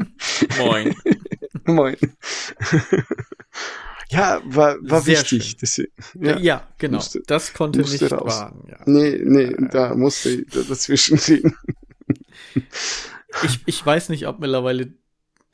Moin. 0.58 0.94
Moin. 1.64 1.96
Ja, 4.10 4.40
war, 4.44 4.76
war 4.82 5.00
Sehr 5.02 5.20
wichtig. 5.20 5.56
Deswegen, 5.58 5.92
Ja, 6.20 6.38
ja. 6.38 6.68
genau. 6.78 6.96
musste- 6.96 7.22
das 7.26 7.52
konnte 7.52 7.80
musste 7.80 8.04
nicht 8.04 8.12
raus. 8.12 8.32
wahren. 8.38 8.64
Ja. 8.68 8.78
Nee, 8.86 9.20
nee, 9.22 9.54
da 9.70 9.94
musste 9.94 10.30
ich 10.30 10.46
da 10.50 10.60
dazwischen 10.62 11.18
reden. 11.28 11.54
Ich, 13.42 13.60
ich 13.66 13.84
weiß 13.84 14.08
nicht, 14.08 14.26
ob 14.26 14.40
mittlerweile, 14.40 14.92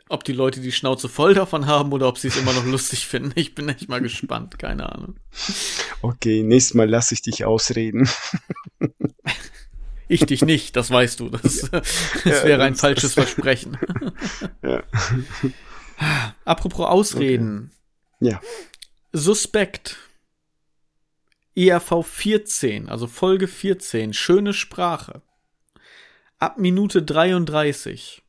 ob 0.08 0.22
die 0.24 0.32
Leute 0.32 0.60
die 0.60 0.72
Schnauze 0.72 1.08
voll 1.08 1.34
davon 1.34 1.66
haben 1.66 1.92
oder 1.92 2.06
ob 2.08 2.18
sie 2.18 2.28
es 2.28 2.36
immer 2.36 2.52
noch 2.52 2.64
lustig 2.64 3.06
finden. 3.08 3.32
Ich 3.34 3.54
bin 3.54 3.68
echt 3.68 3.88
mal 3.88 4.00
gespannt, 4.00 4.58
keine 4.58 4.90
Ahnung. 4.92 5.16
Okay, 6.02 6.42
nächstes 6.42 6.74
Mal 6.74 6.88
lasse 6.88 7.14
ich 7.14 7.22
dich 7.22 7.44
ausreden. 7.44 8.08
Ich 10.06 10.26
dich 10.26 10.42
nicht, 10.42 10.76
das 10.76 10.90
weißt 10.90 11.18
du. 11.20 11.30
Das, 11.30 11.42
das 11.72 11.88
Ja, 12.24 12.44
wäre 12.44 12.62
ein 12.62 12.74
das- 12.74 12.80
falsches 12.82 13.14
Versprechen. 13.14 13.76
Ja. 14.62 14.82
Apropos 16.44 16.86
Ausreden. 16.86 17.70
Ja. 18.24 18.40
Suspekt. 19.12 19.98
ERV 21.54 22.04
14, 22.04 22.88
also 22.88 23.06
Folge 23.06 23.46
14, 23.46 24.12
schöne 24.12 24.54
Sprache. 24.54 25.22
Ab 26.38 26.58
Minute 26.58 27.02
33. 27.02 28.22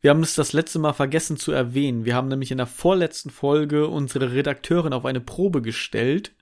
Wir 0.00 0.10
haben 0.10 0.22
es 0.22 0.34
das 0.34 0.54
letzte 0.54 0.78
Mal 0.78 0.94
vergessen 0.94 1.36
zu 1.36 1.52
erwähnen. 1.52 2.04
Wir 2.04 2.14
haben 2.14 2.28
nämlich 2.28 2.50
in 2.50 2.58
der 2.58 2.66
vorletzten 2.66 3.30
Folge 3.30 3.88
unsere 3.88 4.32
Redakteurin 4.32 4.94
auf 4.94 5.04
eine 5.04 5.20
Probe 5.20 5.60
gestellt, 5.60 6.32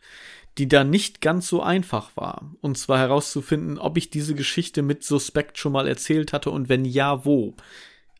die 0.58 0.68
da 0.68 0.84
nicht 0.84 1.20
ganz 1.20 1.48
so 1.48 1.62
einfach 1.62 2.16
war. 2.16 2.54
Und 2.60 2.78
zwar 2.78 2.98
herauszufinden, 2.98 3.78
ob 3.78 3.96
ich 3.96 4.10
diese 4.10 4.34
Geschichte 4.34 4.82
mit 4.82 5.02
Suspekt 5.02 5.58
schon 5.58 5.72
mal 5.72 5.88
erzählt 5.88 6.32
hatte 6.32 6.50
und 6.50 6.68
wenn 6.68 6.84
ja, 6.84 7.24
wo. 7.24 7.56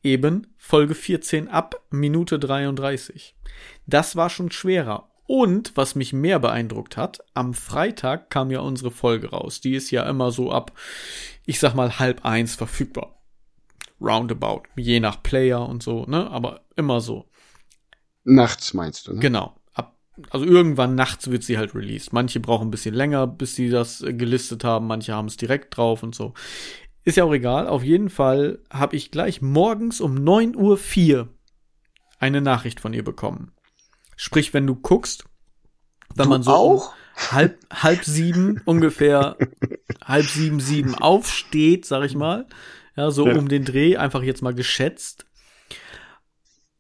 Eben 0.03 0.47
Folge 0.57 0.95
14 0.95 1.49
ab 1.49 1.83
Minute 1.91 2.39
33. 2.39 3.35
Das 3.87 4.17
war 4.17 4.31
schon 4.31 4.51
schwerer. 4.51 5.11
Und 5.27 5.77
was 5.77 5.95
mich 5.95 6.15
mehr 6.15 6.39
beeindruckt 6.39 6.97
hat, 6.97 7.23
am 7.35 7.53
Freitag 7.53 8.31
kam 8.31 8.51
ja 8.51 8.61
unsere 8.61 8.91
Folge 8.91 9.29
raus. 9.31 9.61
Die 9.61 9.75
ist 9.75 9.91
ja 9.91 10.09
immer 10.09 10.31
so 10.31 10.51
ab, 10.51 10.73
ich 11.45 11.61
sag 11.61 11.75
mal, 11.75 11.99
halb 11.99 12.25
eins 12.25 12.55
verfügbar. 12.55 13.21
Roundabout. 14.01 14.63
Je 14.77 15.01
nach 15.01 15.23
Player 15.23 15.69
und 15.69 15.83
so, 15.83 16.05
ne? 16.07 16.31
Aber 16.31 16.63
immer 16.77 17.01
so. 17.03 17.29
Nachts 18.25 18.73
meinst 18.73 19.07
du, 19.07 19.15
ne? 19.15 19.21
Genau. 19.21 19.55
Ab, 19.75 19.99
also 20.31 20.47
irgendwann 20.47 20.95
nachts 20.95 21.31
wird 21.31 21.43
sie 21.43 21.59
halt 21.59 21.75
released. 21.75 22.15
Manche 22.15 22.41
brauchen 22.41 22.69
ein 22.69 22.71
bisschen 22.71 22.95
länger, 22.95 23.27
bis 23.27 23.55
sie 23.55 23.69
das 23.69 24.01
äh, 24.01 24.15
gelistet 24.15 24.65
haben. 24.65 24.87
Manche 24.87 25.13
haben 25.13 25.27
es 25.27 25.37
direkt 25.37 25.77
drauf 25.77 26.03
und 26.03 26.15
so. 26.15 26.33
Ist 27.09 27.17
ja 27.17 27.25
auch 27.25 27.33
egal. 27.33 27.67
Auf 27.69 27.83
jeden 27.83 28.11
Fall 28.11 28.59
habe 28.71 28.95
ich 28.95 29.11
gleich 29.11 29.41
morgens 29.41 30.03
um 30.03 30.15
9.04 30.15 31.15
Uhr 31.21 31.29
eine 32.19 32.43
Nachricht 32.43 32.81
von 32.81 32.93
ihr 32.93 33.03
bekommen. 33.03 33.53
Sprich, 34.15 34.53
wenn 34.53 34.67
du 34.67 34.75
guckst, 34.75 35.25
wenn 36.15 36.25
Du 36.25 36.31
man 36.31 36.43
so 36.43 36.53
auch? 36.53 36.93
um 36.93 37.33
halb, 37.33 37.59
halb 37.73 38.05
sieben 38.05 38.61
ungefähr 38.67 39.39
halb 40.05 40.27
sieben, 40.27 40.61
sieben 40.61 40.95
aufsteht, 40.95 41.87
sag 41.87 42.05
ich 42.05 42.15
mal, 42.15 42.47
ja, 42.95 43.11
so 43.11 43.25
Ja. 43.25 43.33
um 43.33 43.49
den 43.49 43.65
Dreh, 43.65 43.97
einfach 43.97 44.23
jetzt 44.23 44.43
mal 44.43 44.53
geschätzt, 44.55 45.25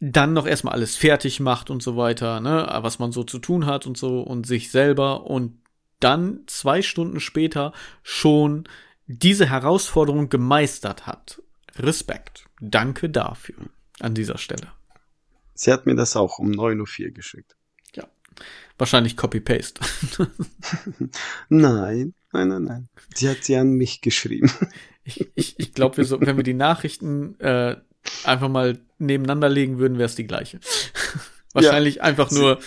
dann 0.00 0.34
noch 0.34 0.46
erstmal 0.46 0.74
alles 0.74 0.94
fertig 0.94 1.40
macht 1.40 1.70
und 1.70 1.82
so 1.82 1.96
weiter, 1.96 2.40
ne, 2.40 2.68
was 2.82 2.98
man 2.98 3.12
so 3.12 3.24
zu 3.24 3.38
tun 3.38 3.64
hat 3.64 3.86
und 3.86 3.96
so 3.96 4.20
und 4.20 4.46
sich 4.46 4.70
selber 4.70 5.24
und 5.24 5.58
dann 6.00 6.40
zwei 6.48 6.82
Stunden 6.82 7.18
später 7.18 7.72
schon 8.02 8.64
diese 9.08 9.48
Herausforderung 9.48 10.28
gemeistert 10.28 11.06
hat. 11.06 11.42
Respekt. 11.76 12.44
Danke 12.60 13.10
dafür 13.10 13.56
an 13.98 14.14
dieser 14.14 14.38
Stelle. 14.38 14.68
Sie 15.54 15.72
hat 15.72 15.86
mir 15.86 15.96
das 15.96 16.14
auch 16.16 16.38
um 16.38 16.50
9.04 16.52 17.06
Uhr 17.06 17.10
geschickt. 17.10 17.58
Wahrscheinlich 18.78 19.16
Copy-Paste. 19.16 19.80
Nein, 21.48 22.14
nein, 22.32 22.48
nein, 22.48 22.62
nein. 22.62 22.88
Sie 23.14 23.28
hat 23.28 23.42
sie 23.42 23.56
an 23.56 23.72
mich 23.72 24.00
geschrieben. 24.00 24.50
Ich, 25.10 25.26
ich, 25.36 25.54
ich 25.58 25.72
glaube, 25.72 26.04
so, 26.04 26.20
wenn 26.20 26.36
wir 26.36 26.44
die 26.44 26.52
Nachrichten 26.52 27.40
äh, 27.40 27.76
einfach 28.24 28.50
mal 28.50 28.78
nebeneinander 28.98 29.48
legen 29.48 29.78
würden, 29.78 29.96
wäre 29.96 30.04
es 30.04 30.16
die 30.16 30.26
gleiche. 30.26 30.60
Wahrscheinlich 31.54 32.02
einfach 32.02 32.30
nur 32.30 32.58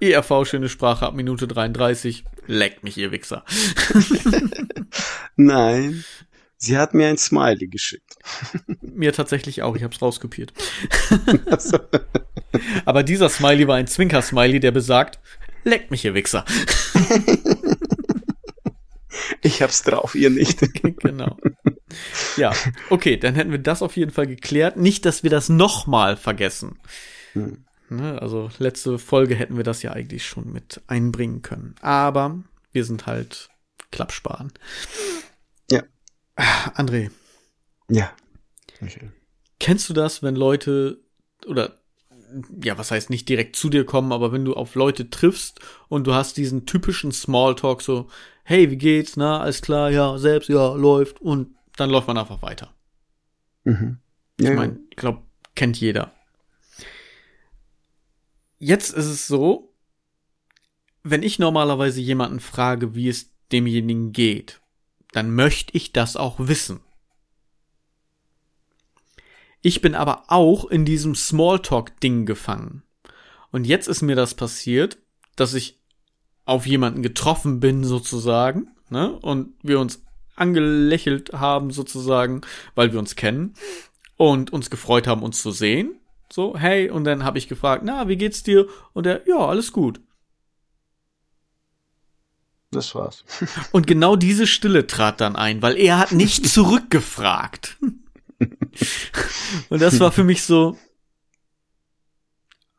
ERV, 0.00 0.44
schöne 0.44 0.68
Sprache 0.68 1.06
ab 1.06 1.14
Minute 1.14 1.46
33. 1.48 2.24
Leckt 2.46 2.84
mich, 2.84 2.96
ihr 2.98 3.12
Wichser. 3.12 3.44
Nein, 5.36 6.04
sie 6.58 6.76
hat 6.76 6.94
mir 6.94 7.08
ein 7.08 7.18
Smiley 7.18 7.68
geschickt. 7.68 8.16
Mir 8.80 9.12
tatsächlich 9.12 9.62
auch, 9.62 9.76
ich 9.76 9.82
hab's 9.82 10.00
rauskopiert. 10.00 10.52
Also, 11.46 11.78
Aber 12.84 13.02
dieser 13.02 13.28
Smiley 13.28 13.68
war 13.68 13.76
ein 13.76 13.86
Zwinker-Smiley, 13.86 14.60
der 14.60 14.70
besagt, 14.70 15.18
leckt 15.64 15.90
mich, 15.90 16.04
ihr 16.04 16.14
Wichser. 16.14 16.44
ich 19.42 19.62
hab's 19.62 19.82
drauf, 19.82 20.14
ihr 20.14 20.30
nicht. 20.30 20.60
genau. 21.00 21.36
Ja, 22.36 22.52
okay, 22.90 23.16
dann 23.16 23.34
hätten 23.34 23.50
wir 23.50 23.58
das 23.58 23.82
auf 23.82 23.96
jeden 23.96 24.10
Fall 24.10 24.26
geklärt. 24.26 24.76
Nicht, 24.76 25.04
dass 25.04 25.22
wir 25.22 25.30
das 25.30 25.48
nochmal 25.48 26.16
vergessen. 26.16 26.78
Hm. 27.32 27.64
Ne, 27.88 28.20
also 28.20 28.50
letzte 28.58 28.98
Folge 28.98 29.34
hätten 29.36 29.56
wir 29.56 29.64
das 29.64 29.82
ja 29.82 29.92
eigentlich 29.92 30.26
schon 30.26 30.52
mit 30.52 30.80
einbringen 30.88 31.42
können. 31.42 31.76
Aber 31.82 32.42
wir 32.72 32.84
sind 32.84 33.06
halt 33.06 33.48
Klappsparen. 33.92 34.52
Ja. 35.70 35.82
André, 36.74 37.10
Ja. 37.88 38.10
Michael. 38.80 39.12
kennst 39.60 39.88
du 39.88 39.94
das, 39.94 40.22
wenn 40.22 40.36
Leute 40.36 40.98
oder 41.46 41.78
ja, 42.62 42.76
was 42.76 42.90
heißt 42.90 43.08
nicht 43.08 43.28
direkt 43.28 43.54
zu 43.56 43.70
dir 43.70 43.86
kommen, 43.86 44.10
aber 44.12 44.32
wenn 44.32 44.44
du 44.44 44.54
auf 44.54 44.74
Leute 44.74 45.08
triffst 45.10 45.60
und 45.88 46.06
du 46.08 46.12
hast 46.14 46.36
diesen 46.36 46.66
typischen 46.66 47.12
Smalltalk 47.12 47.82
so, 47.82 48.08
hey, 48.42 48.68
wie 48.70 48.76
geht's, 48.76 49.16
na, 49.16 49.40
alles 49.40 49.62
klar, 49.62 49.90
ja, 49.90 50.18
selbst, 50.18 50.48
ja, 50.48 50.74
läuft 50.74 51.20
und 51.20 51.54
dann 51.76 51.88
läuft 51.88 52.08
man 52.08 52.18
einfach 52.18 52.42
weiter. 52.42 52.74
Mhm. 53.64 53.98
Ich 54.38 54.46
Ja, 54.46 54.54
meine, 54.54 54.80
ich 54.90 54.96
glaube, 54.96 55.22
kennt 55.54 55.78
jeder. 55.80 56.12
Jetzt 58.58 58.92
ist 58.92 59.06
es 59.06 59.26
so, 59.26 59.72
wenn 61.02 61.22
ich 61.22 61.38
normalerweise 61.38 62.00
jemanden 62.00 62.40
frage, 62.40 62.94
wie 62.94 63.08
es 63.08 63.30
demjenigen 63.52 64.12
geht, 64.12 64.60
dann 65.12 65.34
möchte 65.34 65.76
ich 65.76 65.92
das 65.92 66.16
auch 66.16 66.36
wissen. 66.38 66.80
Ich 69.62 69.80
bin 69.80 69.94
aber 69.94 70.24
auch 70.28 70.66
in 70.66 70.84
diesem 70.84 71.14
Smalltalk-Ding 71.14 72.26
gefangen. 72.26 72.82
Und 73.50 73.66
jetzt 73.66 73.88
ist 73.88 74.02
mir 74.02 74.16
das 74.16 74.34
passiert, 74.34 74.98
dass 75.36 75.54
ich 75.54 75.80
auf 76.44 76.66
jemanden 76.66 77.02
getroffen 77.02 77.60
bin, 77.60 77.84
sozusagen, 77.84 78.68
ne, 78.90 79.12
und 79.12 79.54
wir 79.62 79.80
uns 79.80 80.02
angelächelt 80.36 81.32
haben, 81.32 81.70
sozusagen, 81.70 82.42
weil 82.74 82.92
wir 82.92 82.98
uns 82.98 83.16
kennen 83.16 83.54
und 84.16 84.52
uns 84.52 84.70
gefreut 84.70 85.06
haben, 85.06 85.22
uns 85.22 85.42
zu 85.42 85.50
sehen. 85.50 85.98
So, 86.32 86.56
hey, 86.58 86.90
und 86.90 87.04
dann 87.04 87.24
habe 87.24 87.38
ich 87.38 87.48
gefragt, 87.48 87.82
na, 87.84 88.08
wie 88.08 88.16
geht's 88.16 88.42
dir? 88.42 88.66
Und 88.92 89.06
er, 89.06 89.26
ja, 89.28 89.38
alles 89.38 89.72
gut. 89.72 90.00
Das 92.70 92.94
war's. 92.94 93.24
Und 93.72 93.86
genau 93.86 94.16
diese 94.16 94.46
Stille 94.46 94.86
trat 94.86 95.20
dann 95.20 95.36
ein, 95.36 95.62
weil 95.62 95.76
er 95.76 95.98
hat 95.98 96.12
nicht 96.12 96.46
zurückgefragt. 96.52 97.78
Und 99.70 99.80
das 99.80 100.00
war 100.00 100.12
für 100.12 100.24
mich 100.24 100.42
so, 100.42 100.76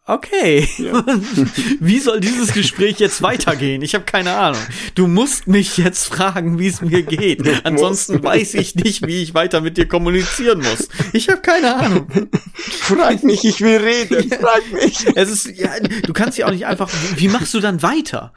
okay, 0.08 0.68
ja. 0.78 1.04
wie 1.80 2.00
soll 2.00 2.20
dieses 2.20 2.54
Gespräch 2.54 3.00
jetzt 3.00 3.22
weitergehen? 3.22 3.82
Ich 3.82 3.94
habe 3.94 4.06
keine 4.06 4.36
Ahnung. 4.36 4.62
Du 4.96 5.08
musst 5.08 5.48
mich 5.48 5.78
jetzt 5.78 6.06
fragen, 6.06 6.58
wie 6.58 6.68
es 6.68 6.82
mir 6.82 7.04
geht. 7.04 7.44
Ansonsten 7.66 8.24
weiß 8.24 8.56
ich 8.56 8.76
nicht, 8.76 9.06
wie 9.06 9.22
ich 9.22 9.34
weiter 9.34 9.62
mit 9.62 9.78
dir 9.78 9.88
kommunizieren 9.88 10.60
muss. 10.60 10.88
Ich 11.14 11.30
habe 11.30 11.42
keine 11.42 11.76
Ahnung. 11.76 12.08
Frag 12.56 13.24
mich, 13.24 13.44
ich 13.44 13.62
will 13.62 13.78
reden. 13.78 14.32
Frag 14.42 14.72
mich. 14.72 15.06
Es 15.16 15.30
ist, 15.30 15.58
ja, 15.58 15.72
du 15.80 16.14
kannst 16.14 16.38
ja 16.38 16.48
auch 16.48 16.52
nicht 16.52 16.66
einfach. 16.66 16.90
Wie 17.16 17.28
machst 17.28 17.54
du 17.54 17.60
dann 17.60 17.84
weiter? 17.84 18.34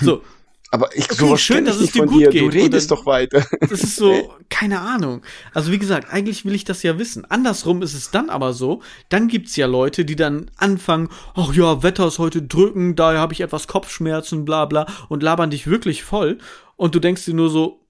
So, 0.00 0.22
aber 0.70 0.94
ich, 0.96 1.04
okay, 1.04 1.14
sowas 1.14 1.40
schön, 1.40 1.64
dass 1.64 1.76
es 1.76 1.92
dir 1.92 2.06
gut 2.06 2.20
dir. 2.20 2.30
geht. 2.30 2.42
Du 2.42 2.48
redest 2.48 2.90
dann, 2.90 2.98
doch 2.98 3.06
weiter. 3.06 3.46
Das 3.60 3.82
ist 3.82 3.96
so, 3.96 4.34
keine 4.48 4.80
Ahnung. 4.80 5.22
Also 5.54 5.70
wie 5.70 5.78
gesagt, 5.78 6.12
eigentlich 6.12 6.44
will 6.44 6.54
ich 6.54 6.64
das 6.64 6.82
ja 6.82 6.98
wissen. 6.98 7.24
Andersrum 7.24 7.82
ist 7.82 7.94
es 7.94 8.10
dann 8.10 8.30
aber 8.30 8.52
so, 8.52 8.82
dann 9.08 9.28
gibt's 9.28 9.54
ja 9.56 9.66
Leute, 9.66 10.04
die 10.04 10.16
dann 10.16 10.50
anfangen, 10.56 11.08
ach 11.34 11.54
ja, 11.54 11.82
Wetter 11.82 12.08
ist 12.08 12.18
heute 12.18 12.42
drückend, 12.42 12.98
daher 12.98 13.20
habe 13.20 13.32
ich 13.32 13.40
etwas 13.40 13.68
Kopfschmerzen, 13.68 14.44
bla 14.44 14.64
bla, 14.64 14.86
und 15.08 15.22
labern 15.22 15.50
dich 15.50 15.68
wirklich 15.68 16.02
voll. 16.02 16.38
Und 16.74 16.94
du 16.94 17.00
denkst 17.00 17.24
dir 17.24 17.34
nur 17.34 17.48
so, 17.48 17.86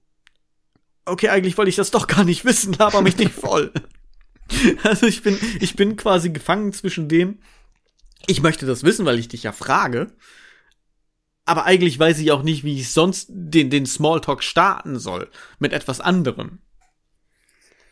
okay, 1.05 1.29
eigentlich 1.29 1.57
wollte 1.57 1.69
ich 1.69 1.75
das 1.75 1.91
doch 1.91 2.05
gar 2.05 2.23
nicht 2.23 2.45
wissen, 2.45 2.73
laber 2.79 3.01
mich 3.01 3.17
nicht 3.17 3.33
voll. 3.33 3.71
also 4.83 5.07
ich 5.07 5.23
bin, 5.23 5.37
ich 5.59 5.75
bin 5.75 5.95
quasi 5.95 6.29
gefangen 6.29 6.73
zwischen 6.73 7.09
dem, 7.09 7.39
ich 8.27 8.41
möchte 8.41 8.65
das 8.65 8.83
wissen, 8.83 9.05
weil 9.05 9.19
ich 9.19 9.27
dich 9.27 9.43
ja 9.43 9.51
frage 9.51 10.11
aber 11.47 11.65
eigentlich 11.65 11.97
weiß 11.97 12.19
ich 12.19 12.31
auch 12.31 12.43
nicht, 12.43 12.63
wie 12.63 12.75
ich 12.79 12.91
sonst 12.91 13.27
den, 13.29 13.69
den 13.69 13.85
Smalltalk 13.85 14.43
starten 14.43 14.99
soll. 14.99 15.29
Mit 15.59 15.71
etwas 15.73 16.01
anderem. 16.01 16.59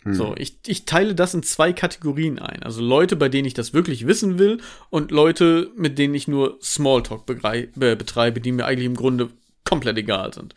Hm. 0.04 0.14
So, 0.14 0.36
ich, 0.38 0.60
ich 0.68 0.86
teile 0.86 1.16
das 1.16 1.34
in 1.34 1.42
zwei 1.42 1.72
Kategorien 1.72 2.38
ein. 2.38 2.64
Also 2.64 2.82
Leute, 2.82 3.16
bei 3.16 3.30
denen 3.30 3.46
ich 3.46 3.54
das 3.54 3.74
wirklich 3.74 4.06
wissen 4.06 4.38
will 4.38 4.62
und 4.90 5.12
Leute, 5.12 5.72
mit 5.78 5.98
denen 5.98 6.14
ich 6.14 6.28
nur 6.28 6.60
Smalltalk 6.62 7.26
betreibe, 7.26 8.42
die 8.42 8.52
mir 8.52 8.66
eigentlich 8.66 8.86
im 8.86 8.96
Grunde 8.96 9.30
komplett 9.64 9.98
egal 9.98 10.34
sind. 10.34 10.54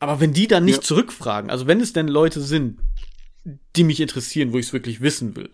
Aber 0.00 0.20
wenn 0.20 0.32
die 0.32 0.48
dann 0.48 0.64
nicht 0.64 0.78
ja. 0.78 0.82
zurückfragen, 0.82 1.50
also 1.50 1.66
wenn 1.66 1.80
es 1.80 1.92
denn 1.92 2.08
Leute 2.08 2.40
sind, 2.40 2.78
die 3.76 3.84
mich 3.84 4.00
interessieren, 4.00 4.52
wo 4.52 4.58
ich 4.58 4.66
es 4.66 4.72
wirklich 4.72 5.00
wissen 5.00 5.36
will, 5.36 5.50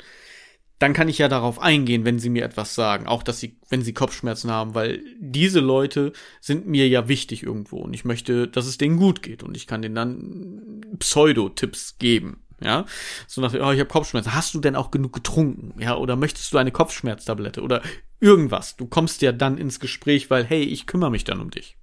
dann 0.78 0.92
kann 0.92 1.08
ich 1.08 1.18
ja 1.18 1.28
darauf 1.28 1.60
eingehen, 1.60 2.04
wenn 2.04 2.18
sie 2.18 2.30
mir 2.30 2.44
etwas 2.44 2.74
sagen, 2.74 3.06
auch 3.06 3.22
dass 3.22 3.40
sie, 3.40 3.58
wenn 3.68 3.82
sie 3.82 3.94
Kopfschmerzen 3.94 4.50
haben, 4.50 4.74
weil 4.74 5.02
diese 5.18 5.60
Leute 5.60 6.12
sind 6.40 6.66
mir 6.66 6.88
ja 6.88 7.08
wichtig 7.08 7.42
irgendwo 7.42 7.78
und 7.78 7.94
ich 7.94 8.04
möchte, 8.04 8.48
dass 8.48 8.66
es 8.66 8.78
denen 8.78 8.96
gut 8.96 9.22
geht 9.22 9.42
und 9.42 9.56
ich 9.56 9.66
kann 9.66 9.82
denen 9.82 9.94
dann 9.94 10.80
Pseudo-Tipps 10.98 11.98
geben. 11.98 12.40
Ja, 12.60 12.86
so 13.26 13.40
nach, 13.40 13.52
oh, 13.52 13.72
ich 13.72 13.80
habe 13.80 13.86
Kopfschmerzen. 13.86 14.34
Hast 14.34 14.54
du 14.54 14.60
denn 14.60 14.76
auch 14.76 14.90
genug 14.90 15.12
getrunken? 15.12 15.74
Ja, 15.80 15.96
oder 15.96 16.16
möchtest 16.16 16.52
du 16.52 16.58
eine 16.58 16.70
Kopfschmerztablette 16.70 17.60
oder 17.60 17.82
irgendwas? 18.20 18.76
Du 18.76 18.86
kommst 18.86 19.22
ja 19.22 19.32
dann 19.32 19.58
ins 19.58 19.80
Gespräch, 19.80 20.30
weil 20.30 20.44
hey, 20.44 20.62
ich 20.62 20.86
kümmere 20.86 21.10
mich 21.10 21.24
dann 21.24 21.40
um 21.40 21.50
dich. 21.50 21.76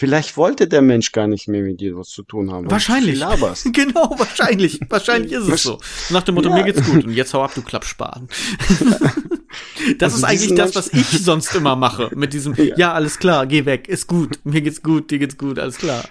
Vielleicht 0.00 0.38
wollte 0.38 0.66
der 0.66 0.80
Mensch 0.80 1.12
gar 1.12 1.26
nicht 1.26 1.46
mehr 1.46 1.60
mit 1.60 1.78
dir 1.82 1.94
was 1.94 2.08
zu 2.08 2.22
tun 2.22 2.50
haben. 2.50 2.70
Wahrscheinlich. 2.70 3.20
genau, 3.72 4.14
wahrscheinlich. 4.16 4.80
Wahrscheinlich 4.88 5.32
ist 5.32 5.46
es 5.46 5.62
so. 5.62 5.78
Nach 6.08 6.22
dem 6.22 6.36
Motto, 6.36 6.48
ja. 6.48 6.54
mir 6.54 6.64
geht's 6.64 6.82
gut 6.86 7.04
und 7.04 7.12
jetzt 7.12 7.34
hau 7.34 7.42
ab, 7.44 7.52
du 7.54 7.60
Klappspaten. 7.60 8.26
das 9.98 10.14
also 10.14 10.16
ist 10.16 10.24
eigentlich 10.24 10.54
das, 10.54 10.74
was 10.74 10.88
ich 10.94 11.06
sonst 11.06 11.54
immer 11.54 11.76
mache. 11.76 12.10
Mit 12.14 12.32
diesem, 12.32 12.54
ja. 12.56 12.76
ja. 12.78 12.92
alles 12.94 13.18
klar, 13.18 13.46
geh 13.46 13.66
weg, 13.66 13.88
ist 13.88 14.06
gut, 14.06 14.38
mir 14.44 14.62
geht's 14.62 14.82
gut, 14.82 15.10
dir 15.10 15.18
geht's 15.18 15.36
gut, 15.36 15.58
alles 15.58 15.76
klar. 15.76 16.02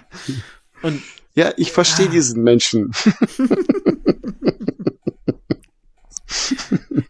Und 0.82 1.02
ja, 1.34 1.52
ich 1.56 1.72
verstehe 1.72 2.06
ah. 2.06 2.12
diesen 2.12 2.44
Menschen. 2.44 2.92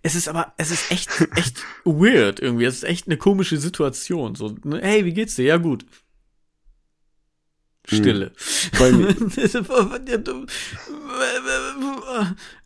es 0.02 0.14
ist 0.14 0.30
aber, 0.30 0.54
es 0.56 0.70
ist 0.70 0.90
echt, 0.90 1.10
echt 1.36 1.62
weird 1.84 2.40
irgendwie. 2.40 2.64
Es 2.64 2.76
ist 2.76 2.84
echt 2.84 3.06
eine 3.06 3.18
komische 3.18 3.58
Situation. 3.58 4.34
So, 4.34 4.54
ne, 4.64 4.80
hey, 4.80 5.04
wie 5.04 5.12
geht's 5.12 5.34
dir? 5.34 5.44
Ja, 5.44 5.58
gut. 5.58 5.84
Stille. 7.96 8.32
Hm. 8.76 9.16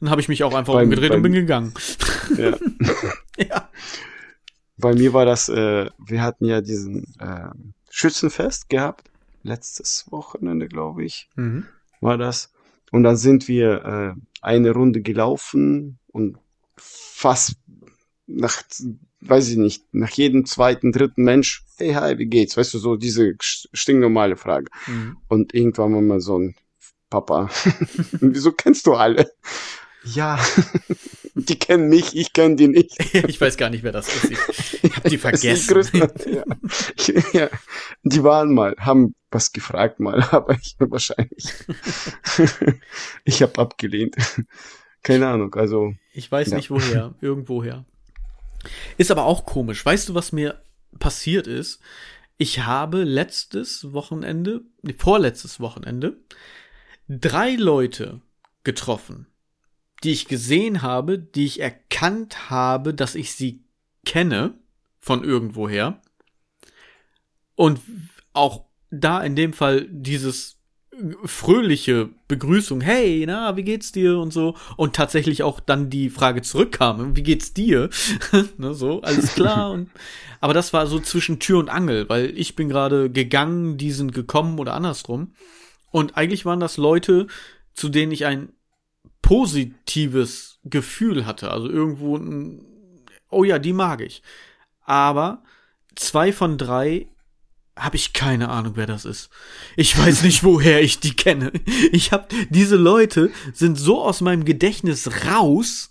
Dann 0.00 0.10
habe 0.10 0.20
ich 0.20 0.28
mich 0.28 0.44
auch 0.44 0.54
einfach 0.54 0.74
bei, 0.74 0.84
umgedreht 0.84 1.10
bei, 1.10 1.16
und 1.16 1.22
bin 1.22 1.32
gegangen. 1.32 1.74
Ja. 2.36 2.56
ja. 3.44 3.68
Bei 4.76 4.94
mir 4.94 5.12
war 5.12 5.24
das, 5.24 5.48
äh, 5.48 5.88
wir 5.98 6.22
hatten 6.22 6.46
ja 6.46 6.60
diesen 6.60 7.14
äh, 7.18 7.48
Schützenfest 7.90 8.68
gehabt, 8.68 9.10
letztes 9.42 10.06
Wochenende, 10.10 10.68
glaube 10.68 11.04
ich, 11.04 11.28
mhm. 11.36 11.66
war 12.00 12.18
das. 12.18 12.52
Und 12.90 13.02
dann 13.02 13.16
sind 13.16 13.48
wir 13.48 13.84
äh, 13.84 14.14
eine 14.42 14.72
Runde 14.72 15.00
gelaufen 15.00 15.98
und 16.12 16.38
fast 16.76 17.56
nach 18.26 18.62
weiß 19.28 19.48
ich 19.48 19.56
nicht, 19.56 19.84
nach 19.92 20.10
jedem 20.10 20.44
zweiten, 20.46 20.92
dritten 20.92 21.24
Mensch, 21.24 21.64
hey, 21.76 21.94
hi, 21.94 22.18
wie 22.18 22.26
geht's? 22.26 22.56
Weißt 22.56 22.74
du, 22.74 22.78
so 22.78 22.96
diese 22.96 23.34
stinknormale 23.40 24.36
Frage. 24.36 24.70
Mhm. 24.86 25.16
Und 25.28 25.54
irgendwann 25.54 25.94
war 25.94 26.00
mal 26.00 26.20
so 26.20 26.38
ein 26.38 26.54
Papa, 27.10 27.50
wieso 28.20 28.52
kennst 28.52 28.86
du 28.86 28.94
alle? 28.94 29.30
Ja, 30.04 30.38
die 31.34 31.58
kennen 31.58 31.88
mich, 31.88 32.16
ich 32.16 32.32
kenne 32.32 32.56
die 32.56 32.68
nicht. 32.68 32.98
ich 33.14 33.40
weiß 33.40 33.56
gar 33.56 33.70
nicht, 33.70 33.82
wer 33.82 33.92
das 33.92 34.08
ist. 34.08 34.30
Ich, 34.30 34.84
ich 34.84 34.96
hab 34.96 35.04
die 35.04 35.18
vergessen. 35.18 35.82
Die, 35.92 36.32
ja. 36.32 36.44
ja. 37.32 37.48
die 38.02 38.22
waren 38.22 38.52
mal, 38.52 38.74
haben 38.78 39.14
was 39.30 39.52
gefragt 39.52 40.00
mal, 40.00 40.22
aber 40.30 40.54
ich 40.54 40.76
wahrscheinlich. 40.78 41.52
ich 43.24 43.42
habe 43.42 43.58
abgelehnt. 43.58 44.16
Keine 45.02 45.28
Ahnung, 45.28 45.54
also. 45.54 45.94
Ich 46.12 46.30
weiß 46.30 46.50
ja. 46.50 46.56
nicht 46.56 46.70
woher, 46.70 47.14
irgendwoher. 47.20 47.84
Ist 48.98 49.10
aber 49.10 49.24
auch 49.24 49.44
komisch. 49.44 49.84
Weißt 49.84 50.08
du, 50.08 50.14
was 50.14 50.32
mir 50.32 50.62
passiert 50.98 51.46
ist? 51.46 51.80
Ich 52.36 52.64
habe 52.64 53.04
letztes 53.04 53.92
Wochenende, 53.92 54.62
nee, 54.82 54.94
vorletztes 54.96 55.60
Wochenende, 55.60 56.16
drei 57.08 57.54
Leute 57.54 58.20
getroffen, 58.64 59.26
die 60.02 60.12
ich 60.12 60.26
gesehen 60.26 60.82
habe, 60.82 61.18
die 61.18 61.44
ich 61.44 61.60
erkannt 61.60 62.50
habe, 62.50 62.94
dass 62.94 63.14
ich 63.14 63.34
sie 63.34 63.64
kenne 64.04 64.54
von 65.00 65.22
irgendwoher. 65.22 66.00
Und 67.54 67.80
auch 68.32 68.64
da 68.90 69.22
in 69.22 69.36
dem 69.36 69.52
Fall 69.52 69.86
dieses 69.90 70.58
fröhliche 71.24 72.10
Begrüßung, 72.28 72.80
hey, 72.80 73.24
na, 73.26 73.56
wie 73.56 73.62
geht's 73.62 73.92
dir 73.92 74.18
und 74.18 74.32
so 74.32 74.56
und 74.76 74.94
tatsächlich 74.94 75.42
auch 75.42 75.60
dann 75.60 75.90
die 75.90 76.10
Frage 76.10 76.42
zurückkam, 76.42 77.16
wie 77.16 77.22
geht's 77.22 77.52
dir? 77.52 77.90
ne, 78.58 78.74
so, 78.74 79.02
alles 79.02 79.34
klar 79.34 79.70
und 79.72 79.90
aber 80.40 80.54
das 80.54 80.72
war 80.72 80.86
so 80.86 81.00
zwischen 81.00 81.40
Tür 81.40 81.58
und 81.58 81.70
Angel, 81.70 82.08
weil 82.08 82.36
ich 82.38 82.54
bin 82.54 82.68
gerade 82.68 83.10
gegangen, 83.10 83.78
die 83.78 83.92
sind 83.92 84.12
gekommen 84.12 84.58
oder 84.58 84.74
andersrum 84.74 85.34
und 85.90 86.16
eigentlich 86.16 86.44
waren 86.44 86.60
das 86.60 86.76
Leute, 86.76 87.26
zu 87.74 87.88
denen 87.88 88.12
ich 88.12 88.26
ein 88.26 88.52
positives 89.22 90.58
Gefühl 90.64 91.26
hatte, 91.26 91.50
also 91.50 91.68
irgendwo 91.68 92.16
ein, 92.16 92.64
oh 93.30 93.44
ja, 93.44 93.58
die 93.58 93.72
mag 93.72 94.00
ich. 94.00 94.22
Aber 94.82 95.42
zwei 95.94 96.32
von 96.32 96.58
drei 96.58 97.08
habe 97.76 97.96
ich 97.96 98.12
keine 98.12 98.50
Ahnung, 98.50 98.74
wer 98.76 98.86
das 98.86 99.04
ist. 99.04 99.30
Ich 99.76 99.98
weiß 99.98 100.22
nicht, 100.22 100.44
woher 100.44 100.80
ich 100.82 101.00
die 101.00 101.14
kenne. 101.14 101.52
Ich 101.92 102.12
habe 102.12 102.28
diese 102.50 102.76
Leute 102.76 103.30
sind 103.52 103.76
so 103.76 104.02
aus 104.02 104.20
meinem 104.20 104.44
Gedächtnis 104.44 105.26
raus 105.26 105.90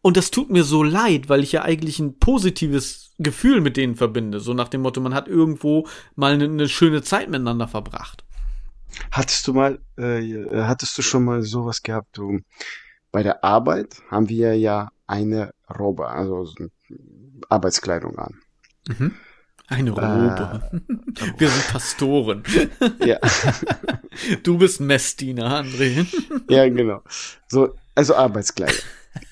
und 0.00 0.16
das 0.16 0.30
tut 0.30 0.50
mir 0.50 0.64
so 0.64 0.82
leid, 0.82 1.28
weil 1.28 1.42
ich 1.42 1.52
ja 1.52 1.62
eigentlich 1.62 1.98
ein 1.98 2.18
positives 2.18 3.14
Gefühl 3.18 3.60
mit 3.60 3.76
denen 3.76 3.94
verbinde, 3.96 4.40
so 4.40 4.54
nach 4.54 4.68
dem 4.68 4.82
Motto, 4.82 5.00
man 5.00 5.14
hat 5.14 5.28
irgendwo 5.28 5.86
mal 6.14 6.32
eine, 6.32 6.44
eine 6.44 6.68
schöne 6.68 7.02
Zeit 7.02 7.28
miteinander 7.28 7.68
verbracht. 7.68 8.24
Hattest 9.10 9.46
du 9.46 9.54
mal, 9.54 9.78
äh, 9.96 10.44
hattest 10.52 10.98
du 10.98 11.02
schon 11.02 11.24
mal 11.24 11.42
sowas 11.42 11.82
gehabt? 11.82 12.16
Du, 12.16 12.40
bei 13.12 13.22
der 13.22 13.44
Arbeit 13.44 13.96
haben 14.10 14.28
wir 14.28 14.56
ja 14.56 14.90
eine 15.06 15.52
Robbe, 15.78 16.08
also 16.08 16.48
Arbeitskleidung 17.48 18.18
an. 18.18 18.40
Mhm. 18.88 19.14
Eine 19.66 19.90
Robe. 19.90 20.62
Äh, 20.72 21.32
Wir 21.38 21.48
sind 21.48 21.68
Pastoren. 21.68 22.42
Ja. 23.04 23.18
Du 24.42 24.58
bist 24.58 24.80
Messdiener, 24.80 25.62
André. 25.62 26.06
Ja, 26.48 26.68
genau. 26.68 27.02
So, 27.48 27.74
also 27.94 28.14
Arbeitskleidung. 28.14 28.76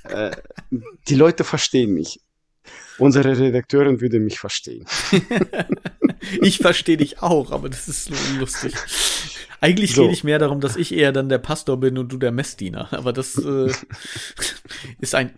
äh, 0.05 0.31
die 1.09 1.15
Leute 1.15 1.45
verstehen 1.45 1.95
mich. 1.95 2.21
Unsere 2.99 3.37
Redakteurin 3.39 4.01
würde 4.01 4.21
mich 4.21 4.39
verstehen. 4.39 4.87
ich 6.41 6.59
verstehe 6.59 6.97
dich 6.97 7.23
auch, 7.23 7.51
aber 7.51 7.69
das 7.69 7.89
ist 7.89 8.05
so 8.07 8.15
lustig. 8.39 8.75
Eigentlich 9.61 9.95
so. 9.95 10.03
geht 10.03 10.12
ich 10.12 10.25
mehr 10.25 10.39
darum, 10.39 10.61
dass 10.61 10.77
ich 10.77 10.93
eher 10.93 11.12
dann 11.12 11.29
der 11.29 11.39
Pastor 11.39 11.79
bin 11.79 11.97
und 11.97 12.12
du 12.12 12.19
der 12.19 12.33
Messdiener. 12.33 12.89
Aber 12.93 13.12
das 13.12 13.37
äh, 13.39 13.73
ist 15.01 15.15
ein 15.15 15.33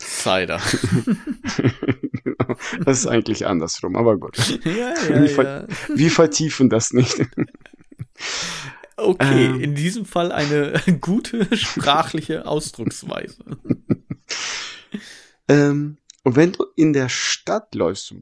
Insider. 0.00 0.60
das 2.84 2.98
ist 2.98 3.06
eigentlich 3.06 3.46
andersrum, 3.46 3.96
aber 3.96 4.18
gut. 4.18 4.36
Ja, 4.64 4.72
ja, 4.72 5.22
wir, 5.22 5.28
ver 5.28 5.44
ja. 5.44 5.66
wir 5.94 6.10
vertiefen 6.10 6.68
das 6.68 6.92
nicht. 6.92 7.24
Okay, 8.96 9.46
ähm, 9.46 9.60
in 9.60 9.74
diesem 9.74 10.06
Fall 10.06 10.32
eine 10.32 10.80
gute 11.00 11.56
sprachliche 11.56 12.46
Ausdrucksweise. 12.46 13.38
Ähm, 15.48 15.98
und 16.24 16.34
wenn 16.34 16.50
du 16.50 16.64
in 16.74 16.92
der 16.92 17.08
Stadt 17.08 17.72
läufst, 17.76 18.12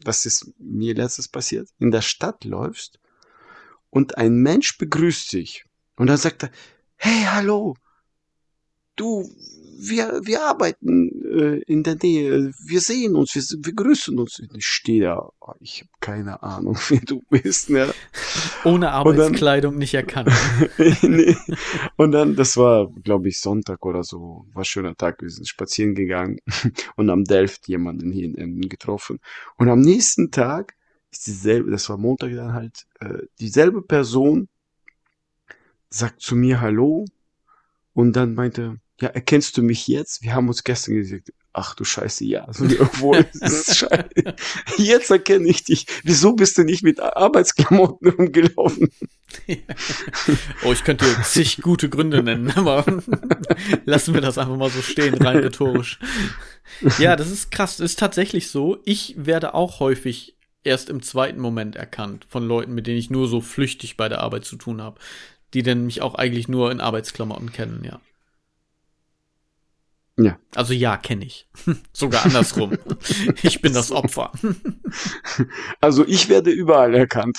das 0.00 0.24
ist 0.24 0.50
mir 0.58 0.94
letztes 0.94 1.28
passiert, 1.28 1.68
in 1.78 1.90
der 1.90 2.00
Stadt 2.00 2.44
läufst 2.44 2.98
und 3.90 4.16
ein 4.16 4.36
Mensch 4.36 4.78
begrüßt 4.78 5.30
dich 5.34 5.66
und 5.96 6.06
dann 6.06 6.16
sagt 6.16 6.44
er, 6.44 6.50
hey, 6.96 7.26
hallo, 7.26 7.76
du, 8.96 9.30
wir, 9.78 10.20
wir 10.24 10.42
arbeiten 10.42 11.10
äh, 11.24 11.62
in 11.66 11.82
der 11.82 11.96
Nähe, 12.02 12.52
wir 12.66 12.80
sehen 12.80 13.14
uns, 13.14 13.34
wir, 13.34 13.42
wir 13.64 13.74
grüßen 13.74 14.18
uns. 14.18 14.42
Ich 14.54 14.66
stehe 14.66 15.02
da, 15.02 15.30
ich 15.60 15.80
habe 15.80 15.90
keine 16.00 16.42
Ahnung, 16.42 16.76
wer 16.88 17.00
du 17.00 17.22
bist. 17.30 17.70
Ne? 17.70 17.92
Ohne 18.64 18.90
Arbeitskleidung 18.90 19.74
dann, 19.74 19.78
nicht 19.78 19.94
erkannt. 19.94 20.30
nee. 21.02 21.36
Und 21.96 22.12
dann, 22.12 22.34
das 22.34 22.56
war, 22.56 22.90
glaube 23.04 23.28
ich, 23.28 23.40
Sonntag 23.40 23.86
oder 23.86 24.02
so, 24.02 24.46
war 24.52 24.64
schöner 24.64 24.96
Tag, 24.96 25.22
wir 25.22 25.30
sind 25.30 25.46
spazieren 25.46 25.94
gegangen 25.94 26.38
und 26.96 27.08
am 27.10 27.24
Delft 27.24 27.68
jemanden 27.68 28.10
hier 28.10 28.24
in 28.24 28.36
Emden 28.36 28.68
getroffen. 28.68 29.20
Und 29.56 29.68
am 29.68 29.80
nächsten 29.80 30.30
Tag 30.30 30.74
ist 31.10 31.26
dieselbe, 31.26 31.70
das 31.70 31.88
war 31.88 31.98
Montag 31.98 32.34
dann 32.34 32.52
halt, 32.52 32.86
äh, 33.00 33.26
dieselbe 33.40 33.82
Person 33.82 34.48
sagt 35.88 36.20
zu 36.20 36.36
mir 36.36 36.60
Hallo 36.60 37.06
und 37.94 38.14
dann 38.14 38.34
meinte, 38.34 38.80
ja, 39.00 39.08
erkennst 39.08 39.56
du 39.56 39.62
mich 39.62 39.86
jetzt? 39.86 40.22
Wir 40.22 40.34
haben 40.34 40.48
uns 40.48 40.64
gestern 40.64 40.96
gesagt, 40.96 41.32
ach 41.52 41.74
du 41.74 41.84
Scheiße, 41.84 42.24
ja. 42.24 42.44
Also, 42.44 42.64
obwohl, 42.80 43.24
Scheiße. 43.34 44.08
Jetzt 44.76 45.10
erkenne 45.10 45.48
ich 45.48 45.64
dich. 45.64 45.86
Wieso 46.02 46.32
bist 46.34 46.58
du 46.58 46.64
nicht 46.64 46.82
mit 46.82 47.00
Arbeitsklamotten 47.00 48.08
rumgelaufen? 48.08 48.90
Oh, 50.64 50.72
ich 50.72 50.84
könnte 50.84 51.04
zig 51.22 51.58
gute 51.60 51.90
Gründe 51.90 52.22
nennen, 52.22 52.50
aber 52.52 52.84
lassen 53.84 54.14
wir 54.14 54.22
das 54.22 54.38
einfach 54.38 54.56
mal 54.56 54.70
so 54.70 54.80
stehen, 54.80 55.14
rein 55.14 55.36
rhetorisch. 55.36 55.98
Ja, 56.98 57.14
das 57.14 57.30
ist 57.30 57.50
krass. 57.50 57.76
Das 57.76 57.90
ist 57.90 57.98
tatsächlich 57.98 58.50
so. 58.50 58.78
Ich 58.84 59.14
werde 59.18 59.52
auch 59.52 59.80
häufig 59.80 60.38
erst 60.64 60.88
im 60.88 61.02
zweiten 61.02 61.40
Moment 61.40 61.76
erkannt 61.76 62.26
von 62.28 62.46
Leuten, 62.46 62.74
mit 62.74 62.86
denen 62.86 62.98
ich 62.98 63.10
nur 63.10 63.28
so 63.28 63.42
flüchtig 63.42 63.98
bei 63.98 64.08
der 64.08 64.20
Arbeit 64.22 64.46
zu 64.46 64.56
tun 64.56 64.80
habe. 64.80 64.98
Die 65.54 65.62
denn 65.62 65.84
mich 65.86 66.00
auch 66.00 66.14
eigentlich 66.14 66.48
nur 66.48 66.72
in 66.72 66.80
Arbeitsklamotten 66.80 67.52
kennen, 67.52 67.84
ja. 67.84 68.00
Ja. 70.18 70.36
Also 70.56 70.72
ja, 70.72 70.96
kenne 70.96 71.24
ich. 71.24 71.46
Sogar 71.92 72.24
andersrum. 72.24 72.76
ich 73.42 73.62
bin 73.62 73.72
das 73.72 73.92
Opfer. 73.92 74.32
also 75.80 76.04
ich 76.06 76.28
werde 76.28 76.50
überall 76.50 76.94
erkannt. 76.94 77.38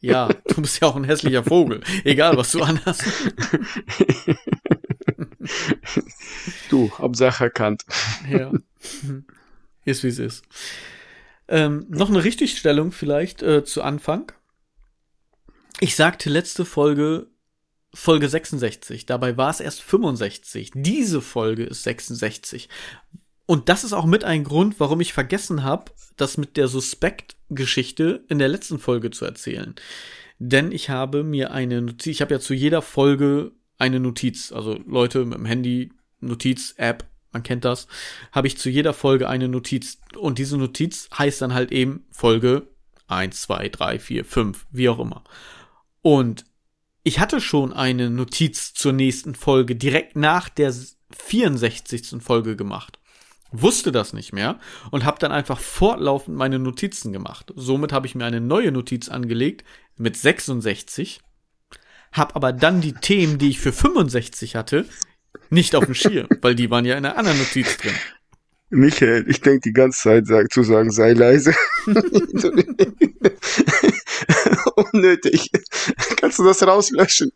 ja, 0.00 0.28
du 0.48 0.60
bist 0.60 0.80
ja 0.80 0.88
auch 0.88 0.96
ein 0.96 1.04
hässlicher 1.04 1.44
Vogel. 1.44 1.80
Egal, 2.02 2.36
was 2.36 2.50
du 2.52 2.62
anhast. 2.62 3.04
du, 6.70 6.90
Hauptsache 6.98 7.44
erkannt. 7.44 7.84
ja. 8.28 8.50
Ist 9.84 10.02
wie 10.02 10.08
es 10.08 10.18
ist. 10.18 10.44
Ähm, 11.46 11.86
noch 11.88 12.10
eine 12.10 12.24
Richtigstellung 12.24 12.90
vielleicht 12.90 13.42
äh, 13.42 13.64
zu 13.64 13.82
Anfang. 13.82 14.32
Ich 15.80 15.94
sagte 15.94 16.30
letzte 16.30 16.64
Folge 16.64 17.28
Folge 17.94 18.28
66. 18.28 19.06
Dabei 19.06 19.36
war 19.36 19.50
es 19.50 19.60
erst 19.60 19.82
65. 19.82 20.72
Diese 20.74 21.20
Folge 21.20 21.64
ist 21.64 21.82
66. 21.84 22.68
Und 23.46 23.68
das 23.68 23.84
ist 23.84 23.94
auch 23.94 24.04
mit 24.04 24.24
ein 24.24 24.44
Grund, 24.44 24.78
warum 24.78 25.00
ich 25.00 25.12
vergessen 25.12 25.64
habe, 25.64 25.92
das 26.16 26.36
mit 26.36 26.56
der 26.56 26.68
Suspekt-Geschichte 26.68 28.24
in 28.28 28.38
der 28.38 28.48
letzten 28.48 28.78
Folge 28.78 29.10
zu 29.10 29.24
erzählen. 29.24 29.74
Denn 30.38 30.70
ich 30.70 30.90
habe 30.90 31.24
mir 31.24 31.50
eine 31.50 31.80
Notiz, 31.80 32.06
ich 32.06 32.20
habe 32.20 32.34
ja 32.34 32.40
zu 32.40 32.54
jeder 32.54 32.82
Folge 32.82 33.52
eine 33.78 34.00
Notiz, 34.00 34.52
also 34.52 34.78
Leute 34.86 35.24
mit 35.24 35.38
dem 35.38 35.46
Handy, 35.46 35.92
Notiz-App, 36.20 37.04
man 37.32 37.42
kennt 37.42 37.64
das, 37.64 37.86
habe 38.32 38.46
ich 38.46 38.58
zu 38.58 38.68
jeder 38.68 38.92
Folge 38.92 39.28
eine 39.28 39.48
Notiz. 39.48 39.98
Und 40.16 40.38
diese 40.38 40.58
Notiz 40.58 41.08
heißt 41.16 41.40
dann 41.40 41.54
halt 41.54 41.72
eben 41.72 42.04
Folge 42.10 42.68
1, 43.06 43.40
2, 43.42 43.68
3, 43.68 43.98
4, 43.98 44.24
5, 44.24 44.66
wie 44.70 44.88
auch 44.88 44.98
immer. 44.98 45.24
Und 46.02 46.44
ich 47.08 47.18
hatte 47.18 47.40
schon 47.40 47.72
eine 47.72 48.10
Notiz 48.10 48.74
zur 48.74 48.92
nächsten 48.92 49.34
Folge 49.34 49.74
direkt 49.74 50.14
nach 50.14 50.50
der 50.50 50.74
64. 51.16 52.20
Folge 52.20 52.54
gemacht. 52.54 52.98
Wusste 53.50 53.92
das 53.92 54.12
nicht 54.12 54.34
mehr 54.34 54.60
und 54.90 55.06
habe 55.06 55.18
dann 55.18 55.32
einfach 55.32 55.58
fortlaufend 55.58 56.36
meine 56.36 56.58
Notizen 56.58 57.14
gemacht. 57.14 57.50
Somit 57.56 57.94
habe 57.94 58.06
ich 58.06 58.14
mir 58.14 58.26
eine 58.26 58.42
neue 58.42 58.72
Notiz 58.72 59.08
angelegt 59.08 59.64
mit 59.96 60.18
66, 60.18 61.22
habe 62.12 62.36
aber 62.36 62.52
dann 62.52 62.82
die 62.82 62.92
Themen, 62.92 63.38
die 63.38 63.48
ich 63.48 63.58
für 63.58 63.72
65 63.72 64.54
hatte, 64.54 64.84
nicht 65.48 65.74
auf 65.74 65.86
dem 65.86 65.94
Schirm, 65.94 66.28
weil 66.42 66.54
die 66.54 66.70
waren 66.70 66.84
ja 66.84 66.98
in 66.98 67.06
einer 67.06 67.16
anderen 67.16 67.38
Notiz 67.38 67.78
drin. 67.78 67.94
Michael, 68.68 69.24
ich 69.28 69.40
denke 69.40 69.60
die 69.60 69.72
ganze 69.72 70.22
Zeit 70.26 70.52
zu 70.52 70.62
sagen, 70.62 70.90
sei 70.90 71.14
leise. 71.14 71.54
Unnötig. 74.92 75.50
Kannst 76.16 76.38
du 76.38 76.44
das 76.44 76.62
rauslöschen? 76.62 77.32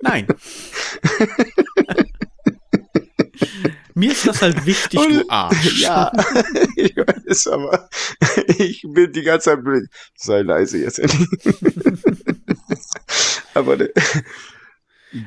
Nein. 0.00 0.26
Mir 3.94 4.12
ist 4.12 4.26
das 4.26 4.42
halt 4.42 4.66
wichtig, 4.66 5.00
Und, 5.00 5.14
du 5.14 5.30
Arsch. 5.30 5.80
Ja, 5.80 6.12
ich 6.76 6.94
weiß, 6.94 7.46
aber 7.46 7.88
ich 8.58 8.84
bin 8.86 9.10
die 9.10 9.22
ganze 9.22 9.50
Zeit 9.50 9.64
blöd. 9.64 9.88
Sei 10.14 10.42
leise 10.42 10.78
jetzt. 10.78 11.00
aber 13.54 13.76
ne, 13.76 13.90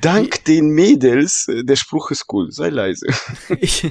dank 0.01 0.45
den 0.45 0.69
Mädels, 0.69 1.47
der 1.49 1.75
Spruch 1.75 2.11
ist 2.11 2.25
cool. 2.31 2.51
Sei 2.51 2.69
leise. 2.69 3.07
Ich, 3.59 3.89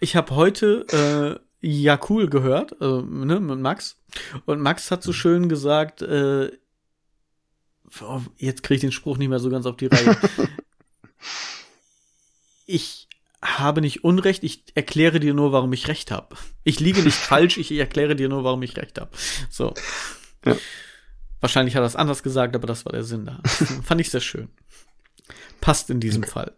ich 0.00 0.16
habe 0.16 0.34
heute 0.34 1.38
äh, 1.38 1.51
ja 1.62 1.98
cool 2.10 2.28
gehört, 2.28 2.76
äh, 2.80 3.02
ne, 3.02 3.40
mit 3.40 3.60
Max. 3.60 3.96
Und 4.44 4.60
Max 4.60 4.90
hat 4.90 5.02
so 5.02 5.12
schön 5.12 5.48
gesagt, 5.48 6.02
äh, 6.02 6.50
oh, 8.00 8.20
jetzt 8.36 8.62
kriege 8.62 8.76
ich 8.76 8.80
den 8.82 8.92
Spruch 8.92 9.16
nicht 9.16 9.28
mehr 9.28 9.38
so 9.38 9.48
ganz 9.48 9.64
auf 9.64 9.76
die 9.76 9.86
Reihe. 9.86 10.16
ich 12.66 13.08
habe 13.40 13.80
nicht 13.80 14.04
Unrecht, 14.04 14.42
ich 14.44 14.64
erkläre 14.74 15.20
dir 15.20 15.34
nur, 15.34 15.52
warum 15.52 15.72
ich 15.72 15.88
recht 15.88 16.10
habe. 16.10 16.36
Ich 16.64 16.80
liege 16.80 17.02
nicht 17.02 17.16
falsch, 17.16 17.58
ich 17.58 17.70
erkläre 17.72 18.16
dir 18.16 18.28
nur, 18.28 18.44
warum 18.44 18.62
ich 18.62 18.76
recht 18.76 19.00
habe. 19.00 19.10
So. 19.48 19.72
Ja. 20.44 20.56
Wahrscheinlich 21.40 21.74
hat 21.76 21.82
er 21.82 21.86
es 21.86 21.96
anders 21.96 22.22
gesagt, 22.22 22.56
aber 22.56 22.66
das 22.66 22.84
war 22.84 22.92
der 22.92 23.04
Sinn 23.04 23.24
da. 23.26 23.40
Fand 23.82 24.00
ich 24.00 24.10
sehr 24.10 24.20
schön. 24.20 24.48
Passt 25.60 25.90
in 25.90 26.00
diesem 26.00 26.24
Fall. 26.24 26.52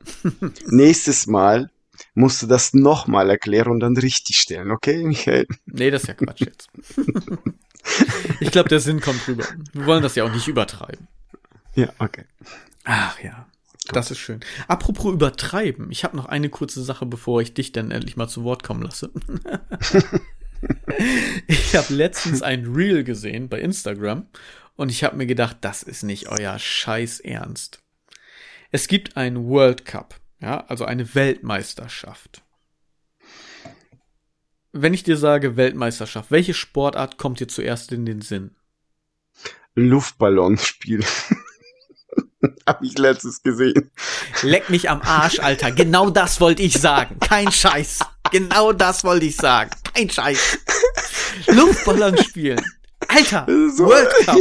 Nächstes 0.66 1.26
Mal 1.26 1.70
musst 2.14 2.42
du 2.42 2.46
das 2.46 2.74
nochmal 2.74 3.30
erklären 3.30 3.70
und 3.70 3.80
dann 3.80 3.96
richtig 3.96 4.36
stellen, 4.36 4.70
okay, 4.70 5.04
Michael? 5.04 5.46
Nee, 5.66 5.90
das 5.90 6.02
ist 6.02 6.08
ja 6.08 6.14
Quatsch 6.14 6.40
jetzt. 6.40 6.70
ich 8.40 8.50
glaube, 8.50 8.68
der 8.68 8.80
Sinn 8.80 9.00
kommt 9.00 9.26
rüber. 9.28 9.44
Wir 9.72 9.86
wollen 9.86 10.02
das 10.02 10.14
ja 10.14 10.24
auch 10.24 10.32
nicht 10.32 10.48
übertreiben. 10.48 11.06
Ja, 11.74 11.92
okay. 11.98 12.24
Ach 12.84 13.18
ja. 13.20 13.46
Das 13.92 14.10
ist 14.10 14.18
schön. 14.18 14.40
Apropos 14.66 15.12
übertreiben, 15.12 15.90
ich 15.90 16.04
habe 16.04 16.16
noch 16.16 16.24
eine 16.24 16.48
kurze 16.48 16.82
Sache, 16.82 17.04
bevor 17.04 17.42
ich 17.42 17.52
dich 17.52 17.72
dann 17.72 17.90
endlich 17.90 18.16
mal 18.16 18.28
zu 18.28 18.42
Wort 18.42 18.62
kommen 18.62 18.82
lasse. 18.82 19.10
ich 21.46 21.76
habe 21.76 21.92
letztens 21.92 22.40
ein 22.40 22.64
Reel 22.64 23.04
gesehen 23.04 23.50
bei 23.50 23.60
Instagram 23.60 24.26
und 24.76 24.90
ich 24.90 25.04
habe 25.04 25.16
mir 25.16 25.26
gedacht, 25.26 25.58
das 25.60 25.82
ist 25.82 26.02
nicht 26.02 26.28
euer 26.28 26.58
Scheiß 26.58 27.20
Ernst. 27.20 27.82
Es 28.70 28.88
gibt 28.88 29.18
einen 29.18 29.48
World 29.48 29.84
Cup. 29.84 30.18
Ja, 30.44 30.62
also 30.68 30.84
eine 30.84 31.14
Weltmeisterschaft. 31.14 32.42
Wenn 34.72 34.92
ich 34.92 35.02
dir 35.02 35.16
sage 35.16 35.56
Weltmeisterschaft, 35.56 36.30
welche 36.30 36.52
Sportart 36.52 37.16
kommt 37.16 37.40
dir 37.40 37.48
zuerst 37.48 37.92
in 37.92 38.04
den 38.04 38.20
Sinn? 38.20 38.54
Luftballonspiel. 39.74 41.02
Hab 42.66 42.82
ich 42.82 42.98
letztes 42.98 43.42
gesehen. 43.42 43.90
Leck 44.42 44.68
mich 44.68 44.90
am 44.90 45.00
Arsch, 45.00 45.38
Alter. 45.38 45.72
Genau 45.72 46.10
das 46.10 46.42
wollte 46.42 46.62
ich 46.62 46.74
sagen. 46.78 47.18
Kein 47.20 47.50
Scheiß. 47.50 48.00
Genau 48.30 48.74
das 48.74 49.02
wollte 49.02 49.24
ich 49.24 49.36
sagen. 49.36 49.70
Kein 49.94 50.10
Scheiß. 50.10 50.58
Luftballon 51.46 52.18
spielen. 52.18 52.60
Alter, 53.08 53.46
So- 53.74 53.86
World 53.86 54.10
Cup. 54.26 54.36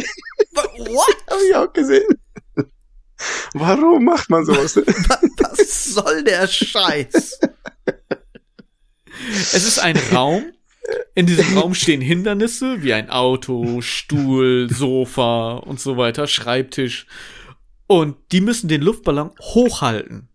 What? 0.80 1.16
Hab 1.30 1.38
ich 1.48 1.56
auch 1.56 1.72
gesehen. 1.72 2.04
Warum 3.54 4.06
macht 4.06 4.30
man 4.30 4.46
sowas? 4.46 4.76
Was 5.38 5.86
soll 5.94 6.24
der 6.24 6.48
Scheiß? 6.48 7.40
Es 9.54 9.66
ist 9.66 9.80
ein 9.80 9.98
Raum. 10.14 10.46
In 11.16 11.28
diesem 11.28 11.58
Raum 11.58 11.74
stehen 11.76 12.02
Hindernisse 12.02 12.84
wie 12.84 12.94
ein 12.94 13.10
Auto, 13.10 13.82
Stuhl, 13.82 14.68
Sofa 14.70 15.54
und 15.54 15.80
so 15.80 15.98
weiter, 15.98 16.28
Schreibtisch. 16.28 17.08
Und 17.88 18.18
die 18.32 18.42
müssen 18.42 18.68
den 18.68 18.82
Luftballon 18.82 19.32
hochhalten. 19.40 20.30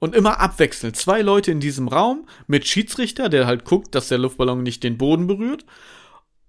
Und 0.00 0.14
immer 0.14 0.38
abwechselnd. 0.38 0.96
Zwei 0.96 1.22
Leute 1.22 1.50
in 1.50 1.60
diesem 1.60 1.88
Raum 1.88 2.28
mit 2.46 2.66
Schiedsrichter, 2.66 3.28
der 3.28 3.46
halt 3.46 3.64
guckt, 3.64 3.94
dass 3.94 4.08
der 4.08 4.18
Luftballon 4.18 4.62
nicht 4.62 4.84
den 4.84 4.96
Boden 4.96 5.26
berührt. 5.26 5.64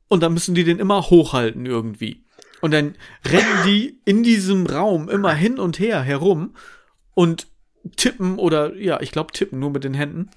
Und 0.08 0.22
dann 0.22 0.34
müssen 0.34 0.56
die 0.56 0.64
den 0.64 0.80
immer 0.80 1.10
hochhalten 1.10 1.66
irgendwie. 1.66 2.26
Und 2.62 2.72
dann 2.72 2.96
rennen 3.26 3.64
die 3.66 4.00
in 4.06 4.24
diesem 4.24 4.66
Raum 4.66 5.10
immer 5.10 5.34
hin 5.34 5.60
und 5.60 5.80
her 5.80 6.02
herum 6.02 6.56
und 7.14 7.48
tippen 7.96 8.38
oder, 8.38 8.76
ja, 8.76 9.00
ich 9.02 9.12
glaube 9.12 9.34
tippen 9.34 9.60
nur 9.60 9.72
mit 9.72 9.84
den 9.84 9.94
Händen, 9.94 10.30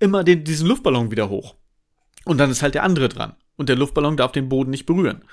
immer 0.00 0.24
den, 0.24 0.44
diesen 0.44 0.66
Luftballon 0.66 1.10
wieder 1.10 1.28
hoch. 1.28 1.54
Und 2.24 2.38
dann 2.38 2.50
ist 2.50 2.62
halt 2.62 2.74
der 2.74 2.82
andere 2.82 3.08
dran. 3.08 3.36
Und 3.56 3.68
der 3.68 3.76
Luftballon 3.76 4.16
darf 4.16 4.32
den 4.32 4.48
Boden 4.48 4.70
nicht 4.70 4.86
berühren. 4.86 5.24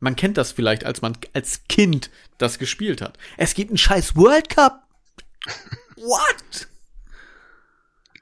Man 0.00 0.16
kennt 0.16 0.36
das 0.36 0.52
vielleicht, 0.52 0.84
als 0.84 1.02
man 1.02 1.16
als 1.34 1.64
Kind 1.68 2.10
das 2.38 2.58
gespielt 2.58 3.02
hat. 3.02 3.18
Es 3.36 3.54
gibt 3.54 3.70
einen 3.70 3.78
scheiß 3.78 4.16
World 4.16 4.48
Cup. 4.48 4.88
What? 5.96 6.69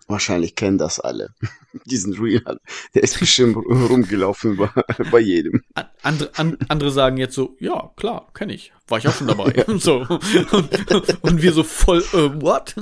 Wahrscheinlich 0.09 0.55
kennen 0.55 0.79
das 0.79 0.99
alle. 1.00 1.35
Diesen 1.85 2.15
Real. 2.15 2.59
Der 2.95 3.03
ist 3.03 3.21
bestimmt 3.21 3.57
rumgelaufen 3.57 4.57
bei, 4.57 4.71
bei 5.11 5.21
jedem. 5.21 5.62
An- 5.75 5.87
Andere, 6.03 6.31
an, 6.37 6.57
andere 6.69 6.91
sagen 6.91 7.19
jetzt 7.19 7.35
so, 7.35 7.57
ja, 7.61 7.93
klar, 7.97 8.29
kenne 8.33 8.55
ich. 8.55 8.73
War 8.88 8.99
ich 8.99 9.07
auch 9.07 9.15
schon 9.15 9.27
dabei. 9.27 9.65
so. 9.79 9.99
Und, 10.09 11.23
und 11.23 11.43
wir 11.43 11.53
so 11.53 11.62
voll, 11.62 11.99
äh, 12.15 12.41
what? 12.43 12.75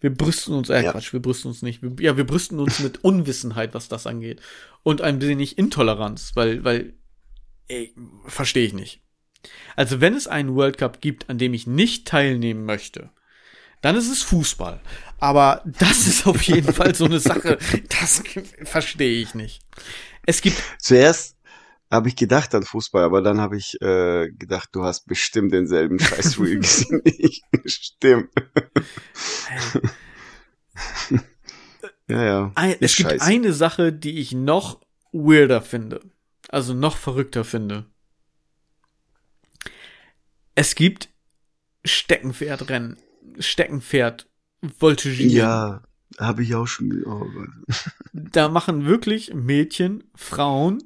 Wir 0.00 0.14
brüsten 0.14 0.54
uns, 0.54 0.70
äh, 0.70 0.82
Ja. 0.84 0.92
Quatsch, 0.92 1.12
wir 1.12 1.20
brüsten 1.20 1.48
uns 1.50 1.62
nicht. 1.62 1.82
Wir, 1.82 1.92
ja, 2.00 2.16
wir 2.16 2.24
brüsten 2.24 2.60
uns 2.60 2.78
mit 2.78 3.02
Unwissenheit, 3.02 3.74
was 3.74 3.88
das 3.88 4.06
angeht. 4.06 4.40
Und 4.84 5.00
ein 5.02 5.20
wenig 5.20 5.58
Intoleranz, 5.58 6.32
weil, 6.34 6.62
weil, 6.64 6.94
ey, 7.66 7.92
verstehe 8.26 8.64
ich 8.64 8.74
nicht. 8.74 9.00
Also, 9.74 10.00
wenn 10.00 10.14
es 10.14 10.28
einen 10.28 10.54
World 10.54 10.78
Cup 10.78 11.00
gibt, 11.00 11.28
an 11.28 11.38
dem 11.38 11.52
ich 11.52 11.66
nicht 11.66 12.06
teilnehmen 12.06 12.64
möchte, 12.64 13.10
dann 13.82 13.96
ist 13.96 14.10
es 14.10 14.22
Fußball. 14.22 14.80
Aber 15.20 15.62
das 15.64 16.06
ist 16.06 16.26
auf 16.26 16.42
jeden 16.42 16.72
Fall 16.72 16.94
so 16.94 17.04
eine 17.06 17.18
Sache, 17.20 17.58
das 18.00 18.22
verstehe 18.64 19.20
ich 19.20 19.34
nicht. 19.34 19.62
Es 20.26 20.40
gibt 20.40 20.62
Zuerst 20.78 21.36
habe 21.90 22.08
ich 22.08 22.16
gedacht 22.16 22.54
an 22.54 22.64
Fußball, 22.64 23.02
aber 23.02 23.22
dann 23.22 23.40
habe 23.40 23.56
ich 23.56 23.80
äh, 23.80 24.28
gedacht, 24.30 24.68
du 24.72 24.84
hast 24.84 25.06
bestimmt 25.06 25.52
denselben 25.52 25.98
Scheiß 25.98 26.38
Real 26.38 26.58
gesehen 26.58 27.00
ich. 27.04 27.42
Stimmt. 27.64 28.28
ja, 32.08 32.22
ja. 32.24 32.52
Ein, 32.54 32.72
es 32.80 32.92
Ist 32.92 32.96
gibt 32.98 33.10
scheiße. 33.10 33.24
eine 33.24 33.52
Sache, 33.52 33.92
die 33.92 34.18
ich 34.18 34.32
noch 34.32 34.80
weirder 35.12 35.62
finde. 35.62 36.00
Also 36.48 36.74
noch 36.74 36.96
verrückter 36.96 37.44
finde. 37.44 37.86
Es 40.54 40.74
gibt 40.74 41.08
Steckenpferdrennen. 41.84 42.98
Steckenpferd 43.38 44.28
voltigieren. 44.78 45.30
Ja, 45.30 45.82
habe 46.18 46.42
ich 46.42 46.54
auch 46.54 46.66
schon. 46.66 47.04
Oh. 47.04 47.26
Da 48.12 48.48
machen 48.48 48.84
wirklich 48.84 49.32
Mädchen, 49.32 50.04
Frauen, 50.14 50.82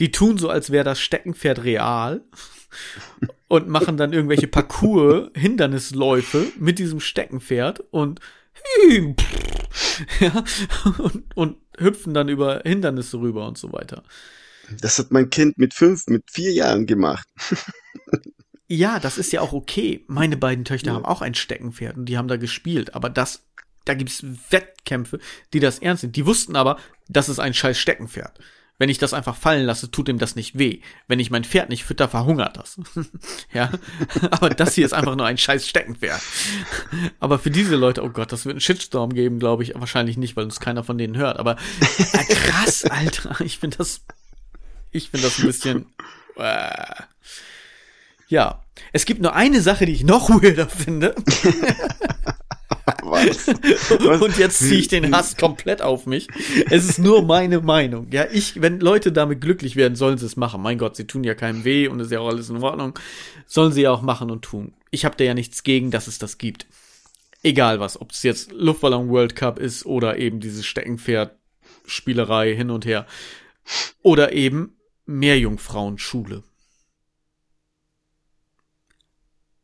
die 0.00 0.10
tun 0.10 0.36
so, 0.38 0.48
als 0.48 0.70
wäre 0.70 0.84
das 0.84 1.00
Steckenpferd 1.00 1.62
real 1.62 2.24
und 3.48 3.68
machen 3.68 3.96
dann 3.96 4.12
irgendwelche 4.12 4.48
Parcours, 4.48 5.30
Hindernisläufe 5.34 6.52
mit 6.58 6.78
diesem 6.78 7.00
Steckenpferd 7.00 7.80
und 7.90 8.20
ja, 10.20 10.44
und, 10.98 11.36
und 11.36 11.56
hüpfen 11.78 12.14
dann 12.14 12.28
über 12.28 12.62
Hindernisse 12.64 13.18
rüber 13.18 13.46
und 13.46 13.58
so 13.58 13.72
weiter. 13.72 14.02
Das 14.80 14.98
hat 14.98 15.10
mein 15.10 15.30
Kind 15.30 15.58
mit 15.58 15.74
fünf, 15.74 16.06
mit 16.06 16.30
vier 16.30 16.52
Jahren 16.52 16.86
gemacht. 16.86 17.28
Ja, 18.68 18.98
das 18.98 19.18
ist 19.18 19.32
ja 19.32 19.40
auch 19.40 19.52
okay. 19.52 20.04
Meine 20.06 20.36
beiden 20.36 20.64
Töchter 20.64 20.88
Ja. 20.90 20.94
haben 20.94 21.04
auch 21.04 21.22
ein 21.22 21.34
Steckenpferd 21.34 21.96
und 21.96 22.06
die 22.06 22.16
haben 22.16 22.28
da 22.28 22.36
gespielt, 22.36 22.94
aber 22.94 23.10
das, 23.10 23.44
da 23.84 23.94
gibt's 23.94 24.24
Wettkämpfe, 24.50 25.18
die 25.52 25.60
das 25.60 25.78
ernst 25.80 26.00
sind. 26.02 26.16
Die 26.16 26.26
wussten 26.26 26.56
aber, 26.56 26.78
das 27.08 27.28
ist 27.28 27.38
ein 27.38 27.54
scheiß 27.54 27.78
Steckenpferd. 27.78 28.38
Wenn 28.76 28.88
ich 28.88 28.98
das 28.98 29.14
einfach 29.14 29.36
fallen 29.36 29.66
lasse, 29.66 29.88
tut 29.92 30.08
ihm 30.08 30.18
das 30.18 30.34
nicht 30.34 30.58
weh. 30.58 30.80
Wenn 31.06 31.20
ich 31.20 31.30
mein 31.30 31.44
Pferd 31.44 31.68
nicht 31.68 31.84
fütter, 31.84 32.08
verhungert 32.08 32.56
das. 32.56 32.80
ja, 33.52 33.70
aber 34.32 34.50
das 34.50 34.74
hier 34.74 34.84
ist 34.84 34.92
einfach 34.94 35.14
nur 35.14 35.26
ein 35.26 35.38
scheiß 35.38 35.68
Steckenpferd. 35.68 36.20
Aber 37.20 37.38
für 37.38 37.52
diese 37.52 37.76
Leute, 37.76 38.02
oh 38.02 38.08
Gott, 38.08 38.32
das 38.32 38.46
wird 38.46 38.54
einen 38.54 38.60
Shitstorm 38.60 39.14
geben, 39.14 39.38
glaube 39.38 39.62
ich, 39.62 39.74
wahrscheinlich 39.76 40.16
nicht, 40.16 40.36
weil 40.36 40.44
uns 40.44 40.58
keiner 40.58 40.82
von 40.82 40.98
denen 40.98 41.16
hört. 41.16 41.38
Aber 41.38 41.56
äh, 42.14 42.34
krass, 42.34 42.84
Alter, 42.84 43.40
ich 43.44 43.58
finde 43.58 43.76
das, 43.76 44.00
ich 44.90 45.10
finde 45.10 45.28
das 45.28 45.38
ein 45.38 45.46
bisschen. 45.46 45.86
Äh, 46.36 46.94
ja, 48.28 48.62
es 48.92 49.04
gibt 49.04 49.22
nur 49.22 49.34
eine 49.34 49.60
Sache, 49.60 49.86
die 49.86 49.92
ich 49.92 50.04
noch 50.04 50.30
weirder 50.30 50.68
finde. 50.68 51.14
Was? 53.02 53.46
Was? 53.48 54.20
Und 54.22 54.38
jetzt 54.38 54.58
ziehe 54.58 54.80
ich 54.80 54.88
den 54.88 55.14
Hass 55.14 55.36
komplett 55.36 55.82
auf 55.82 56.06
mich. 56.06 56.28
Es 56.70 56.88
ist 56.88 56.98
nur 56.98 57.22
meine 57.22 57.60
Meinung. 57.60 58.08
Ja, 58.10 58.26
ich, 58.30 58.60
wenn 58.60 58.80
Leute 58.80 59.12
damit 59.12 59.40
glücklich 59.40 59.76
werden, 59.76 59.94
sollen 59.94 60.18
sie 60.18 60.26
es 60.26 60.36
machen. 60.36 60.62
Mein 60.62 60.78
Gott, 60.78 60.96
sie 60.96 61.06
tun 61.06 61.24
ja 61.24 61.34
keinem 61.34 61.64
weh 61.64 61.88
und 61.88 62.00
ist 62.00 62.10
ja 62.10 62.20
auch 62.20 62.28
alles 62.28 62.50
in 62.50 62.62
Ordnung. 62.62 62.98
Sollen 63.46 63.72
sie 63.72 63.82
ja 63.82 63.90
auch 63.90 64.02
machen 64.02 64.30
und 64.30 64.42
tun. 64.42 64.74
Ich 64.90 65.04
habe 65.04 65.16
da 65.16 65.24
ja 65.24 65.34
nichts 65.34 65.62
gegen, 65.62 65.90
dass 65.90 66.06
es 66.06 66.18
das 66.18 66.38
gibt. 66.38 66.66
Egal 67.42 67.78
was, 67.78 68.00
ob 68.00 68.12
es 68.12 68.22
jetzt 68.22 68.52
Luftballon 68.52 69.10
World 69.10 69.36
Cup 69.36 69.58
ist 69.58 69.84
oder 69.84 70.18
eben 70.18 70.40
diese 70.40 70.62
Steckenpferd-Spielerei 70.62 72.54
hin 72.54 72.70
und 72.70 72.86
her. 72.86 73.06
Oder 74.02 74.32
eben 74.32 74.76
Meerjungfrauenschule. 75.06 76.42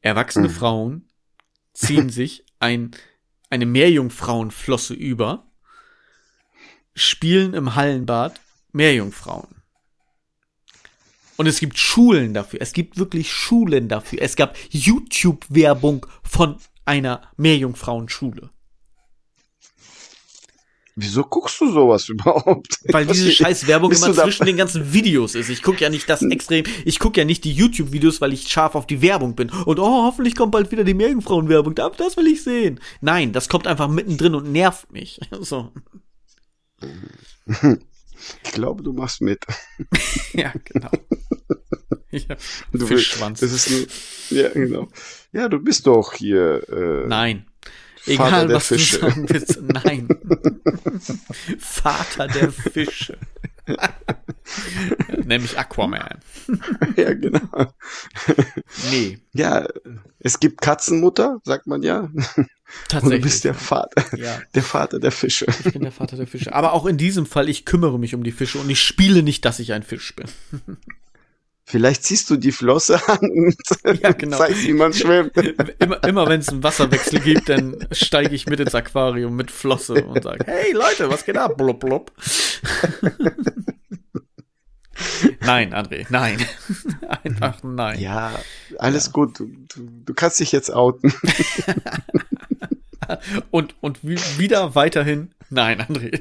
Erwachsene 0.00 0.48
Mhm. 0.48 0.52
Frauen 0.52 1.08
ziehen 1.72 2.08
sich 2.10 2.44
ein, 2.58 2.92
eine 3.50 3.66
Meerjungfrauenflosse 3.66 4.94
über, 4.94 5.50
spielen 6.94 7.54
im 7.54 7.74
Hallenbad 7.74 8.40
Meerjungfrauen. 8.72 9.62
Und 11.36 11.46
es 11.46 11.58
gibt 11.58 11.78
Schulen 11.78 12.34
dafür. 12.34 12.60
Es 12.60 12.74
gibt 12.74 12.98
wirklich 12.98 13.32
Schulen 13.32 13.88
dafür. 13.88 14.20
Es 14.20 14.36
gab 14.36 14.56
YouTube-Werbung 14.70 16.06
von 16.22 16.58
einer 16.84 17.22
Meerjungfrauenschule. 17.38 18.50
Wieso 21.00 21.24
guckst 21.24 21.60
du 21.60 21.72
sowas 21.72 22.08
überhaupt? 22.10 22.78
Weil 22.84 23.06
diese 23.06 23.32
scheiß 23.32 23.66
Werbung 23.66 23.90
immer 23.90 24.12
zwischen 24.12 24.44
den 24.44 24.56
ganzen 24.56 24.92
Videos 24.92 25.34
ist. 25.34 25.48
Ich 25.48 25.62
gucke 25.62 25.80
ja 25.80 25.88
nicht 25.88 26.08
das 26.08 26.22
extrem, 26.22 26.64
ich 26.84 26.98
gucke 26.98 27.20
ja 27.20 27.24
nicht 27.24 27.44
die 27.44 27.52
YouTube-Videos, 27.52 28.20
weil 28.20 28.32
ich 28.32 28.48
scharf 28.48 28.74
auf 28.74 28.86
die 28.86 29.00
Werbung 29.00 29.34
bin. 29.34 29.50
Und 29.50 29.78
oh, 29.78 30.04
hoffentlich 30.04 30.36
kommt 30.36 30.52
bald 30.52 30.70
wieder 30.70 30.84
die 30.84 30.94
Meerjungfrauen-Werbung. 30.94 31.74
Das 31.74 31.92
das 31.96 32.16
will 32.16 32.26
ich 32.26 32.42
sehen. 32.42 32.80
Nein, 33.00 33.32
das 33.32 33.48
kommt 33.48 33.66
einfach 33.66 33.88
mittendrin 33.88 34.34
und 34.34 34.52
nervt 34.52 34.92
mich. 34.92 35.20
So. 35.40 35.72
Ich 38.44 38.52
glaube, 38.52 38.82
du 38.82 38.92
machst 38.92 39.22
mit. 39.22 39.46
Ja, 40.34 40.52
genau. 40.64 40.90
Ja, 42.10 42.36
Du 42.72 42.86
Fischschwanz. 42.86 43.40
Das 43.40 43.52
ist 43.52 43.70
nur, 43.70 43.86
ja, 44.38 44.50
genau. 44.50 44.88
Ja, 45.32 45.48
du 45.48 45.58
bist 45.58 45.86
doch 45.86 46.12
hier. 46.12 46.68
Äh, 46.68 47.06
Nein. 47.06 47.46
Vater 48.02 48.12
Egal, 48.12 48.46
der 48.48 48.56
was 48.56 48.66
Fische. 48.66 48.98
du 48.98 49.06
sagen 49.06 49.28
willst. 49.28 49.60
Nein. 49.62 50.08
Vater 51.58 52.28
der 52.28 52.50
Fische. 52.50 53.18
Nämlich 55.24 55.58
Aquaman. 55.58 56.18
Ja, 56.96 57.14
genau. 57.14 57.72
Nee, 58.90 59.18
Ja, 59.32 59.66
es 60.18 60.40
gibt 60.40 60.60
Katzenmutter, 60.60 61.38
sagt 61.44 61.66
man 61.66 61.82
ja. 61.82 62.00
Und 62.00 62.14
du 62.36 62.44
tatsächlich. 62.88 63.22
bist 63.22 63.44
der 63.44 63.54
Vater, 63.54 64.16
ja, 64.16 64.40
der 64.54 64.62
Vater 64.62 64.98
der 64.98 65.12
Fische. 65.12 65.46
ich 65.64 65.72
bin 65.72 65.82
der 65.82 65.92
Vater 65.92 66.16
der 66.16 66.26
Fische. 66.26 66.52
Aber 66.54 66.72
auch 66.72 66.86
in 66.86 66.96
diesem 66.96 67.26
Fall, 67.26 67.48
ich 67.48 67.64
kümmere 67.64 67.98
mich 67.98 68.14
um 68.14 68.22
die 68.24 68.32
Fische 68.32 68.58
und 68.58 68.70
ich 68.70 68.80
spiele 68.82 69.22
nicht, 69.22 69.44
dass 69.44 69.58
ich 69.60 69.72
ein 69.72 69.82
Fisch 69.82 70.14
bin. 70.16 70.26
Vielleicht 71.70 72.02
ziehst 72.02 72.28
du 72.30 72.37
die 72.37 72.50
Flosse 72.50 73.00
an 73.09 73.18
und 73.20 73.54
Ja, 74.02 74.11
genau. 74.12 74.38
zeigst, 74.38 74.66
wie 74.66 74.72
man 74.72 74.92
schwimmt. 74.92 75.37
Immer, 75.78 76.02
immer 76.04 76.28
wenn 76.28 76.40
es 76.40 76.48
einen 76.48 76.64
Wasserwechsel 76.64 77.20
gibt, 77.20 77.48
dann 77.48 77.87
steige 77.92 78.35
ich 78.35 78.46
mit 78.46 78.59
ins 78.59 78.74
Aquarium 78.74 79.37
mit 79.37 79.52
Flosse 79.52 80.04
und 80.04 80.22
sage, 80.22 80.44
hey 80.46 80.72
Leute, 80.72 81.09
was 81.11 81.24
geht 81.24 81.37
ab? 81.37 81.56
Blub, 81.56 81.78
blub. 81.78 82.12
nein, 85.40 85.72
André, 85.74 86.06
nein. 86.11 86.44
Einfach 87.22 87.62
nein. 87.62 88.00
Ja, 88.00 88.33
alles 88.78 89.12
gut. 89.12 89.38
Du, 89.38 89.46
du, 89.74 89.88
du 90.06 90.14
kannst 90.14 90.40
dich 90.40 90.50
jetzt 90.52 90.72
outen. 90.72 91.12
und, 93.50 93.74
und 93.80 94.00
wieder 94.02 94.74
weiterhin, 94.74 95.30
nein, 95.50 95.80
André. 95.80 96.20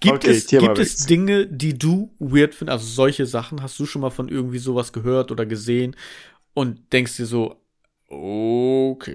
Gibt 0.00 0.24
Okay, 0.24 0.30
es, 0.30 0.46
gibt 0.46 0.78
es. 0.78 1.06
Dinge, 1.06 1.46
die 1.46 1.78
du 1.78 2.14
weird 2.18 2.54
findest? 2.54 2.80
Also 2.80 2.86
solche 2.86 3.26
Sachen, 3.26 3.62
hast 3.62 3.78
du 3.78 3.86
schon 3.86 4.02
mal 4.02 4.10
von 4.10 4.28
irgendwie 4.28 4.58
sowas 4.58 4.92
gehört 4.92 5.30
oder 5.30 5.46
gesehen 5.46 5.96
und 6.54 6.92
denkst 6.92 7.16
dir 7.16 7.26
so, 7.26 7.60
okay, 8.08 9.06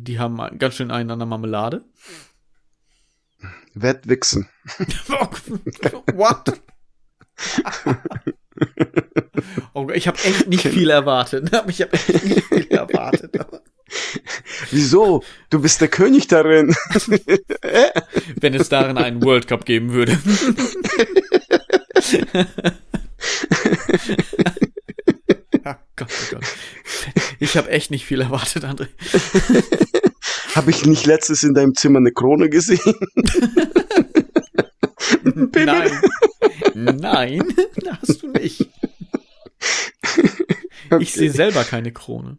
die 0.00 0.18
haben 0.18 0.58
ganz 0.58 0.74
schön 0.74 0.90
einen 0.90 1.10
an 1.10 1.18
der 1.18 1.26
Marmelade? 1.26 1.84
Wettwichsen. 3.74 4.48
What? 6.14 6.60
oh, 9.74 9.88
ich 9.90 10.08
habe 10.08 10.18
echt 10.24 10.48
nicht 10.48 10.66
viel 10.66 10.90
erwartet. 10.90 11.50
Ich 11.68 11.80
habe 11.82 11.92
echt 11.92 12.24
nicht 12.24 12.44
viel 12.44 12.68
erwartet. 12.68 13.38
Wieso? 14.70 15.24
Du 15.50 15.60
bist 15.60 15.80
der 15.80 15.88
König 15.88 16.28
darin. 16.28 16.74
Wenn 18.36 18.54
es 18.54 18.68
darin 18.68 18.98
einen 18.98 19.22
World 19.22 19.48
Cup 19.48 19.64
geben 19.64 19.92
würde. 19.92 20.18
oh 25.64 25.74
Gott, 25.96 26.08
oh 26.10 26.30
Gott. 26.30 26.44
Ich 27.40 27.56
habe 27.56 27.70
echt 27.70 27.90
nicht 27.90 28.04
viel 28.04 28.20
erwartet, 28.20 28.64
André. 28.64 28.88
Habe 30.54 30.70
ich 30.70 30.84
nicht 30.84 31.06
letztes 31.06 31.42
in 31.42 31.54
deinem 31.54 31.74
Zimmer 31.74 31.98
eine 31.98 32.12
Krone 32.12 32.48
gesehen? 32.48 32.94
Nein. 35.34 35.90
Nein, 36.74 37.42
hast 38.02 38.22
du 38.22 38.28
nicht. 38.28 38.68
Ich 41.00 41.12
sehe 41.12 41.30
selber 41.30 41.64
keine 41.64 41.92
Krone. 41.92 42.38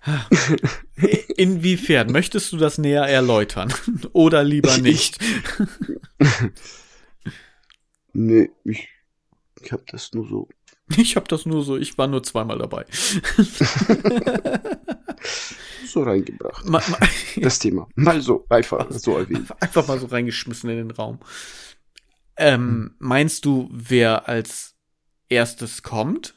Inwiefern? 1.36 2.10
Möchtest 2.12 2.52
du 2.52 2.56
das 2.56 2.78
näher 2.78 3.02
erläutern? 3.04 3.72
Oder 4.12 4.44
lieber 4.44 4.78
nicht? 4.78 5.18
Nee, 8.14 8.50
ich, 8.64 8.88
ich 9.62 9.70
habe 9.70 9.84
das 9.86 10.12
nur 10.12 10.26
so. 10.26 10.48
Ich 10.96 11.14
habe 11.14 11.28
das 11.28 11.46
nur 11.46 11.62
so, 11.62 11.76
ich 11.76 11.96
war 11.98 12.06
nur 12.08 12.22
zweimal 12.22 12.58
dabei. 12.58 12.84
so 15.86 16.02
reingebracht. 16.02 16.66
Ma, 16.66 16.82
ma, 16.88 16.98
Das 17.36 17.58
Thema. 17.58 17.86
Mal 17.94 18.20
so, 18.22 18.44
einfach 18.48 18.90
so 18.90 19.18
erwähnt. 19.18 19.52
einfach 19.62 19.86
mal 19.86 20.00
so 20.00 20.06
reingeschmissen 20.06 20.70
in 20.70 20.78
den 20.78 20.90
Raum. 20.90 21.20
Ähm, 22.36 22.94
meinst 22.98 23.44
du, 23.44 23.68
wer 23.72 24.28
als 24.28 24.74
erstes 25.28 25.82
kommt? 25.82 26.34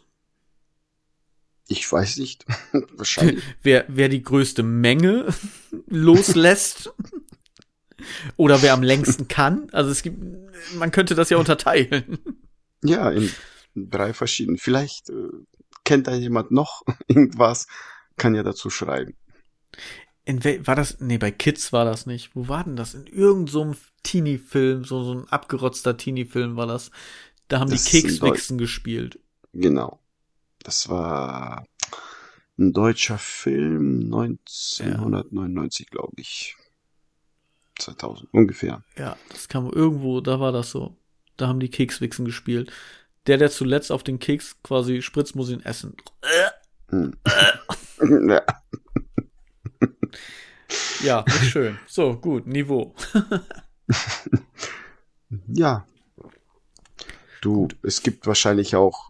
Ich 1.72 1.90
weiß 1.90 2.18
nicht. 2.18 2.46
Wahrscheinlich. 2.98 3.42
Wer, 3.64 3.86
wer 3.88 4.10
die 4.10 4.22
größte 4.22 4.62
Menge 4.62 5.28
loslässt? 5.88 6.94
Oder 8.36 8.62
wer 8.62 8.74
am 8.74 8.84
längsten 8.84 9.30
kann? 9.30 9.70
Also 9.72 9.90
es 9.90 10.04
gibt, 10.04 10.22
man 10.76 10.92
könnte 10.92 11.16
das 11.16 11.30
ja 11.30 11.38
unterteilen. 11.38 12.20
Ja, 12.84 13.10
in 13.10 13.32
drei 13.74 14.14
verschiedenen. 14.14 14.58
Vielleicht 14.58 15.10
äh, 15.12 15.30
kennt 15.86 16.08
da 16.08 16.16
jemand 16.16 16.52
noch 16.52 16.82
irgendwas, 17.08 17.68
kann 18.18 18.36
ja 18.36 18.44
dazu 18.44 18.70
schreiben. 18.70 19.16
In 20.26 20.44
wel, 20.44 20.68
war 20.68 20.76
das, 20.76 21.00
nee, 21.00 21.18
bei 21.18 21.32
Kids 21.32 21.72
war 21.72 21.86
das 21.86 22.06
nicht. 22.06 22.36
Wo 22.36 22.50
war 22.50 22.66
denn 22.66 22.76
das? 22.76 22.96
In 22.96 23.08
irgendeinem 23.08 23.74
so 23.74 23.80
Teenie-Film, 24.04 24.84
so, 24.84 25.04
so 25.04 25.14
ein 25.14 25.30
abgerotzter 25.30 25.96
Teenie-Film 25.96 26.58
war 26.58 26.68
das. 26.68 26.92
Da 27.48 27.60
haben 27.60 27.72
Das 27.72 27.86
die 27.86 28.02
Kekswichsen 28.02 28.58
gespielt. 28.58 29.20
Genau. 29.54 30.01
Das 30.64 30.90
war 30.90 31.66
ein 32.58 32.74
deutscher 32.74 33.18
Film, 33.18 34.06
1999, 34.06 35.90
glaube 35.90 36.16
ich. 36.18 36.56
2000 37.80 38.34
ungefähr. 38.34 38.84
Ja, 38.98 39.18
das 39.30 39.48
kam 39.48 39.70
irgendwo, 39.70 40.22
da 40.22 40.40
war 40.40 40.52
das 40.52 40.72
so. 40.72 40.96
Da 41.38 41.48
haben 41.48 41.60
die 41.60 41.70
Kekswichsen 41.70 42.26
gespielt. 42.26 42.72
Der, 43.28 43.38
der 43.38 43.50
zuletzt 43.50 43.92
auf 43.92 44.04
den 44.04 44.20
Keks 44.20 44.62
quasi 44.64 45.02
spritzt, 45.02 45.36
muss 45.36 45.50
ihn 45.50 45.62
essen. 45.62 45.96
Hm. 46.90 47.16
ja. 48.30 48.44
Ja, 51.04 51.26
schön. 51.30 51.80
So, 51.88 52.18
gut, 52.18 52.46
Niveau. 52.46 52.94
ja. 55.48 55.88
Du, 57.42 57.68
es 57.82 58.04
gibt 58.04 58.28
wahrscheinlich 58.28 58.76
auch 58.76 59.10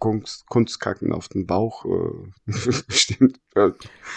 Kunst, 0.00 0.46
Kunstkacken 0.48 1.12
auf 1.12 1.28
den 1.28 1.46
Bauch. 1.46 1.84
Äh, 1.84 2.50
Stimmt. 2.88 3.38
Können 3.54 3.74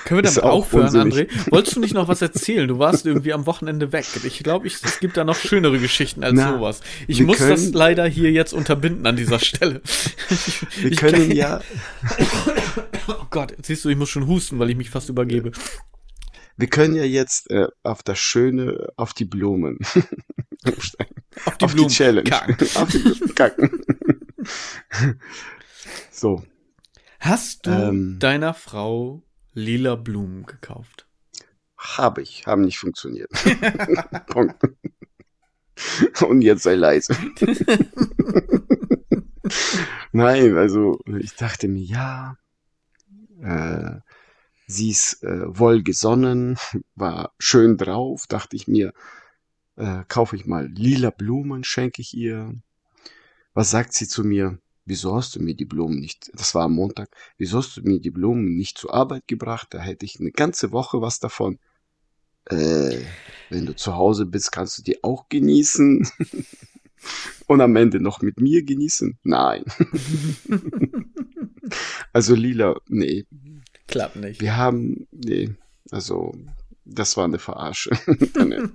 wir 0.10 0.22
damit 0.24 0.42
auch 0.42 0.52
aufhören, 0.54 0.86
unsinnig. 0.86 1.30
André? 1.30 1.52
Wolltest 1.52 1.76
du 1.76 1.80
nicht 1.82 1.94
noch 1.94 2.08
was 2.08 2.22
erzählen? 2.24 2.68
Du 2.68 2.80
warst 2.80 3.06
irgendwie 3.06 3.34
am 3.34 3.46
Wochenende 3.46 3.92
weg. 3.92 4.06
Ich 4.24 4.40
glaube, 4.40 4.66
ich, 4.66 4.76
es 4.82 5.00
gibt 5.00 5.18
da 5.18 5.24
noch 5.26 5.36
schönere 5.36 5.78
Geschichten 5.80 6.24
als 6.24 6.34
Na, 6.36 6.54
sowas. 6.58 6.82
Ich 7.08 7.22
muss 7.22 7.38
das 7.38 7.48
können- 7.62 7.74
leider 7.74 8.06
hier 8.08 8.32
jetzt 8.32 8.54
unterbinden 8.54 9.06
an 9.06 9.16
dieser 9.18 9.38
Stelle. 9.40 9.82
wir 10.80 10.92
Ich 10.92 10.98
können 10.98 11.28
kann- 11.28 11.38
ja, 11.38 11.62
Oh 13.08 13.26
Gott, 13.30 13.54
siehst 13.62 13.84
du, 13.86 13.90
ich 13.90 13.98
muss 13.98 14.10
schon 14.10 14.26
husten, 14.28 14.58
weil 14.60 14.70
ich 14.70 14.78
mich 14.78 14.90
fast 14.90 15.10
übergebe. 15.10 15.52
wir 16.56 16.68
können 16.68 16.96
ja 16.96 17.04
jetzt 17.04 17.52
äh, 17.52 17.68
auf 17.84 18.02
das 18.04 18.18
Schöne, 18.20 18.88
auf 18.96 19.14
die 19.14 19.26
Blumen. 19.26 19.80
Auf 21.46 21.58
die 21.58 21.66
auf 21.66 21.74
Blumen. 21.74 21.90
die 21.90 21.94
Challenge. 21.96 22.30
kacken. 22.30 22.56
auf 22.76 22.90
die 22.90 23.00
Blumen 23.00 23.36
kacken. 23.36 23.82
so, 26.12 26.44
Hast 27.20 27.68
du 27.68 27.72
Ähm. 27.72 28.20
deiner 28.20 28.54
Frau 28.54 29.24
lila 29.54 29.96
Blumen 29.96 30.46
gekauft? 30.46 31.08
habe 31.78 32.22
ich, 32.22 32.46
haben 32.48 32.64
nicht 32.64 32.80
funktioniert. 32.80 33.30
Und 36.22 36.42
jetzt 36.42 36.64
sei 36.64 36.76
leise. 36.76 37.16
Nein, 40.12 40.56
also 40.56 41.00
ich 41.20 41.36
dachte 41.36 41.68
mir, 41.68 41.84
ja, 41.84 42.38
äh, 43.42 44.00
sie 44.68 44.92
ist 44.92 45.24
äh, 45.24 45.44
wohlgesonnen, 45.48 46.58
war 46.96 47.34
schön 47.40 47.78
drauf, 47.78 48.26
dachte 48.28 48.56
ich 48.56 48.68
mir, 48.68 48.94
äh, 49.76 50.04
kaufe 50.08 50.36
ich 50.36 50.46
mal 50.46 50.68
lila 50.68 51.10
Blumen, 51.10 51.64
schenke 51.64 52.02
ich 52.02 52.14
ihr. 52.14 52.54
Was 53.54 53.72
sagt 53.72 53.94
sie 53.94 54.08
zu 54.08 54.24
mir? 54.24 54.60
Wieso 54.86 55.16
hast 55.16 55.36
du 55.36 55.42
mir 55.42 55.56
die 55.56 55.66
Blumen 55.66 56.00
nicht, 56.00 56.30
das 56.34 56.54
war 56.56 56.64
am 56.64 56.74
Montag, 56.74 57.10
wieso 57.38 57.60
hast 57.60 57.78
du 57.78 57.82
mir 57.84 58.00
die 58.00 58.12
Blumen 58.12 58.56
nicht 58.56 58.78
zur 58.78 58.94
Arbeit 58.94 59.28
gebracht? 59.28 59.68
Da 59.72 59.80
hätte 59.80 60.06
ich 60.06 60.20
eine 60.20 60.32
ganze 60.32 60.72
Woche 60.72 61.02
was 61.02 61.20
davon. 61.20 61.60
Äh, 62.46 63.00
wenn 63.50 63.66
du 63.66 63.76
zu 63.76 63.96
Hause 63.96 64.26
bist, 64.26 64.52
kannst 64.52 64.78
du 64.78 64.84
die 64.84 65.04
auch 65.04 65.30
genießen. 65.30 66.08
Und 67.48 67.62
am 67.62 67.76
Ende 67.76 68.00
noch 68.00 68.22
mit 68.22 68.40
mir 68.40 68.64
genießen? 68.64 69.20
Nein. 69.24 69.64
also 72.14 72.36
lila, 72.36 72.76
nee. 72.88 73.26
Klappt 73.88 74.16
nicht. 74.18 74.42
Wir 74.42 74.58
haben, 74.58 75.08
nee, 75.12 75.54
also 75.92 76.34
das 76.86 77.18
war 77.18 77.26
eine 77.26 77.40
Verarsche. 77.40 77.92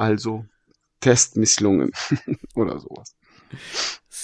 Also 0.00 0.46
Test 1.00 1.36
misslungen 1.36 1.90
oder 2.54 2.78
sowas. 2.78 3.16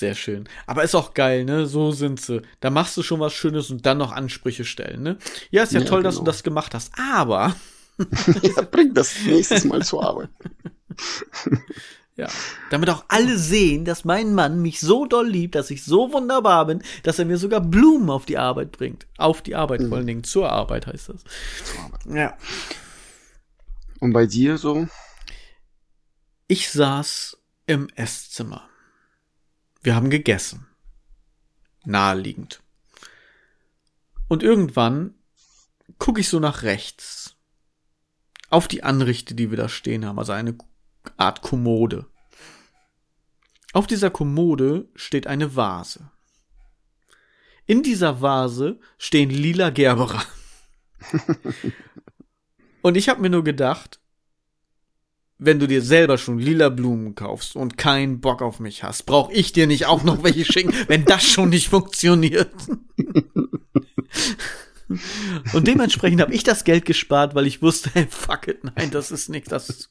Sehr 0.04 0.14
schön. 0.14 0.48
Aber 0.66 0.84
ist 0.84 0.94
auch 0.94 1.14
geil, 1.14 1.46
ne? 1.46 1.64
So 1.64 1.90
sind 1.90 2.20
sie. 2.20 2.42
Da 2.60 2.68
machst 2.68 2.94
du 2.98 3.02
schon 3.02 3.20
was 3.20 3.32
Schönes 3.32 3.70
und 3.70 3.86
dann 3.86 3.96
noch 3.96 4.12
Ansprüche 4.12 4.66
stellen, 4.66 5.02
ne? 5.02 5.16
Ja, 5.50 5.62
ist 5.62 5.72
ja, 5.72 5.80
Ja, 5.80 5.86
toll, 5.86 6.02
dass 6.02 6.16
du 6.16 6.20
genau. 6.20 6.30
das 6.30 6.42
gemacht 6.42 6.74
hast. 6.74 6.92
Aber, 6.98 7.56
ja, 8.42 8.62
bring 8.70 8.92
das 8.92 9.14
nächstes 9.24 9.64
Mal 9.64 9.82
zur 9.82 10.04
Arbeit. 10.04 10.28
ja, 12.16 12.28
damit 12.68 12.90
auch 12.90 13.06
alle 13.08 13.38
sehen, 13.38 13.86
dass 13.86 14.04
mein 14.04 14.34
Mann 14.34 14.60
mich 14.60 14.78
so 14.80 15.06
doll 15.06 15.26
liebt, 15.26 15.54
dass 15.54 15.70
ich 15.70 15.84
so 15.84 16.12
wunderbar 16.12 16.66
bin, 16.66 16.82
dass 17.02 17.18
er 17.18 17.24
mir 17.24 17.38
sogar 17.38 17.62
Blumen 17.62 18.10
auf 18.10 18.26
die 18.26 18.36
Arbeit 18.36 18.72
bringt. 18.72 19.06
Auf 19.16 19.40
die 19.40 19.54
Arbeit, 19.54 19.84
vor 19.84 19.96
allen 19.96 20.06
Dingen. 20.06 20.24
Zur 20.24 20.52
Arbeit 20.52 20.86
heißt 20.86 21.08
das. 21.08 21.24
Zur 21.64 21.82
Arbeit. 21.82 22.00
Ja. 22.14 22.36
Und 24.00 24.12
bei 24.12 24.26
dir 24.26 24.58
so? 24.58 24.86
Ich 26.46 26.68
saß 26.68 27.38
im 27.66 27.88
Esszimmer. 27.94 28.68
Wir 29.84 29.94
haben 29.94 30.08
gegessen. 30.08 30.66
Naheliegend. 31.84 32.62
Und 34.28 34.42
irgendwann 34.42 35.14
gucke 35.98 36.22
ich 36.22 36.30
so 36.30 36.40
nach 36.40 36.62
rechts. 36.62 37.36
Auf 38.48 38.66
die 38.66 38.82
Anrichte, 38.82 39.34
die 39.34 39.50
wir 39.50 39.58
da 39.58 39.68
stehen 39.68 40.06
haben, 40.06 40.18
also 40.18 40.32
eine 40.32 40.56
Art 41.18 41.42
Kommode. 41.42 42.06
Auf 43.74 43.86
dieser 43.86 44.10
Kommode 44.10 44.88
steht 44.94 45.26
eine 45.26 45.54
Vase. 45.54 46.10
In 47.66 47.82
dieser 47.82 48.22
Vase 48.22 48.80
stehen 48.96 49.28
lila 49.28 49.68
Gerberer. 49.68 50.24
Und 52.80 52.96
ich 52.96 53.10
habe 53.10 53.20
mir 53.20 53.30
nur 53.30 53.44
gedacht, 53.44 54.00
wenn 55.38 55.58
du 55.58 55.66
dir 55.66 55.82
selber 55.82 56.16
schon 56.18 56.38
lila 56.38 56.68
Blumen 56.68 57.14
kaufst 57.14 57.56
und 57.56 57.76
keinen 57.76 58.20
Bock 58.20 58.40
auf 58.42 58.60
mich 58.60 58.82
hast, 58.82 59.04
brauch 59.04 59.30
ich 59.30 59.52
dir 59.52 59.66
nicht 59.66 59.86
auch 59.86 60.02
noch 60.04 60.22
welche 60.22 60.44
schicken, 60.44 60.72
wenn 60.88 61.04
das 61.04 61.24
schon 61.24 61.50
nicht 61.50 61.68
funktioniert. 61.68 62.50
Und 65.54 65.66
dementsprechend 65.66 66.20
habe 66.20 66.34
ich 66.34 66.44
das 66.44 66.62
Geld 66.62 66.84
gespart, 66.84 67.34
weil 67.34 67.46
ich 67.46 67.62
wusste, 67.62 67.90
hey, 67.94 68.06
fuck 68.08 68.48
it, 68.48 68.62
nein, 68.64 68.90
das 68.90 69.10
ist 69.10 69.28
nichts. 69.30 69.48
Das 69.48 69.90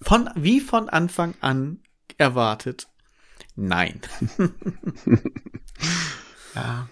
von, 0.00 0.28
wie 0.36 0.60
von 0.60 0.88
Anfang 0.90 1.34
an 1.40 1.80
erwartet. 2.18 2.86
Nein. 3.56 4.00
Ja. 6.54 6.88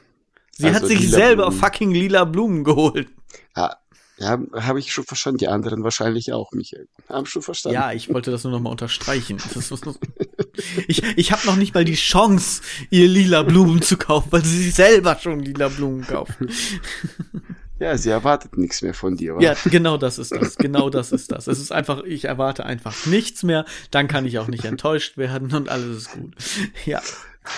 Sie 0.51 0.64
Also 0.66 0.81
hat 0.81 0.87
sich 0.87 1.09
selber 1.09 1.46
Blumen. 1.46 1.61
fucking 1.61 1.90
lila 1.92 2.25
Blumen 2.25 2.64
geholt. 2.64 3.09
Ja, 3.57 3.77
habe 4.23 4.79
ich 4.79 4.93
schon 4.93 5.05
verstanden. 5.05 5.39
Die 5.39 5.49
anderen 5.49 5.85
wahrscheinlich 5.85 6.33
auch, 6.33 6.53
Michael. 6.53 6.89
Haben 7.09 7.27
schon 7.27 7.43
verstanden. 7.43 7.75
Ja, 7.75 7.93
ich 7.93 8.13
wollte 8.13 8.31
das 8.31 8.45
nur 8.45 8.53
noch 8.53 8.61
mal 8.61 8.71
unterstreichen. 8.71 9.39
Noch 9.85 9.97
ich 10.89 11.03
ich 11.17 11.33
habe 11.33 11.47
noch 11.47 11.57
nicht 11.57 11.75
mal 11.75 11.85
die 11.85 11.95
Chance, 11.95 12.63
ihr 12.91 13.09
lila 13.09 13.43
Blumen 13.43 13.83
zu 13.83 13.97
kaufen, 13.97 14.29
weil 14.31 14.45
sie 14.45 14.65
sich 14.65 14.75
selber 14.75 15.19
schon 15.21 15.41
lila 15.41 15.69
Blumen 15.69 16.07
kauft. 16.07 16.35
Ja, 17.83 17.97
sie 17.99 18.11
erwartet 18.11 18.57
nichts 18.59 18.81
mehr 18.83 18.95
von 18.95 19.17
dir. 19.17 19.35
wa? 19.35 19.41
Ja, 19.41 19.57
genau 19.65 19.97
das 19.97 20.17
ist 20.19 20.31
das. 20.31 20.57
Genau 20.57 20.89
das 20.89 21.11
ist 21.11 21.33
das. 21.33 21.49
Es 21.49 21.59
ist 21.59 21.73
einfach, 21.73 22.05
ich 22.05 22.27
erwarte 22.27 22.65
einfach 22.65 23.07
nichts 23.07 23.43
mehr. 23.43 23.65
Dann 23.91 24.07
kann 24.07 24.25
ich 24.25 24.39
auch 24.39 24.47
nicht 24.47 24.65
enttäuscht 24.65 25.17
werden 25.17 25.53
und 25.53 25.69
alles 25.69 25.97
ist 25.97 26.13
gut. 26.13 26.37
Ja. 26.87 27.03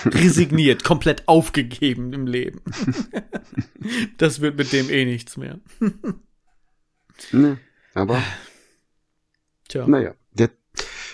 Resigniert, 0.06 0.82
komplett 0.82 1.28
aufgegeben 1.28 2.14
im 2.14 2.26
Leben. 2.26 2.62
Das 4.16 4.40
wird 4.40 4.56
mit 4.56 4.72
dem 4.72 4.88
eh 4.88 5.04
nichts 5.04 5.36
mehr. 5.36 5.58
Ne, 7.32 7.58
aber, 7.94 8.22
Tja, 9.68 9.86
naja. 9.86 10.14
Der 10.32 10.50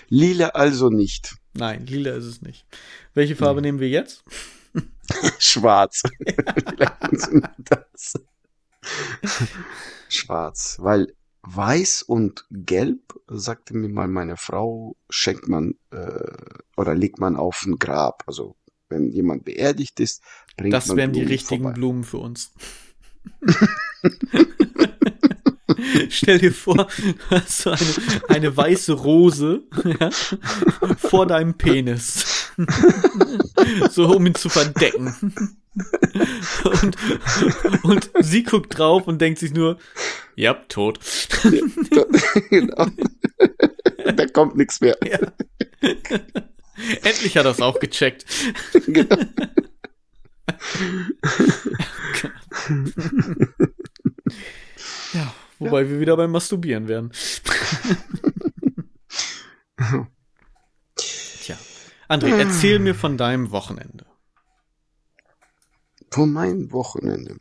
Lila 0.09 0.49
also 0.49 0.89
nicht. 0.91 1.35
nein, 1.55 1.87
lila 1.87 2.13
ist 2.13 2.25
es 2.25 2.43
nicht. 2.43 2.65
Welche 3.15 3.37
Farbe 3.37 3.61
nehmen 3.63 3.81
wir 3.81 3.89
jetzt? 3.89 4.25
Schwarz. 5.39 6.03
Das. 7.59 8.15
Schwarz. 10.09 10.77
Weil 10.81 11.15
weiß 11.43 12.03
und 12.03 12.45
gelb, 12.51 13.15
sagte 13.29 13.75
mir 13.77 13.89
mal 13.89 14.09
meine 14.09 14.37
Frau, 14.37 14.97
schenkt 15.09 15.49
man 15.49 15.75
äh, 15.91 16.35
oder 16.77 16.95
legt 16.95 17.19
man 17.19 17.37
auf 17.37 17.63
ein 17.67 17.79
Grab. 17.79 18.25
Also 18.27 18.57
wenn 18.89 19.11
jemand 19.11 19.45
beerdigt 19.45 20.01
ist, 20.01 20.23
bringt 20.57 20.73
Das 20.73 20.89
man 20.89 20.97
wären 20.97 21.13
die 21.13 21.21
Blumen 21.21 21.33
richtigen 21.33 21.63
vorbei. 21.63 21.75
Blumen 21.75 22.05
für 22.05 22.19
uns. 22.19 22.53
Stell 26.11 26.39
dir 26.39 26.53
vor, 26.53 26.77
du 26.77 27.15
hast 27.31 27.63
so 27.63 27.71
eine, 27.71 27.81
eine 28.29 28.57
weiße 28.57 28.93
Rose 28.93 29.63
ja, 29.85 30.11
vor 30.97 31.27
deinem 31.27 31.55
Penis. 31.55 32.53
so, 33.91 34.17
um 34.17 34.27
ihn 34.27 34.35
zu 34.35 34.49
verdecken. 34.49 35.35
Und, 36.65 36.97
und 37.85 38.11
sie 38.21 38.43
guckt 38.43 38.77
drauf 38.77 39.07
und 39.07 39.21
denkt 39.21 39.39
sich 39.39 39.53
nur, 39.53 39.79
ja, 40.35 40.55
tot. 40.55 40.99
genau. 42.51 42.87
da 44.17 44.27
kommt 44.27 44.57
nichts 44.57 44.81
mehr. 44.81 44.97
Ja. 45.05 45.19
Endlich 47.03 47.37
hat 47.37 47.45
er 47.45 47.53
es 47.53 47.61
auch 47.61 47.79
gecheckt. 47.79 48.25
Genau. 48.87 49.17
Ja, 55.61 55.67
wobei 55.67 55.89
wir 55.89 56.01
wieder 56.01 56.17
beim 56.17 56.31
Masturbieren 56.31 56.89
werden. 56.89 57.13
Tja. 60.97 61.57
André, 62.09 62.39
erzähl 62.39 62.79
mir 62.79 62.95
von 62.95 63.19
deinem 63.19 63.51
Wochenende. 63.51 64.07
Von 66.11 66.33
meinem 66.33 66.73
Wochenende. 66.73 67.37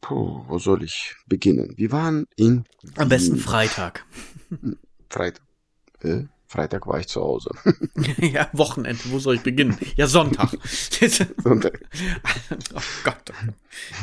Puh, 0.00 0.44
wo 0.48 0.58
soll 0.58 0.82
ich 0.82 1.16
beginnen? 1.26 1.72
Wir 1.76 1.92
waren 1.92 2.26
in 2.36 2.64
Am 2.96 3.08
besten. 3.08 3.36
Freitag. 3.36 4.04
Freitag. 5.08 5.42
Äh, 6.02 6.24
Freitag 6.50 6.88
war 6.88 6.98
ich 6.98 7.06
zu 7.06 7.20
Hause. 7.20 7.50
ja, 8.18 8.50
Wochenende, 8.52 9.00
wo 9.06 9.20
soll 9.20 9.36
ich 9.36 9.42
beginnen? 9.42 9.78
Ja, 9.94 10.08
Sonntag. 10.08 10.50
Äh, 11.00 11.26
oh 12.74 12.80
Gott. 13.04 13.32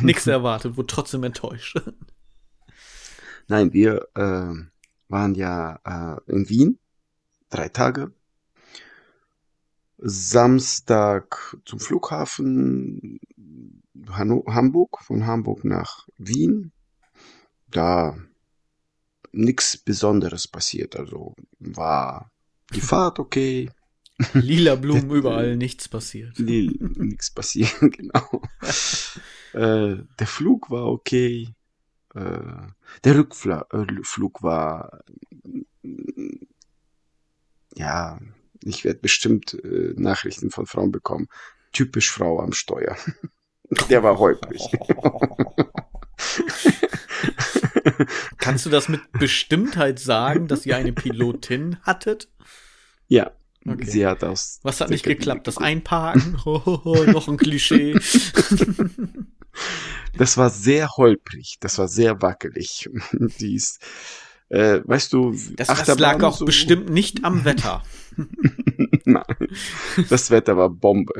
Nix 0.02 0.26
erwartet, 0.28 0.78
wurde 0.78 0.88
trotzdem 0.88 1.24
enttäuscht. 1.24 1.80
nein, 3.48 3.74
wir 3.74 4.08
äh, 4.16 4.54
waren 5.10 5.36
ja 5.36 5.80
äh, 5.84 6.32
in 6.32 6.50
Wien. 6.50 6.80
Drei 7.50 7.68
Tage. 7.68 8.14
Samstag 9.98 11.58
zum 11.66 11.80
Flughafen 11.80 13.20
Hanno 14.10 14.46
Hamburg, 14.48 15.00
von 15.04 15.28
Hamburg 15.28 15.66
nach 15.66 16.08
Wien. 16.18 16.72
Da 17.70 18.18
nichts 19.34 19.78
Besonderes 19.78 20.48
passiert. 20.48 20.96
Also 20.96 21.36
war 21.60 22.32
die 22.74 22.82
Fahrt 22.82 23.20
okay, 23.20 23.70
Lila 24.34 24.76
Blumen 24.82 25.12
überall, 25.12 25.56
nichts 25.56 25.88
passiert. 25.88 26.40
Nichts 26.40 27.32
passiert, 27.32 27.76
genau. 27.82 28.42
äh, 29.54 29.98
der 30.20 30.28
Flug 30.28 30.70
war 30.70 30.88
okay. 30.88 31.54
Äh, 32.16 32.68
der 33.04 33.16
Rückflug 33.18 34.40
äh, 34.40 34.44
war 34.44 35.04
mm, 35.84 36.48
ja, 37.76 38.20
ich 38.64 38.84
werde 38.84 39.00
bestimmt 39.00 39.54
äh, 39.54 39.94
Nachrichten 39.96 40.50
von 40.52 40.66
Frauen 40.66 40.92
bekommen. 40.92 41.28
Typisch 41.72 42.12
Frau 42.12 42.40
am 42.40 42.54
Steuer. 42.54 42.98
der 43.90 44.04
war 44.04 44.18
holprig. 44.18 44.62
Kannst 48.38 48.66
du 48.66 48.70
das 48.70 48.90
mit 48.90 49.02
Bestimmtheit 49.14 50.00
sagen, 50.00 50.48
dass 50.48 50.66
ihr 50.66 50.76
eine 50.78 50.94
Pilotin 50.94 51.78
hattet? 51.84 52.30
ja, 53.08 53.32
Okay. 53.70 53.86
sie 53.86 54.06
hat 54.08 54.24
aus. 54.24 54.60
Was 54.64 54.80
hat 54.80 54.90
nicht 54.90 55.04
geklappt? 55.04 55.46
Das 55.46 55.58
Einparken? 55.58 56.38
Hohoho, 56.46 57.04
noch 57.12 57.28
ein 57.28 57.36
Klischee. 57.36 58.00
Das 60.14 60.38
war 60.38 60.50
sehr 60.50 60.90
holprig, 60.96 61.58
das 61.60 61.78
war 61.78 61.88
sehr 61.90 62.22
wackelig. 62.22 62.90
Die 63.12 63.56
ist, 63.56 63.82
äh, 64.50 64.82
weißt 64.84 65.12
du, 65.14 65.36
Das, 65.56 65.68
das 65.68 66.00
lag 66.00 66.22
auch 66.24 66.38
so- 66.38 66.46
bestimmt 66.46 66.90
nicht 66.90 67.24
am 67.26 67.44
Wetter. 67.46 67.84
Nein, 69.06 69.24
das 70.10 70.32
Wetter 70.32 70.58
war 70.58 70.70
Bombe. 70.70 71.14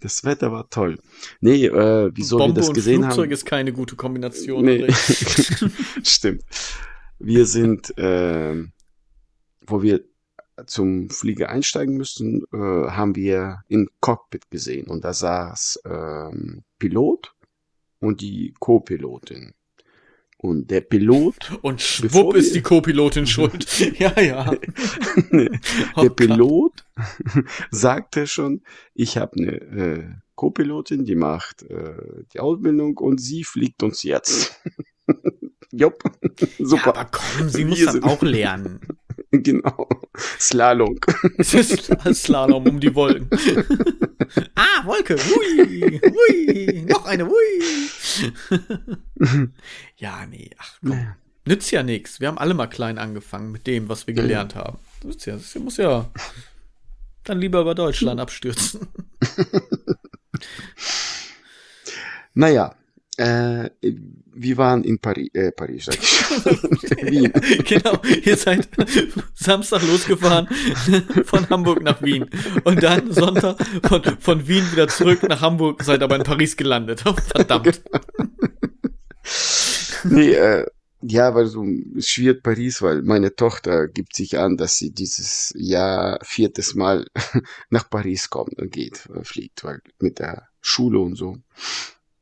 Das 0.00 0.24
Wetter 0.24 0.52
war 0.52 0.68
toll. 0.70 0.98
Nee, 1.40 1.66
äh, 1.66 2.10
wieso 2.14 2.38
Bombe 2.38 2.56
wir 2.56 2.60
das 2.60 2.68
und 2.68 2.74
gesehen 2.74 3.02
Flugzeug 3.02 3.24
haben. 3.26 3.32
ist 3.32 3.44
keine 3.46 3.72
gute 3.72 3.96
Kombination. 3.96 4.64
Nee. 4.64 4.86
Stimmt. 6.02 6.42
Wir 7.18 7.46
sind, 7.46 7.96
äh, 7.98 8.64
wo 9.66 9.82
wir 9.82 10.04
zum 10.66 11.10
Flieger 11.10 11.48
einsteigen 11.50 11.96
müssten, 11.96 12.42
äh, 12.52 12.56
haben 12.90 13.14
wir 13.16 13.60
im 13.68 13.88
Cockpit 14.00 14.50
gesehen 14.50 14.86
und 14.86 15.04
da 15.04 15.12
saß 15.12 15.80
ähm, 15.84 16.62
Pilot 16.78 17.34
und 18.00 18.20
die 18.20 18.54
Co-Pilotin. 18.60 19.52
Und 20.38 20.70
der 20.70 20.82
Pilot, 20.82 21.58
Und 21.62 21.80
schwupp 21.80 22.36
ist 22.36 22.54
die 22.54 22.60
Co-Pilotin 22.62 23.26
schuld. 23.26 23.66
ja, 23.98 24.20
ja. 24.20 24.50
der 25.32 25.50
Oh. 25.96 26.10
Pilot 26.10 26.84
sagte 27.70 28.26
schon, 28.26 28.62
ich 28.94 29.16
habe 29.16 29.32
eine 29.38 29.52
äh, 29.52 30.04
Co-Pilotin, 30.34 31.04
die 31.04 31.14
macht 31.14 31.62
äh, 31.62 31.94
die 32.32 32.40
Ausbildung 32.40 32.98
und 32.98 33.18
sie 33.20 33.44
fliegt 33.44 33.82
uns 33.82 34.02
jetzt. 34.02 34.60
Jupp, 35.72 36.02
Ja, 36.38 36.46
super, 36.58 36.96
aber 36.96 37.10
komm, 37.10 37.48
sie 37.48 37.64
muss 37.64 37.82
dann 37.84 38.02
auch 38.04 38.22
lernen. 38.22 38.80
genau. 39.42 39.88
Slalom. 40.16 40.98
Es 41.38 41.54
ist 41.54 41.92
Slalom 42.14 42.66
um 42.66 42.80
die 42.80 42.94
Wolken. 42.94 43.28
ah, 44.54 44.84
Wolke. 44.84 45.16
Hui, 45.16 46.00
hui, 46.02 46.82
noch 46.88 47.04
eine, 47.04 47.26
hui. 47.26 47.88
ja, 49.96 50.26
nee, 50.26 50.50
ach 50.58 50.78
komm. 50.84 51.14
Nützt 51.44 51.70
ja 51.70 51.82
nichts. 51.82 52.20
Wir 52.20 52.28
haben 52.28 52.38
alle 52.38 52.54
mal 52.54 52.66
klein 52.66 52.98
angefangen 52.98 53.52
mit 53.52 53.66
dem, 53.66 53.88
was 53.88 54.06
wir 54.06 54.14
gelernt 54.14 54.56
haben. 54.56 54.78
Nützt 55.04 55.26
ja, 55.26 55.34
das 55.34 55.54
muss 55.56 55.76
ja 55.76 56.10
dann 57.22 57.40
lieber 57.40 57.60
über 57.60 57.74
Deutschland 57.74 58.20
abstürzen. 58.20 58.88
Naja, 62.34 62.74
äh, 63.16 63.70
wir 64.36 64.56
waren 64.56 64.84
in 64.84 64.98
Paris, 64.98 65.28
äh, 65.32 65.50
Paris, 65.52 65.86
sag 65.86 65.94
ich. 65.94 66.16
Wien. 67.10 67.32
genau, 67.64 68.00
ihr 68.24 68.36
seid 68.36 68.68
Samstag 69.34 69.82
losgefahren 69.82 70.48
von 71.24 71.48
Hamburg 71.48 71.82
nach 71.82 72.02
Wien 72.02 72.28
und 72.64 72.82
dann 72.82 73.12
Sonntag 73.12 73.56
von, 73.86 74.02
von 74.20 74.46
Wien 74.48 74.70
wieder 74.72 74.88
zurück 74.88 75.22
nach 75.22 75.40
Hamburg, 75.40 75.82
seid 75.82 76.02
aber 76.02 76.16
in 76.16 76.22
Paris 76.22 76.56
gelandet. 76.56 77.00
Verdammt. 77.28 77.82
Nee, 80.04 80.32
äh, 80.32 80.66
ja, 81.02 81.34
weil 81.34 81.46
so 81.46 81.64
es 81.96 82.08
schwirrt 82.08 82.42
Paris, 82.42 82.82
weil 82.82 83.02
meine 83.02 83.34
Tochter 83.34 83.88
gibt 83.88 84.14
sich 84.14 84.38
an, 84.38 84.56
dass 84.56 84.76
sie 84.78 84.92
dieses 84.92 85.52
Jahr 85.56 86.18
viertes 86.22 86.74
Mal 86.74 87.06
nach 87.70 87.88
Paris 87.88 88.30
kommt 88.30 88.58
und 88.58 88.72
geht, 88.72 89.08
äh, 89.14 89.24
fliegt, 89.24 89.64
weil 89.64 89.80
mit 90.00 90.18
der 90.18 90.48
Schule 90.60 90.98
und 90.98 91.16
so. 91.16 91.38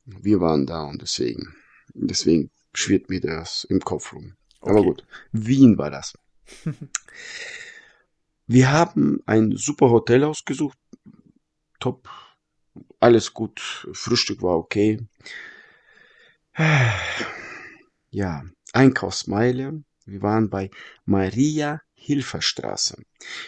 Wir 0.05 0.40
waren 0.40 0.66
da 0.66 0.83
und 0.83 1.00
deswegen, 1.00 1.55
deswegen 1.94 2.50
schwirrt 2.74 3.09
mir 3.09 3.20
das 3.20 3.64
im 3.64 3.80
Kopf 3.80 4.12
rum. 4.12 4.35
Aber 4.61 4.80
Okay. 4.80 4.88
gut, 4.88 5.07
Wien 5.33 5.78
war 5.78 5.90
das. 5.90 6.14
Wir 8.46 8.70
haben 8.70 9.20
ein 9.26 9.57
super 9.57 9.90
Hotel 9.90 10.24
ausgesucht. 10.24 10.78
Top. 11.80 12.09
Alles 13.00 13.33
gut. 13.33 13.87
Frühstück 13.92 14.42
war 14.42 14.57
okay. 14.57 15.00
Ja, 18.11 18.44
Einkaufsmeile. 18.72 19.83
Wir 20.04 20.22
waren 20.22 20.48
bei 20.48 20.70
Maria 21.04 21.80
Hilfer 21.94 22.40
Straße. 22.42 23.02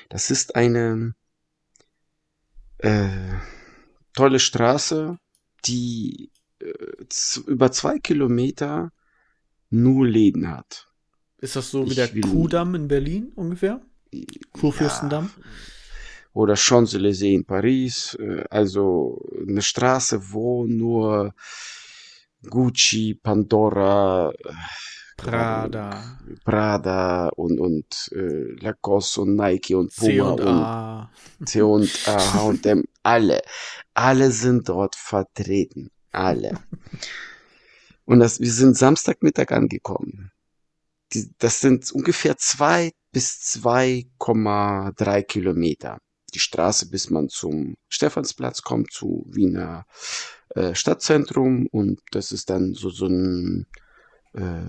Das 0.08 0.30
ist 0.30 0.56
eine 0.56 1.14
äh, 2.78 3.34
tolle 4.14 4.40
Straße, 4.40 5.18
die 5.66 6.30
über 7.46 7.70
zwei 7.72 7.98
Kilometer 7.98 8.92
nur 9.70 10.06
Läden 10.06 10.48
hat. 10.50 10.88
Ist 11.38 11.56
das 11.56 11.70
so 11.70 11.84
wie 11.84 11.90
Ich 11.90 11.94
der 11.96 12.12
will- 12.14 12.22
Kuhdamm 12.22 12.74
in 12.74 12.88
Berlin 12.88 13.32
ungefähr? 13.34 13.80
Kurfürstendamm? 14.52 15.30
oder 16.32 16.54
Champs-Élysées 16.54 17.32
in 17.34 17.44
Paris, 17.46 18.14
äh, 18.20 18.44
also 18.50 19.22
eine 19.48 19.62
Straße, 19.62 20.32
wo 20.32 20.66
nur 20.66 21.34
Gucci, 22.42 23.14
Pandora, 23.14 24.30
äh, 24.32 24.52
Prada, 25.16 26.18
Prada 26.44 27.28
und, 27.28 27.58
und 27.58 28.10
äh, 28.12 28.52
Lacoste 28.60 29.22
und 29.22 29.34
Nike 29.36 29.74
und 29.74 29.94
Puma 29.96 30.30
und 30.32 30.40
und 30.42 30.48
A. 30.48 31.10
C 31.46 31.62
und 31.62 31.90
A, 32.06 32.18
H&M, 32.34 32.84
alle, 33.02 33.40
alle 33.94 34.30
sind 34.30 34.68
dort 34.68 34.94
vertreten, 34.94 35.88
alle. 36.16 36.58
Und 38.04 38.20
das, 38.20 38.40
wir 38.40 38.52
sind 38.52 38.76
Samstagmittag 38.76 39.50
angekommen. 39.52 40.30
Die, 41.12 41.30
das 41.38 41.60
sind 41.60 41.90
ungefähr 41.92 42.36
zwei 42.36 42.92
bis 43.12 43.40
2,3 43.56 45.22
Kilometer. 45.22 45.98
Die 46.34 46.38
Straße, 46.38 46.90
bis 46.90 47.10
man 47.10 47.28
zum 47.28 47.76
Stephansplatz 47.88 48.62
kommt, 48.62 48.92
zu 48.92 49.26
Wiener 49.28 49.86
äh, 50.50 50.74
Stadtzentrum. 50.74 51.66
Und 51.66 52.00
das 52.10 52.32
ist 52.32 52.50
dann 52.50 52.74
so, 52.74 52.90
so 52.90 53.06
ein 53.06 53.66
äh, 54.34 54.62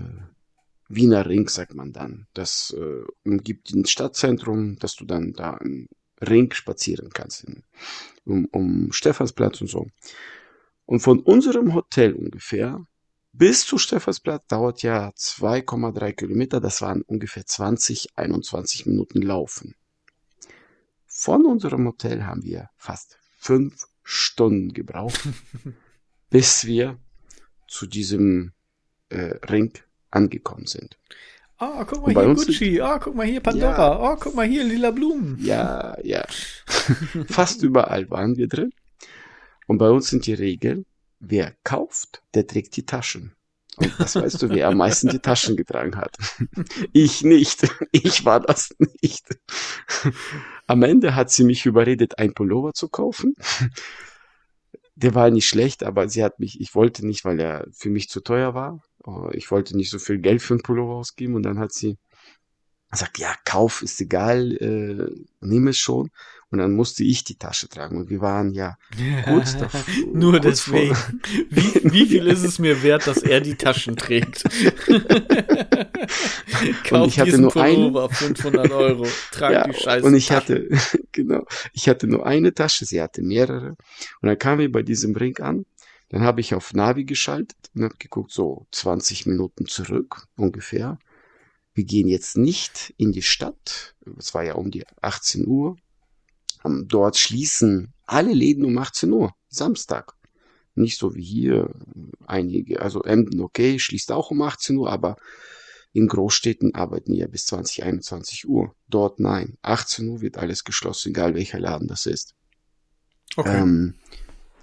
Wiener 0.88 1.26
Ring, 1.26 1.48
sagt 1.48 1.74
man 1.74 1.92
dann. 1.92 2.26
Das 2.34 2.74
äh, 2.76 3.04
umgibt 3.24 3.70
ein 3.70 3.84
Stadtzentrum, 3.84 4.78
dass 4.78 4.96
du 4.96 5.04
dann 5.04 5.32
da 5.32 5.56
im 5.58 5.88
Ring 6.20 6.52
spazieren 6.52 7.10
kannst, 7.10 7.44
in, 7.44 7.62
um, 8.24 8.46
um 8.46 8.92
Stephansplatz 8.92 9.60
und 9.60 9.68
so. 9.68 9.86
Und 10.88 11.00
von 11.00 11.20
unserem 11.20 11.74
Hotel 11.74 12.14
ungefähr 12.14 12.82
bis 13.34 13.66
zu 13.66 13.76
Stephansplatz 13.76 14.46
dauert 14.46 14.82
ja 14.82 15.10
2,3 15.10 16.12
Kilometer. 16.12 16.60
Das 16.60 16.80
waren 16.80 17.02
ungefähr 17.02 17.44
20, 17.44 18.16
21 18.16 18.86
Minuten 18.86 19.20
Laufen. 19.20 19.74
Von 21.04 21.44
unserem 21.44 21.86
Hotel 21.86 22.24
haben 22.24 22.42
wir 22.42 22.70
fast 22.78 23.18
fünf 23.38 23.86
Stunden 24.02 24.72
gebraucht, 24.72 25.28
bis 26.30 26.64
wir 26.64 26.96
zu 27.66 27.86
diesem 27.86 28.52
äh, 29.10 29.36
Ring 29.44 29.74
angekommen 30.10 30.64
sind. 30.64 30.96
Ah, 31.58 31.84
guck 31.84 32.06
mal 32.06 32.14
hier 32.14 32.34
Gucci. 32.34 32.80
Ah, 32.80 32.98
guck 32.98 33.14
mal 33.14 33.26
hier 33.26 33.40
Pandora. 33.40 34.12
Ah, 34.12 34.16
guck 34.18 34.34
mal 34.34 34.46
hier 34.46 34.64
lila 34.64 34.90
Blumen. 34.90 35.36
Ja, 35.38 35.98
ja. 36.02 36.24
Fast 37.28 37.62
überall 37.62 38.08
waren 38.08 38.38
wir 38.38 38.48
drin. 38.48 38.72
Und 39.68 39.78
bei 39.78 39.90
uns 39.90 40.08
sind 40.10 40.26
die 40.26 40.34
Regeln, 40.34 40.86
wer 41.20 41.54
kauft, 41.64 42.24
der 42.34 42.48
trägt 42.48 42.76
die 42.76 42.86
Taschen. 42.86 43.36
Und 43.76 43.94
das 44.00 44.16
weißt 44.16 44.42
du, 44.42 44.50
wer 44.50 44.68
am 44.68 44.78
meisten 44.78 45.08
die 45.08 45.20
Taschen 45.20 45.56
getragen 45.56 45.96
hat. 45.96 46.16
Ich 46.92 47.22
nicht. 47.22 47.68
Ich 47.92 48.24
war 48.24 48.40
das 48.40 48.70
nicht. 49.02 49.26
Am 50.66 50.82
Ende 50.82 51.14
hat 51.14 51.30
sie 51.30 51.44
mich 51.44 51.66
überredet, 51.66 52.18
ein 52.18 52.34
Pullover 52.34 52.72
zu 52.74 52.88
kaufen. 52.88 53.34
Der 54.96 55.14
war 55.14 55.30
nicht 55.30 55.48
schlecht, 55.48 55.82
aber 55.84 56.08
sie 56.08 56.24
hat 56.24 56.40
mich, 56.40 56.60
ich 56.60 56.74
wollte 56.74 57.06
nicht, 57.06 57.24
weil 57.24 57.40
er 57.40 57.66
für 57.72 57.88
mich 57.90 58.08
zu 58.08 58.20
teuer 58.20 58.54
war. 58.54 58.82
Oh, 59.04 59.30
Ich 59.32 59.50
wollte 59.50 59.76
nicht 59.76 59.90
so 59.90 59.98
viel 59.98 60.18
Geld 60.18 60.42
für 60.42 60.54
einen 60.54 60.62
Pullover 60.62 60.94
ausgeben 60.96 61.34
und 61.36 61.44
dann 61.44 61.58
hat 61.58 61.72
sie 61.72 61.96
gesagt, 62.90 63.18
ja, 63.18 63.34
kauf, 63.44 63.82
ist 63.82 64.00
egal, 64.00 64.52
äh, 64.54 65.26
nimm 65.40 65.68
es 65.68 65.78
schon. 65.78 66.10
Und 66.50 66.60
dann 66.60 66.72
musste 66.72 67.04
ich 67.04 67.24
die 67.24 67.36
Tasche 67.36 67.68
tragen. 67.68 67.98
Und 67.98 68.08
wir 68.08 68.20
waren 68.20 68.52
ja 68.52 68.78
kurz 69.24 69.56
davor. 69.56 69.82
Nur 70.12 70.32
kurz 70.32 70.44
deswegen. 70.44 70.96
Wie, 71.50 71.92
wie 71.92 72.06
viel 72.06 72.26
ist 72.28 72.42
es 72.42 72.58
mir 72.58 72.82
wert, 72.82 73.06
dass 73.06 73.18
er 73.18 73.40
die 73.40 73.54
Taschen 73.54 73.96
trägt? 73.96 74.44
Kauf 76.84 77.06
ich 77.06 77.20
hatte 77.20 77.38
nur 77.38 77.50
Pullover, 77.50 78.08
500 78.08 78.70
Euro. 78.70 79.06
Trag 79.30 79.52
Ja, 79.52 79.64
die 79.68 79.74
Scheiße. 79.74 80.06
und 80.06 80.14
ich 80.14 80.30
hatte, 80.30 80.68
genau, 81.12 81.44
ich 81.72 81.88
hatte 81.88 82.06
nur 82.06 82.26
eine 82.26 82.54
Tasche, 82.54 82.86
sie 82.86 83.02
hatte 83.02 83.22
mehrere. 83.22 83.76
Und 84.20 84.28
dann 84.28 84.38
kamen 84.38 84.60
wir 84.60 84.72
bei 84.72 84.82
diesem 84.82 85.14
Ring 85.16 85.38
an. 85.38 85.66
Dann 86.08 86.22
habe 86.22 86.40
ich 86.40 86.54
auf 86.54 86.72
Navi 86.72 87.04
geschaltet 87.04 87.58
und 87.74 87.84
habe 87.84 87.96
geguckt, 87.98 88.32
so 88.32 88.66
20 88.72 89.26
Minuten 89.26 89.66
zurück 89.66 90.26
ungefähr. 90.36 90.98
Wir 91.74 91.84
gehen 91.84 92.08
jetzt 92.08 92.36
nicht 92.36 92.94
in 92.96 93.12
die 93.12 93.22
Stadt. 93.22 93.94
Es 94.18 94.32
war 94.34 94.42
ja 94.42 94.54
um 94.54 94.70
die 94.70 94.84
18 95.02 95.46
Uhr. 95.46 95.76
Dort 96.64 97.16
schließen 97.16 97.92
alle 98.06 98.32
Läden 98.32 98.64
um 98.64 98.76
18 98.78 99.12
Uhr, 99.12 99.34
Samstag. 99.48 100.14
Nicht 100.74 100.98
so 100.98 101.14
wie 101.14 101.24
hier 101.24 101.70
einige, 102.26 102.80
also 102.80 103.02
Emden, 103.02 103.40
okay, 103.40 103.78
schließt 103.78 104.12
auch 104.12 104.30
um 104.30 104.42
18 104.42 104.76
Uhr, 104.76 104.90
aber 104.90 105.16
in 105.92 106.06
Großstädten 106.06 106.74
arbeiten 106.74 107.14
ja 107.14 107.26
bis 107.26 107.46
20, 107.46 107.82
21 107.82 108.48
Uhr. 108.48 108.74
Dort 108.88 109.20
nein. 109.20 109.56
18 109.62 110.08
Uhr 110.08 110.20
wird 110.20 110.36
alles 110.36 110.64
geschlossen, 110.64 111.10
egal 111.10 111.34
welcher 111.34 111.58
Laden 111.58 111.88
das 111.88 112.06
ist. 112.06 112.34
Okay. 113.36 113.58
Ähm, 113.60 113.94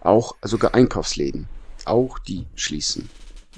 auch 0.02 0.36
sogar 0.42 0.74
Einkaufsläden. 0.74 1.48
Auch 1.86 2.20
die 2.20 2.46
schließen. 2.56 3.10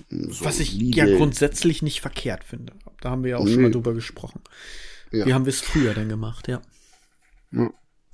So 0.10 0.45
Was 0.45 0.60
ich 0.60 0.73
Lidl, 0.73 0.97
ja 0.97 1.17
grundsätzlich 1.17 1.82
nicht 1.82 2.02
verkehrt 2.02 2.43
finde. 2.43 2.73
Da 3.02 3.10
haben 3.10 3.23
wir 3.23 3.32
ja 3.32 3.38
auch 3.38 3.47
schon 3.47 3.56
Nö. 3.58 3.62
mal 3.63 3.71
drüber 3.71 3.93
gesprochen. 3.93 4.41
Ja. 5.12 5.26
Wie 5.26 5.34
haben 5.34 5.45
wir 5.45 5.54
es 5.54 5.62
früher 5.62 5.93
denn 5.93 6.10
gemacht, 6.10 6.47
ja. 6.47 6.62
Ja. 7.52 7.69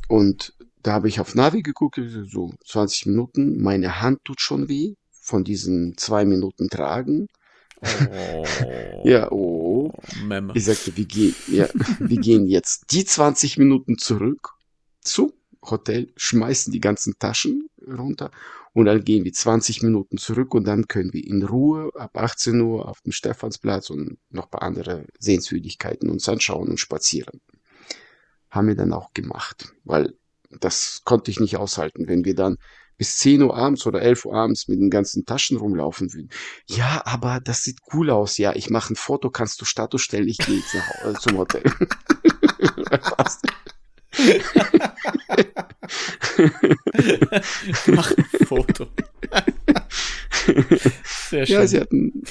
Und 0.08 0.54
da 0.82 0.94
habe 0.94 1.08
ich 1.08 1.20
auf 1.20 1.36
Navi 1.36 1.62
geguckt, 1.62 2.00
so 2.26 2.52
20 2.66 3.08
Minuten. 3.08 3.62
Meine 3.62 4.02
Hand 4.02 4.26
tut 4.26 4.42
schon 4.42 4.68
weh 4.68 4.96
von 5.12 5.44
diesen 5.44 5.98
zwei 5.98 6.26
Minuten 6.26 6.70
Tragen. 6.70 7.28
Oh, 7.82 8.46
Ja, 9.04 9.32
oh. 9.32 9.94
Memme. 10.26 10.54
Ich 10.56 10.66
sagte, 10.66 10.96
wir 10.96 11.06
gehen, 11.06 11.36
ja, 11.48 11.68
wir 12.00 12.18
gehen 12.18 12.48
jetzt 12.48 12.92
die 12.92 13.06
20 13.06 13.58
Minuten 13.58 13.98
zurück 13.98 14.56
zum 15.02 15.34
Hotel, 15.62 16.12
schmeißen 16.16 16.72
die 16.72 16.80
ganzen 16.80 17.18
Taschen 17.20 17.70
runter 17.88 18.32
und 18.74 18.86
dann 18.86 19.04
gehen 19.04 19.24
wir 19.24 19.34
20 19.34 19.84
Minuten 19.84 20.18
zurück 20.18 20.54
und 20.54 20.66
dann 20.66 20.88
können 20.88 21.14
wir 21.14 21.26
in 21.26 21.44
Ruhe 21.44 21.92
ab 21.96 22.18
18 22.18 22.60
Uhr 22.60 22.88
auf 22.88 23.02
dem 23.02 23.12
Stephansplatz 23.12 23.90
und 23.90 24.18
noch 24.30 24.48
bei 24.48 24.60
andere 24.60 25.06
Sehenswürdigkeiten 25.20 26.10
uns 26.10 26.28
anschauen 26.28 26.70
und 26.70 26.80
spazieren. 26.80 27.40
Haben 28.54 28.68
wir 28.68 28.76
dann 28.76 28.94
auch 28.94 29.14
gemacht, 29.14 29.74
weil 29.84 30.14
das 30.52 31.02
konnte 31.06 31.32
ich 31.32 31.40
nicht 31.40 31.58
aushalten, 31.58 32.08
wenn 32.08 32.24
wir 32.24 32.36
dann 32.36 32.58
bis 32.98 33.18
10 33.18 33.42
Uhr 33.42 33.58
abends 33.58 33.88
oder 33.88 34.04
11 34.04 34.26
Uhr 34.26 34.36
abends 34.36 34.68
mit 34.68 34.80
den 34.80 34.92
ganzen 34.92 35.26
Taschen 35.26 35.58
rumlaufen 35.58 36.14
würden. 36.14 36.30
Ja, 36.68 37.02
aber 37.06 37.40
das 37.44 37.64
sieht 37.64 37.80
cool 37.94 38.12
aus. 38.12 38.38
Ja, 38.38 38.56
ich 38.56 38.70
mache 38.70 38.94
ein 38.94 38.96
Foto, 38.96 39.32
kannst 39.32 39.60
du 39.60 39.66
Status 39.66 40.04
stellen, 40.04 40.28
ich 40.28 40.38
gehe 40.38 40.58
jetzt 40.58 40.76
nach, 40.76 41.06
äh, 41.06 41.14
zum 41.16 41.40
Hotel. 41.40 41.64
Mach 47.88 48.12
ein 48.12 48.26
Foto. 48.46 48.88
Sehr 51.30 51.46
schön. 51.46 51.56
ja, 51.56 51.68
sie 51.68 51.80
hatten, 51.80 52.22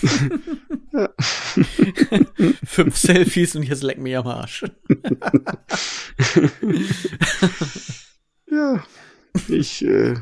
Fünf 2.65 2.97
Selfies 2.97 3.57
und 3.57 3.65
jetzt 3.65 3.83
leck 3.83 3.99
mich 3.99 4.17
am 4.17 4.27
Arsch. 4.27 4.65
ja, 8.51 8.83
ich, 9.49 9.85
äh, 9.85 10.15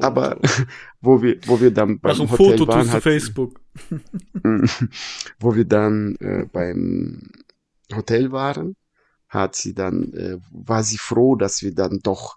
aber 0.00 0.40
wo 1.00 1.22
wir, 1.22 1.38
wo 1.46 1.60
wir 1.60 1.70
dann 1.70 2.00
Mach 2.02 2.16
beim 2.16 2.22
ein 2.22 2.30
Hotel 2.30 2.58
Foto, 2.58 2.68
waren, 2.68 2.90
hat, 2.90 3.02
Facebook. 3.02 3.60
wo 5.38 5.54
wir 5.54 5.66
dann 5.66 6.16
äh, 6.16 6.46
beim 6.50 7.22
Hotel 7.94 8.32
waren, 8.32 8.74
hat 9.36 9.56
sie 9.56 9.74
dann, 9.74 10.12
äh, 10.12 10.38
war 10.50 10.82
sie 10.82 10.98
froh, 10.98 11.36
dass 11.36 11.62
wir 11.62 11.74
dann 11.74 12.00
doch 12.02 12.36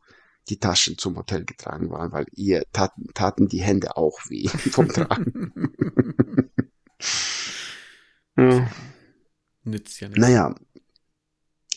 die 0.49 0.59
Taschen 0.59 0.97
zum 0.97 1.15
Hotel 1.15 1.45
getragen 1.45 1.89
waren, 1.89 2.11
weil 2.11 2.25
ihr 2.33 2.63
taten, 2.71 3.07
taten 3.13 3.47
die 3.47 3.61
Hände 3.61 3.97
auch 3.97 4.19
weh 4.29 4.47
vom 4.71 4.89
Tragen. 4.89 5.53
ja. 8.37 8.69
Nützt 9.63 9.99
ja 9.99 10.07
nicht. 10.09 10.17
Naja, 10.17 10.55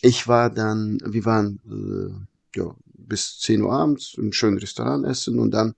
ich 0.01 0.27
war 0.27 0.49
dann, 0.49 0.99
wir 1.05 1.25
waren 1.25 1.59
äh, 1.65 2.59
ja, 2.59 2.75
bis 2.85 3.39
10 3.39 3.61
Uhr 3.61 3.71
abends 3.71 4.15
im 4.17 4.33
schönen 4.33 4.57
Restaurant 4.57 5.05
essen 5.05 5.39
und 5.39 5.51
dann 5.51 5.75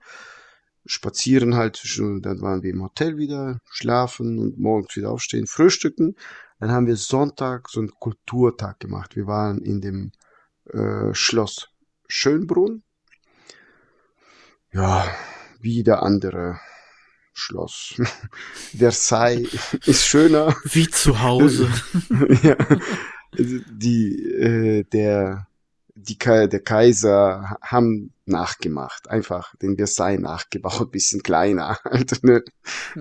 spazieren 0.86 1.56
halt, 1.56 1.82
dann 1.98 2.40
waren 2.40 2.62
wir 2.62 2.70
im 2.70 2.82
Hotel 2.82 3.16
wieder, 3.16 3.60
schlafen 3.70 4.38
und 4.38 4.58
morgens 4.58 4.94
wieder 4.96 5.10
aufstehen, 5.10 5.46
frühstücken. 5.46 6.14
Dann 6.58 6.70
haben 6.70 6.86
wir 6.86 6.96
Sonntag 6.96 7.68
so 7.68 7.80
einen 7.80 7.90
Kulturtag 7.90 8.80
gemacht. 8.80 9.16
Wir 9.16 9.26
waren 9.26 9.58
in 9.62 9.80
dem 9.80 10.12
äh, 10.72 11.12
Schloss 11.12 11.68
Schönbrunn. 12.08 12.82
Ja, 14.72 15.06
wie 15.60 15.82
der 15.82 16.02
andere 16.02 16.60
Schloss. 17.32 18.00
Versailles 18.76 19.74
ist 19.86 20.06
schöner. 20.06 20.56
Wie 20.64 20.88
zu 20.88 21.20
Hause. 21.22 21.70
ja. 22.42 22.56
Die, 23.38 24.22
äh, 24.22 24.84
der, 24.84 25.46
die, 25.96 26.18
der 26.18 26.60
Kaiser 26.60 27.56
haben 27.62 28.12
nachgemacht. 28.26 29.08
Einfach 29.08 29.56
den 29.56 29.76
Versailles 29.76 30.20
nachgebaut, 30.20 30.90
bisschen 30.92 31.22
kleiner 31.22 31.78
halt, 31.84 32.22
ne? 32.22 32.44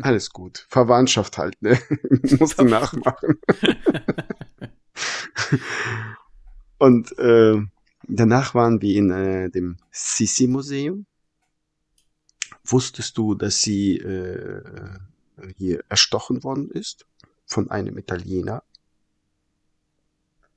Alles 0.02 0.30
gut. 0.30 0.66
Verwandtschaft 0.70 1.38
halt, 1.38 1.62
ne? 1.62 1.78
Musste 2.39 2.64
nachmachen. 2.64 3.38
Und 6.78 7.18
äh, 7.20 7.62
danach 8.08 8.56
waren 8.56 8.82
wir 8.82 8.96
in 8.96 9.12
äh, 9.12 9.50
dem 9.50 9.78
Sissi-Museum. 9.91 11.06
Wusstest 12.64 13.18
du, 13.18 13.36
dass 13.36 13.62
sie 13.62 13.98
äh, 13.98 14.64
hier 15.58 15.84
erstochen 15.89 16.43
worden 16.43 16.70
ist 16.70 17.06
von 17.46 17.70
einem 17.70 17.98
Italiener? 17.98 18.64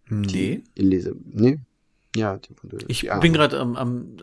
Nee. 0.09 0.63
Elise, 0.75 1.15
nee, 1.25 1.61
ja, 2.17 2.39
die, 2.39 2.55
die 2.63 2.85
ich 2.89 3.01
die 3.01 3.21
bin 3.21 3.33
gerade 3.33 3.59
am, 3.59 3.77
am, 3.77 4.17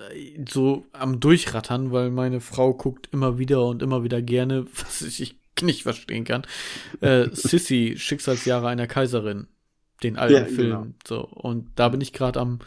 so 0.49 0.86
am 0.91 1.19
Durchrattern, 1.19 1.91
weil 1.91 2.09
meine 2.09 2.41
Frau 2.41 2.73
guckt 2.73 3.09
immer 3.11 3.38
wieder 3.38 3.65
und 3.65 3.81
immer 3.81 4.03
wieder 4.03 4.21
gerne, 4.21 4.65
was 4.73 5.01
ich 5.01 5.39
nicht 5.61 5.83
verstehen 5.83 6.25
kann. 6.25 6.45
Äh, 7.01 7.29
Sissy, 7.31 7.95
Schicksalsjahre 7.97 8.67
einer 8.67 8.88
Kaiserin, 8.88 9.47
den 10.03 10.17
alten 10.17 10.33
ja, 10.33 10.45
Film. 10.45 10.69
Genau. 10.69 10.88
So, 11.07 11.21
und 11.27 11.69
da 11.75 11.89
bin 11.89 12.01
ich 12.01 12.11
gerade 12.11 12.39
am, 12.39 12.59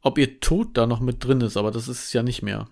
ob 0.00 0.18
ihr 0.18 0.40
Tod 0.40 0.76
da 0.76 0.86
noch 0.86 1.00
mit 1.00 1.24
drin 1.24 1.40
ist, 1.40 1.56
aber 1.56 1.70
das 1.70 1.88
ist 1.88 2.12
ja 2.12 2.22
nicht 2.22 2.42
mehr. 2.42 2.68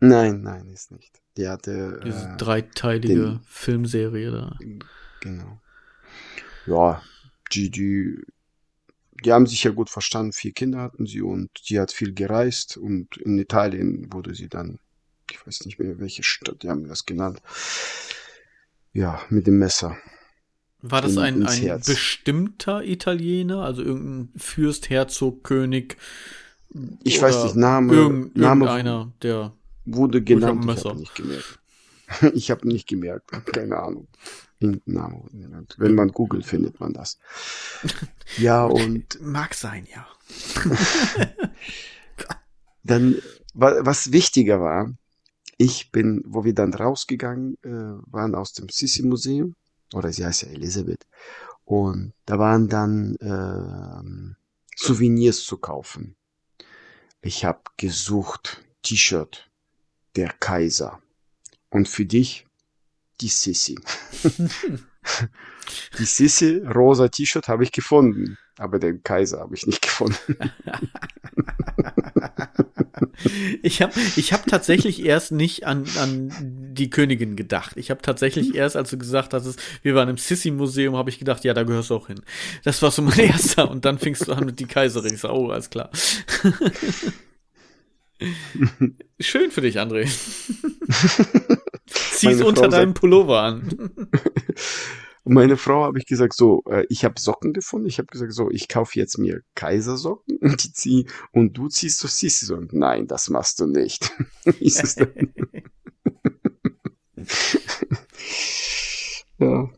Nein, 0.00 0.42
nein, 0.42 0.70
ist 0.70 0.92
nicht. 0.92 1.20
Die 1.36 1.48
hatte. 1.48 2.00
Diese 2.04 2.30
äh, 2.30 2.36
dreiteilige 2.36 3.14
den, 3.14 3.40
Filmserie 3.44 4.30
da. 4.30 4.58
Genau. 5.20 5.60
Ja, 6.66 7.02
die, 7.52 7.70
die 7.70 8.22
die 9.24 9.32
haben 9.32 9.46
sich 9.46 9.64
ja 9.64 9.70
gut 9.70 9.90
verstanden, 9.90 10.32
vier 10.32 10.52
Kinder 10.52 10.80
hatten 10.80 11.06
sie 11.06 11.22
und 11.22 11.50
sie 11.62 11.80
hat 11.80 11.92
viel 11.92 12.14
gereist 12.14 12.76
und 12.76 13.16
in 13.16 13.38
Italien 13.38 14.12
wurde 14.12 14.34
sie 14.34 14.48
dann, 14.48 14.78
ich 15.30 15.44
weiß 15.46 15.66
nicht 15.66 15.78
mehr 15.78 15.98
welche 15.98 16.22
Stadt, 16.22 16.62
die 16.62 16.68
haben 16.68 16.88
das 16.88 17.06
genannt, 17.06 17.40
ja, 18.92 19.20
mit 19.28 19.46
dem 19.46 19.58
Messer. 19.58 19.96
War 20.82 21.02
das 21.02 21.12
in, 21.12 21.18
ein, 21.18 21.46
ein 21.46 21.80
bestimmter 21.84 22.82
Italiener, 22.82 23.62
also 23.62 23.82
irgendein 23.82 24.32
Fürst, 24.38 24.88
Herzog, 24.88 25.44
König? 25.44 25.98
Ich 27.02 27.20
weiß 27.20 27.44
nicht, 27.44 27.56
Name, 27.56 27.92
irgend, 27.92 28.36
Name 28.36 28.64
irgendeiner, 28.64 29.12
der 29.22 29.52
wurde 29.84 30.22
genannt, 30.22 30.64
ich 30.64 30.84
habe 30.84 30.98
nicht 30.98 31.14
gemerkt. 31.14 31.58
ich 32.34 32.50
habe 32.50 32.66
nicht 32.66 32.88
gemerkt, 32.88 33.30
keine 33.52 33.76
Ahnung. 33.76 34.08
Name 34.60 35.22
genannt. 35.32 35.74
Wenn 35.78 35.94
man 35.94 36.12
googelt, 36.12 36.44
findet 36.44 36.80
man 36.80 36.92
das. 36.92 37.18
Ja, 38.36 38.64
und. 38.66 39.20
Mag 39.20 39.54
sein, 39.54 39.86
ja. 39.92 40.06
dann, 42.84 43.16
was 43.54 44.12
wichtiger 44.12 44.60
war, 44.60 44.92
ich 45.56 45.90
bin, 45.92 46.22
wo 46.26 46.44
wir 46.44 46.54
dann 46.54 46.72
rausgegangen 46.72 47.58
äh, 47.62 47.70
waren 48.10 48.34
aus 48.34 48.52
dem 48.52 48.68
Sissi-Museum, 48.68 49.56
oder 49.92 50.12
sie 50.12 50.24
heißt 50.24 50.42
ja 50.42 50.48
Elisabeth, 50.48 51.06
und 51.64 52.14
da 52.24 52.38
waren 52.38 52.68
dann 52.68 53.16
äh, 53.16 54.34
Souvenirs 54.76 55.44
zu 55.44 55.58
kaufen. 55.58 56.16
Ich 57.20 57.44
habe 57.44 57.60
gesucht, 57.76 58.64
T-Shirt, 58.82 59.50
der 60.16 60.32
Kaiser. 60.32 61.02
Und 61.68 61.88
für 61.88 62.06
dich 62.06 62.46
die 63.20 63.28
Sissi. 63.28 63.78
die 65.98 66.04
Sissi, 66.04 66.62
rosa 66.74 67.08
T-Shirt 67.08 67.48
habe 67.48 67.64
ich 67.64 67.72
gefunden, 67.72 68.38
aber 68.58 68.78
den 68.78 69.02
Kaiser 69.02 69.40
habe 69.40 69.54
ich 69.54 69.66
nicht 69.66 69.82
gefunden. 69.82 70.16
ich 73.62 73.82
habe 73.82 73.92
ich 74.16 74.32
hab 74.32 74.46
tatsächlich 74.46 75.04
erst 75.04 75.32
nicht 75.32 75.66
an, 75.66 75.84
an 75.98 76.32
die 76.74 76.90
Königin 76.90 77.36
gedacht. 77.36 77.76
Ich 77.76 77.90
habe 77.90 78.02
tatsächlich 78.02 78.54
erst, 78.54 78.76
als 78.76 78.90
du 78.90 78.98
gesagt 78.98 79.34
hast, 79.34 79.58
wir 79.82 79.94
waren 79.94 80.08
im 80.08 80.18
Sissi-Museum, 80.18 80.96
habe 80.96 81.10
ich 81.10 81.18
gedacht, 81.18 81.44
ja, 81.44 81.54
da 81.54 81.62
gehörst 81.64 81.90
du 81.90 81.96
auch 81.96 82.06
hin. 82.06 82.20
Das 82.64 82.82
war 82.82 82.90
so 82.90 83.02
mein 83.02 83.18
erster. 83.18 83.70
Und 83.70 83.84
dann 83.84 83.98
fingst 83.98 84.28
du 84.28 84.32
an 84.32 84.44
mit 84.44 84.58
die 84.60 84.66
Kaiserin. 84.66 85.14
Ich 85.14 85.20
sag, 85.20 85.32
oh, 85.32 85.50
alles 85.50 85.70
klar. 85.70 85.90
Schön 89.18 89.50
für 89.50 89.62
dich, 89.62 89.78
André. 89.78 90.08
Zieh's 92.20 92.42
unter 92.42 92.68
deinem 92.68 92.94
Pullover 92.94 93.40
an. 93.42 93.90
meine 95.24 95.56
Frau 95.56 95.84
habe 95.84 95.98
ich 95.98 96.06
gesagt, 96.06 96.34
so, 96.34 96.62
äh, 96.68 96.84
ich 96.88 97.04
habe 97.04 97.20
Socken 97.20 97.52
gefunden. 97.52 97.86
Ich 97.86 97.98
habe 97.98 98.06
gesagt, 98.06 98.32
so, 98.32 98.50
ich 98.50 98.68
kaufe 98.68 98.98
jetzt 98.98 99.18
mir 99.18 99.42
Kaisersocken 99.54 100.36
und 100.40 100.64
die 100.64 100.72
zieh 100.72 101.06
und 101.32 101.56
du 101.56 101.68
ziehst 101.68 101.98
so 101.98 102.08
Sissi 102.08 102.46
so. 102.46 102.58
Nein, 102.70 103.06
das 103.06 103.28
machst 103.28 103.60
du 103.60 103.66
nicht. 103.66 104.10
Ja. 109.40 109.70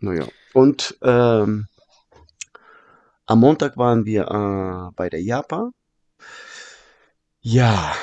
Naja. 0.00 0.26
Und 0.52 0.98
ähm, 1.00 1.66
am 3.24 3.40
Montag 3.40 3.78
waren 3.78 4.04
wir 4.04 4.24
äh, 4.24 4.92
bei 4.94 5.08
der 5.08 5.22
Japa. 5.22 5.70
Ja. 7.40 7.94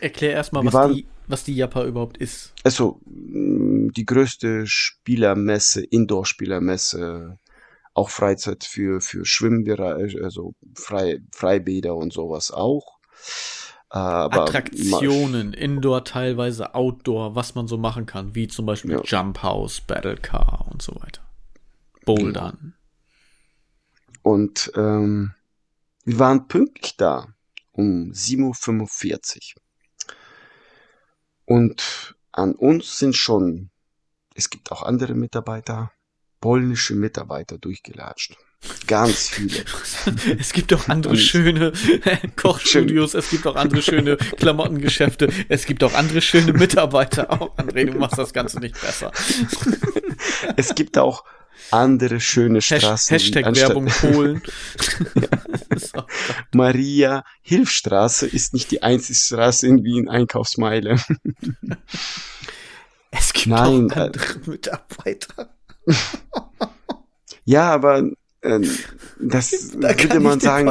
Erklär 0.00 0.32
erstmal, 0.32 0.64
was 0.66 0.74
waren, 0.74 0.94
die 0.94 1.06
was 1.30 1.44
die 1.44 1.54
Japa 1.54 1.84
überhaupt 1.84 2.18
ist. 2.18 2.52
Also, 2.64 3.00
mm, 3.06 3.90
die 3.92 4.04
größte 4.04 4.66
Spielermesse, 4.66 5.82
Indoor-Spielermesse, 5.82 7.38
auch 7.94 8.10
Freizeit 8.10 8.64
für, 8.64 9.00
für 9.00 9.24
Schwimmbereich, 9.24 10.22
also 10.22 10.54
Frei, 10.74 11.18
Freibäder 11.32 11.96
und 11.96 12.12
sowas 12.12 12.50
auch. 12.50 12.98
Aber 13.88 14.42
Attraktionen, 14.42 15.52
Indoor, 15.52 16.04
teilweise 16.04 16.74
Outdoor, 16.76 17.34
was 17.34 17.56
man 17.56 17.66
so 17.66 17.76
machen 17.76 18.06
kann, 18.06 18.36
wie 18.36 18.46
zum 18.46 18.66
Beispiel 18.66 18.92
ja. 18.92 19.02
Jump 19.04 19.42
House, 19.42 19.80
Battle 19.80 20.16
Car 20.16 20.68
und 20.70 20.80
so 20.80 20.94
weiter. 20.94 21.22
Bouldern. 22.04 22.74
Und 24.22 24.70
ähm, 24.76 25.32
wir 26.04 26.18
waren 26.18 26.46
pünktlich 26.46 26.96
da 26.96 27.34
um 27.72 28.12
7.45 28.12 29.56
Uhr. 29.56 29.59
Und 31.50 32.14
an 32.30 32.54
uns 32.54 33.00
sind 33.00 33.16
schon, 33.16 33.70
es 34.36 34.50
gibt 34.50 34.70
auch 34.70 34.84
andere 34.84 35.14
Mitarbeiter, 35.14 35.90
polnische 36.40 36.94
Mitarbeiter 36.94 37.58
durchgelatscht. 37.58 38.36
Ganz 38.86 39.30
viele. 39.30 39.64
Es 40.38 40.52
gibt 40.52 40.72
auch 40.72 40.86
andere 40.86 41.14
Und 41.14 41.18
schöne 41.18 41.72
Kochstudios, 42.36 43.14
es 43.14 43.30
gibt 43.30 43.48
auch 43.48 43.56
andere 43.56 43.82
schöne 43.82 44.16
Klamottengeschäfte, 44.16 45.28
es 45.48 45.66
gibt 45.66 45.82
auch 45.82 45.94
andere 45.94 46.22
schöne 46.22 46.52
Mitarbeiter. 46.52 47.26
Oh, 47.40 47.50
André, 47.60 47.86
du 47.86 47.98
machst 47.98 48.16
das 48.16 48.32
Ganze 48.32 48.60
nicht 48.60 48.80
besser. 48.80 49.10
Es 50.56 50.76
gibt 50.76 50.98
auch 50.98 51.24
andere 51.72 52.20
schöne 52.20 52.62
Straßen. 52.62 53.12
Hashtag 53.12 53.56
Werbung 53.56 53.86
Polen. 53.86 54.42
ja. 55.16 55.28
Maria 56.54 57.24
Hilfstraße 57.42 58.26
ist 58.26 58.54
nicht 58.54 58.70
die 58.70 58.82
einzige 58.82 59.18
Straße 59.18 59.66
in 59.66 59.84
Wien 59.84 60.08
Einkaufsmeile. 60.08 60.96
es 63.10 63.32
gibt 63.32 63.48
Nein, 63.48 63.90
auch 63.90 63.96
äh, 63.96 64.00
andere 64.00 64.24
äh, 64.24 64.50
Mitarbeiter. 64.50 65.54
ja, 67.44 67.70
aber 67.70 68.10
äh, 68.42 68.60
das 69.18 69.72
da 69.78 69.98
würde 69.98 70.20
man 70.20 70.40
sagen. 70.40 70.70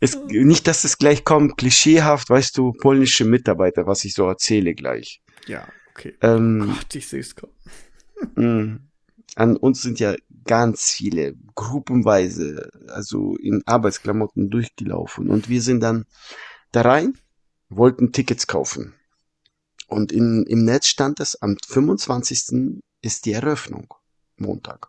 es, 0.00 0.18
nicht, 0.28 0.66
dass 0.66 0.84
es 0.84 0.98
gleich 0.98 1.24
kommt, 1.24 1.56
klischeehaft, 1.56 2.30
weißt 2.30 2.56
du, 2.58 2.72
polnische 2.72 3.24
Mitarbeiter, 3.24 3.86
was 3.86 4.04
ich 4.04 4.14
so 4.14 4.26
erzähle 4.26 4.74
gleich. 4.74 5.22
Ja, 5.46 5.66
okay. 5.90 6.16
Ähm, 6.22 6.74
Gott, 6.76 6.94
ich 6.94 7.08
sehe 7.08 7.20
es 7.20 7.34
kommen. 7.34 8.85
An 9.36 9.56
uns 9.56 9.82
sind 9.82 10.00
ja 10.00 10.16
ganz 10.44 10.90
viele 10.92 11.34
gruppenweise, 11.54 12.70
also 12.88 13.36
in 13.36 13.62
Arbeitsklamotten 13.66 14.48
durchgelaufen. 14.48 15.28
Und 15.28 15.50
wir 15.50 15.60
sind 15.60 15.80
dann 15.80 16.06
da 16.72 16.80
rein, 16.80 17.18
wollten 17.68 18.12
Tickets 18.12 18.46
kaufen. 18.46 18.94
Und 19.88 20.10
in, 20.10 20.44
im 20.44 20.64
Netz 20.64 20.86
stand 20.86 21.20
es, 21.20 21.40
am 21.42 21.56
25. 21.68 22.80
ist 23.02 23.26
die 23.26 23.32
Eröffnung, 23.34 23.92
Montag. 24.38 24.88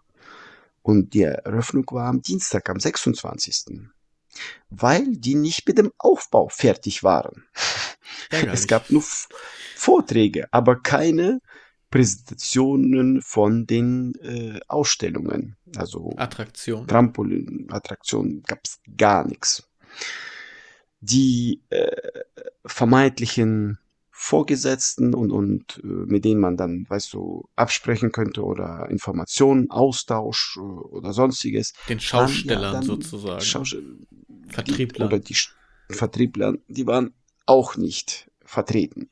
Und 0.81 1.13
die 1.13 1.23
Eröffnung 1.23 1.85
war 1.91 2.07
am 2.07 2.21
Dienstag, 2.21 2.69
am 2.69 2.79
26. 2.79 3.81
weil 4.69 5.11
die 5.11 5.35
nicht 5.35 5.67
mit 5.67 5.77
dem 5.77 5.91
Aufbau 5.97 6.47
fertig 6.47 7.03
waren. 7.03 7.43
Ärgerlich. 8.29 8.53
Es 8.53 8.67
gab 8.67 8.89
nur 8.89 9.03
Vorträge, 9.75 10.47
aber 10.51 10.81
keine 10.81 11.41
Präsentationen 11.97 13.21
von 13.21 13.65
den 13.65 14.13
äh, 14.21 14.59
Ausstellungen. 14.67 15.55
Also 15.75 16.13
Attraktion. 16.17 16.87
Trampolin, 16.87 17.67
Attraktionen 17.69 18.43
gab's 18.43 18.79
gar 18.97 19.27
nichts. 19.27 19.67
Die 20.99 21.61
äh, 21.69 21.95
vermeintlichen 22.65 23.79
Vorgesetzten 24.11 25.13
und, 25.13 25.31
und 25.31 25.79
äh, 25.83 25.87
mit 25.87 26.25
denen 26.25 26.41
man 26.41 26.57
dann, 26.57 26.85
weißt 26.89 27.13
du, 27.13 27.47
absprechen 27.55 28.11
könnte 28.11 28.43
oder 28.43 28.87
Informationen, 28.89 29.69
Austausch 29.69 30.57
äh, 30.57 30.61
oder 30.61 31.13
sonstiges. 31.13 31.73
Den 31.87 31.99
waren 31.99 31.99
ja 31.99 32.27
Schaustellern 32.27 32.73
dann 32.73 32.83
sozusagen. 32.83 33.41
Schausteller, 33.41 33.83
Vertrieblern. 34.49 35.09
Die, 35.09 35.15
oder 35.15 35.23
die 35.23 35.35
Sch- 35.35 35.51
Vertriebler, 35.89 36.55
die 36.67 36.87
waren 36.87 37.13
auch 37.45 37.77
nicht 37.77 38.29
vertreten. 38.43 39.09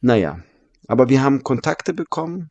Naja, 0.00 0.42
aber 0.88 1.08
wir 1.08 1.22
haben 1.22 1.44
Kontakte 1.44 1.94
bekommen. 1.94 2.50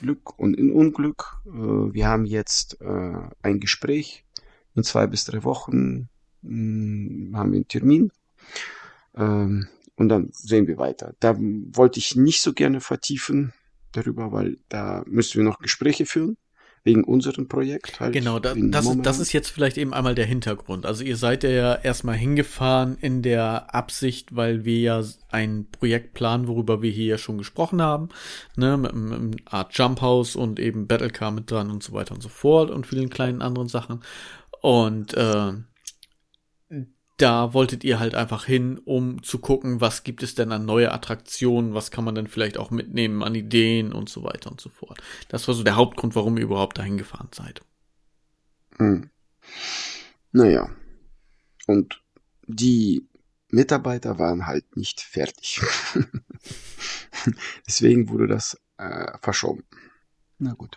Glück 0.00 0.38
und 0.38 0.54
in 0.54 0.70
Unglück. 0.70 1.38
Äh, 1.46 1.50
Wir 1.94 2.06
haben 2.06 2.24
jetzt 2.24 2.80
äh, 2.80 3.14
ein 3.42 3.58
Gespräch. 3.58 4.24
In 4.74 4.84
zwei 4.84 5.06
bis 5.08 5.24
drei 5.24 5.42
Wochen 5.44 6.08
mh, 6.42 7.36
haben 7.36 7.52
wir 7.52 7.56
einen 7.58 7.68
Termin. 7.68 8.12
Ähm, 9.16 9.68
Und 9.96 10.08
dann 10.08 10.30
sehen 10.32 10.66
wir 10.66 10.78
weiter. 10.78 11.14
Da 11.20 11.36
wollte 11.38 11.98
ich 11.98 12.16
nicht 12.16 12.40
so 12.40 12.52
gerne 12.54 12.80
vertiefen 12.80 13.52
darüber, 13.92 14.32
weil 14.32 14.58
da 14.68 15.04
müssen 15.06 15.38
wir 15.38 15.44
noch 15.44 15.58
Gespräche 15.58 16.06
führen. 16.06 16.36
Wegen 16.84 17.04
unserem 17.04 17.46
Projekt 17.46 18.00
halt. 18.00 18.12
Genau, 18.12 18.40
da, 18.40 18.54
das, 18.56 18.86
ist, 18.86 19.02
das 19.02 19.18
ist 19.20 19.32
jetzt 19.32 19.50
vielleicht 19.50 19.78
eben 19.78 19.94
einmal 19.94 20.16
der 20.16 20.26
Hintergrund. 20.26 20.84
Also 20.84 21.04
ihr 21.04 21.16
seid 21.16 21.44
ja 21.44 21.76
erstmal 21.76 22.16
hingefahren 22.16 22.96
in 23.00 23.22
der 23.22 23.72
Absicht, 23.72 24.34
weil 24.34 24.64
wir 24.64 24.80
ja 24.80 25.04
ein 25.30 25.66
Projekt 25.70 26.12
planen, 26.12 26.48
worüber 26.48 26.82
wir 26.82 26.90
hier 26.90 27.06
ja 27.06 27.18
schon 27.18 27.38
gesprochen 27.38 27.80
haben, 27.80 28.08
ne, 28.56 28.76
mit 28.76 28.90
einem 28.90 29.12
einem 29.12 29.30
Art 29.44 29.78
Jump 29.78 30.00
House 30.00 30.34
und 30.34 30.58
eben 30.58 30.88
Battlecar 30.88 31.30
mit 31.30 31.50
dran 31.50 31.70
und 31.70 31.84
so 31.84 31.92
weiter 31.92 32.14
und 32.14 32.20
so 32.20 32.28
fort 32.28 32.70
und 32.70 32.86
vielen 32.86 33.10
kleinen 33.10 33.42
anderen 33.42 33.68
Sachen. 33.68 34.00
Und 34.60 35.14
äh, 35.14 35.52
da 37.22 37.54
wolltet 37.54 37.84
ihr 37.84 38.00
halt 38.00 38.16
einfach 38.16 38.44
hin, 38.46 38.78
um 38.84 39.22
zu 39.22 39.38
gucken, 39.38 39.80
was 39.80 40.02
gibt 40.02 40.24
es 40.24 40.34
denn 40.34 40.50
an 40.50 40.64
neue 40.64 40.90
Attraktionen, 40.90 41.72
was 41.72 41.92
kann 41.92 42.04
man 42.04 42.16
denn 42.16 42.26
vielleicht 42.26 42.58
auch 42.58 42.72
mitnehmen 42.72 43.22
an 43.22 43.36
Ideen 43.36 43.92
und 43.92 44.08
so 44.08 44.24
weiter 44.24 44.50
und 44.50 44.60
so 44.60 44.70
fort. 44.70 45.00
Das 45.28 45.46
war 45.46 45.54
so 45.54 45.62
der 45.62 45.76
Hauptgrund, 45.76 46.16
warum 46.16 46.36
ihr 46.36 46.42
überhaupt 46.42 46.78
dahin 46.78 46.98
gefahren 46.98 47.28
seid. 47.32 47.62
Hm. 48.78 49.08
Naja. 50.32 50.68
Und 51.68 52.02
die 52.48 53.08
Mitarbeiter 53.50 54.18
waren 54.18 54.46
halt 54.46 54.76
nicht 54.76 55.00
fertig. 55.00 55.60
Deswegen 57.68 58.08
wurde 58.08 58.26
das 58.26 58.60
äh, 58.78 59.16
verschoben. 59.20 59.62
Na 60.38 60.54
gut. 60.54 60.76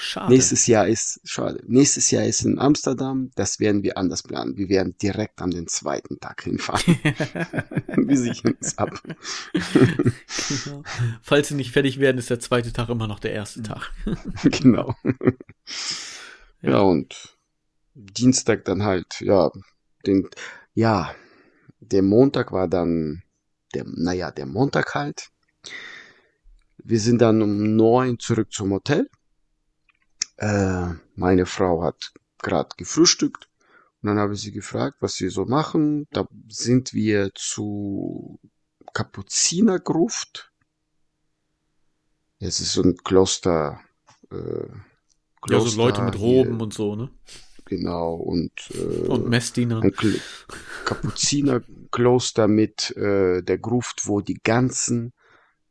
Schade. 0.00 0.32
Nächstes 0.32 0.66
Jahr 0.66 0.86
ist, 0.86 1.20
schade, 1.24 1.62
nächstes 1.66 2.10
Jahr 2.10 2.24
ist 2.24 2.44
in 2.44 2.58
Amsterdam, 2.58 3.30
das 3.34 3.60
werden 3.60 3.82
wir 3.82 3.98
anders 3.98 4.22
planen. 4.22 4.56
Wir 4.56 4.68
werden 4.68 4.96
direkt 5.00 5.40
an 5.40 5.50
den 5.50 5.66
zweiten 5.66 6.18
Tag 6.20 6.42
hinfahren. 6.42 6.82
wir 7.96 8.18
sichern 8.18 8.56
es 8.60 8.78
ab. 8.78 9.00
Genau. 9.52 10.82
Falls 11.22 11.48
sie 11.48 11.54
nicht 11.54 11.72
fertig 11.72 11.98
werden, 12.00 12.18
ist 12.18 12.30
der 12.30 12.40
zweite 12.40 12.72
Tag 12.72 12.88
immer 12.88 13.06
noch 13.06 13.20
der 13.20 13.32
erste 13.32 13.62
Tag. 13.62 13.92
genau. 14.44 14.94
Ja. 16.62 16.70
Ja. 16.70 16.80
und 16.80 17.36
Dienstag 17.94 18.64
dann 18.64 18.82
halt, 18.82 19.20
ja, 19.20 19.50
den, 20.06 20.28
ja, 20.74 21.14
der 21.80 22.02
Montag 22.02 22.52
war 22.52 22.68
dann, 22.68 23.22
der, 23.74 23.84
naja, 23.86 24.30
der 24.30 24.46
Montag 24.46 24.94
halt. 24.94 25.30
Wir 26.78 27.00
sind 27.00 27.20
dann 27.20 27.42
um 27.42 27.76
neun 27.76 28.18
zurück 28.18 28.52
zum 28.52 28.72
Hotel. 28.72 29.08
Äh, 30.40 30.94
meine 31.16 31.44
Frau 31.44 31.82
hat 31.82 32.12
gerade 32.38 32.70
gefrühstückt 32.78 33.50
und 34.00 34.06
dann 34.08 34.18
habe 34.18 34.32
ich 34.32 34.40
sie 34.40 34.52
gefragt, 34.52 34.96
was 35.00 35.20
wir 35.20 35.30
so 35.30 35.44
machen. 35.44 36.06
Da 36.12 36.26
sind 36.48 36.94
wir 36.94 37.30
zu 37.34 38.40
Kapuzinergruft. 38.94 40.50
Es 42.38 42.60
ist 42.60 42.72
so 42.72 42.82
ein 42.82 42.96
Kloster. 42.96 43.80
Äh, 44.32 44.66
Ja, 45.48 45.60
so 45.60 45.76
Leute 45.76 46.02
mit 46.02 46.14
hier, 46.14 46.44
Roben 46.46 46.60
und 46.60 46.72
so, 46.72 46.96
ne? 46.96 47.10
Genau, 47.66 48.14
und, 48.14 48.52
äh, 48.74 49.06
Und 49.08 49.28
Messdiener. 49.28 49.82
ein 49.82 49.92
Kl 49.92 50.18
Kapuzinerkloster 50.86 52.48
mit 52.48 52.96
äh, 52.96 53.42
der 53.42 53.58
Gruft, 53.58 54.06
wo 54.06 54.22
die 54.22 54.40
ganzen 54.42 55.12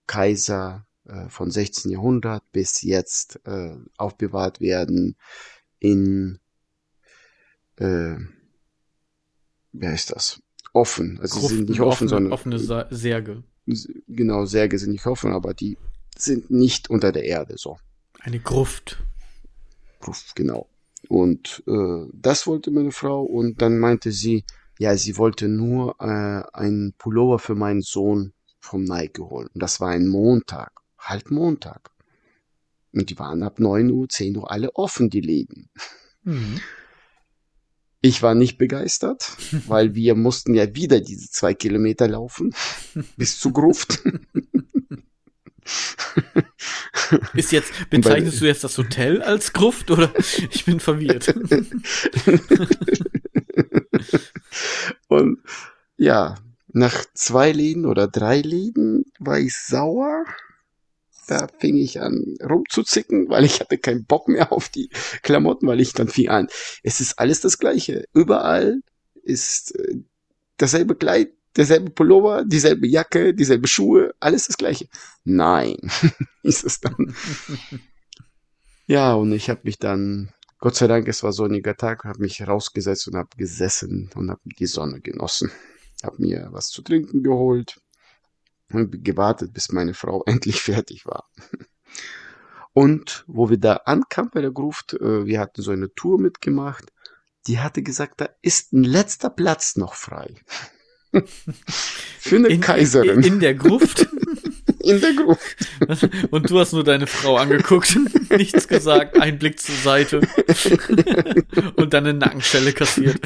Kaiser 0.05 0.85
äh, 1.09 1.29
von 1.29 1.51
16. 1.51 1.91
Jahrhundert 1.91 2.43
bis 2.51 2.81
jetzt 2.81 3.39
äh, 3.45 3.75
aufbewahrt 3.97 4.61
werden 4.61 5.17
in 5.79 6.39
äh, 7.77 8.17
wie 9.71 9.87
heißt 9.87 10.11
das? 10.11 10.41
Offen. 10.73 11.19
Also 11.19 11.35
sie 11.35 11.39
Gruften, 11.39 11.57
sind 11.57 11.69
nicht 11.69 11.81
offen, 11.81 11.91
offene, 11.91 12.09
sondern 12.09 12.33
offene 12.33 12.59
Sa 12.59 12.87
Särge. 12.91 13.43
genau, 14.07 14.45
Särge 14.45 14.77
sind 14.77 14.91
nicht 14.91 15.05
offen, 15.05 15.31
aber 15.31 15.53
die 15.53 15.77
sind 16.17 16.51
nicht 16.51 16.89
unter 16.89 17.11
der 17.11 17.23
Erde 17.23 17.55
so. 17.57 17.77
Eine 18.19 18.39
Gruft. 18.39 19.01
Gruft, 19.99 20.35
genau. 20.35 20.67
Und 21.07 21.63
äh, 21.67 22.05
das 22.13 22.45
wollte 22.45 22.71
meine 22.71 22.91
Frau 22.91 23.23
und 23.23 23.61
dann 23.61 23.79
meinte 23.79 24.11
sie, 24.11 24.43
ja, 24.77 24.95
sie 24.95 25.17
wollte 25.17 25.47
nur 25.47 25.95
äh, 25.99 26.43
einen 26.53 26.93
Pullover 26.97 27.39
für 27.39 27.55
meinen 27.55 27.81
Sohn 27.81 28.33
vom 28.59 28.83
Nike 28.83 29.19
holen. 29.21 29.47
Und 29.53 29.63
das 29.63 29.79
war 29.79 29.89
ein 29.89 30.07
Montag, 30.07 30.71
halt 30.99 31.31
Montag. 31.31 31.91
Und 32.91 33.09
die 33.09 33.19
waren 33.19 33.43
ab 33.43 33.59
9 33.59 33.91
Uhr, 33.91 34.09
10 34.09 34.37
Uhr 34.37 34.51
alle 34.51 34.75
offen, 34.75 35.09
die 35.09 35.21
Läden. 35.21 35.69
Mhm. 36.23 36.59
Ich 38.01 38.21
war 38.21 38.33
nicht 38.33 38.57
begeistert, 38.57 39.31
weil 39.67 39.95
wir 39.95 40.15
mussten 40.15 40.53
ja 40.53 40.73
wieder 40.75 41.01
diese 41.01 41.29
zwei 41.29 41.53
Kilometer 41.53 42.07
laufen 42.07 42.53
bis 43.17 43.39
zur 43.39 43.53
Gruft. 43.53 44.01
Ist 47.33 47.51
jetzt, 47.51 47.71
bezeichnest 47.89 48.41
du 48.41 48.45
jetzt 48.45 48.63
das 48.63 48.77
Hotel 48.77 49.21
als 49.21 49.53
Gruft 49.53 49.91
oder? 49.91 50.11
Ich 50.51 50.65
bin 50.65 50.79
verwirrt. 50.79 51.33
Und 55.07 55.39
ja, 55.97 56.35
nach 56.71 57.03
zwei 57.13 57.51
Läden 57.51 57.85
oder 57.85 58.07
drei 58.07 58.41
Läden 58.41 59.05
war 59.19 59.39
ich 59.39 59.55
sauer. 59.55 60.23
Da 61.29 61.47
fing 61.59 61.77
ich 61.77 62.01
an 62.01 62.37
rumzuzicken, 62.41 63.29
weil 63.29 63.45
ich 63.45 63.59
hatte 63.59 63.77
keinen 63.77 64.03
Bock 64.03 64.27
mehr 64.27 64.51
auf 64.51 64.67
die 64.67 64.89
Klamotten, 65.21 65.67
weil 65.67 65.79
ich 65.79 65.93
dann 65.93 66.07
fing 66.07 66.27
an. 66.27 66.47
Es 66.81 67.01
ist 67.01 67.19
alles 67.19 67.39
das 67.39 67.59
Gleiche. 67.59 68.05
Überall 68.15 68.81
ist 69.21 69.75
äh, 69.75 69.97
dasselbe 70.57 70.95
Kleid, 70.95 71.29
derselbe 71.55 71.91
Pullover, 71.91 72.45
dieselbe 72.45 72.87
Jacke, 72.87 73.35
dieselbe 73.35 73.67
Schuhe, 73.67 74.11
alles 74.19 74.47
das 74.47 74.57
Gleiche. 74.57 74.87
Nein, 75.23 75.77
ist 76.41 76.63
es 76.63 76.79
dann. 76.79 77.13
Ja, 78.87 79.13
und 79.13 79.31
ich 79.31 79.51
habe 79.51 79.61
mich 79.65 79.77
dann, 79.77 80.33
Gott 80.57 80.77
sei 80.77 80.87
Dank, 80.87 81.07
es 81.07 81.21
war 81.21 81.31
sonniger 81.31 81.75
Tag, 81.75 82.05
habe 82.05 82.21
mich 82.21 82.41
rausgesetzt 82.41 83.07
und 83.07 83.15
habe 83.15 83.29
gesessen 83.37 84.09
und 84.15 84.31
habe 84.31 84.41
die 84.57 84.65
Sonne 84.65 84.99
genossen. 84.99 85.51
Habe 86.01 86.15
mir 86.17 86.47
was 86.49 86.69
zu 86.69 86.81
trinken 86.81 87.21
geholt 87.21 87.79
und 88.71 89.03
gewartet, 89.03 89.53
bis 89.53 89.71
meine 89.71 89.93
Frau 89.93 90.23
endlich 90.25 90.61
fertig 90.61 91.05
war. 91.05 91.29
Und 92.73 93.23
wo 93.27 93.49
wir 93.49 93.57
da 93.57 93.73
ankamen 93.85 94.31
bei 94.33 94.41
der 94.41 94.51
Gruft, 94.51 94.93
äh, 94.93 95.25
wir 95.25 95.39
hatten 95.39 95.61
so 95.61 95.71
eine 95.71 95.93
Tour 95.95 96.19
mitgemacht, 96.19 96.85
die 97.47 97.59
hatte 97.59 97.81
gesagt, 97.81 98.21
da 98.21 98.29
ist 98.41 98.73
ein 98.73 98.83
letzter 98.83 99.29
Platz 99.29 99.75
noch 99.75 99.95
frei. 99.95 100.35
Für 102.19 102.35
eine 102.35 102.49
In, 102.49 102.61
Kaiserin 102.61 103.19
in, 103.21 103.33
in 103.33 103.39
der 103.39 103.55
Gruft. 103.55 104.07
in 104.79 105.01
der 105.01 105.13
Gruft. 105.13 105.57
Und 106.29 106.49
du 106.49 106.59
hast 106.59 106.73
nur 106.73 106.83
deine 106.83 107.07
Frau 107.07 107.37
angeguckt, 107.37 107.97
nichts 108.29 108.67
gesagt, 108.67 109.19
ein 109.19 109.39
Blick 109.39 109.59
zur 109.59 109.75
Seite 109.75 110.21
und 111.75 111.93
dann 111.93 112.05
eine 112.05 112.17
Nackenstelle 112.17 112.73
kassiert. 112.73 113.19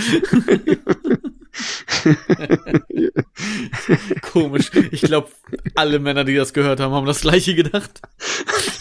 Komisch. 4.22 4.72
Ich 4.92 5.02
glaube, 5.02 5.30
alle 5.76 6.00
Männer, 6.00 6.24
die 6.24 6.36
das 6.36 6.54
gehört 6.54 6.80
haben, 6.80 6.94
haben 6.94 7.06
das 7.06 7.22
gleiche 7.22 7.56
gedacht. 7.56 8.02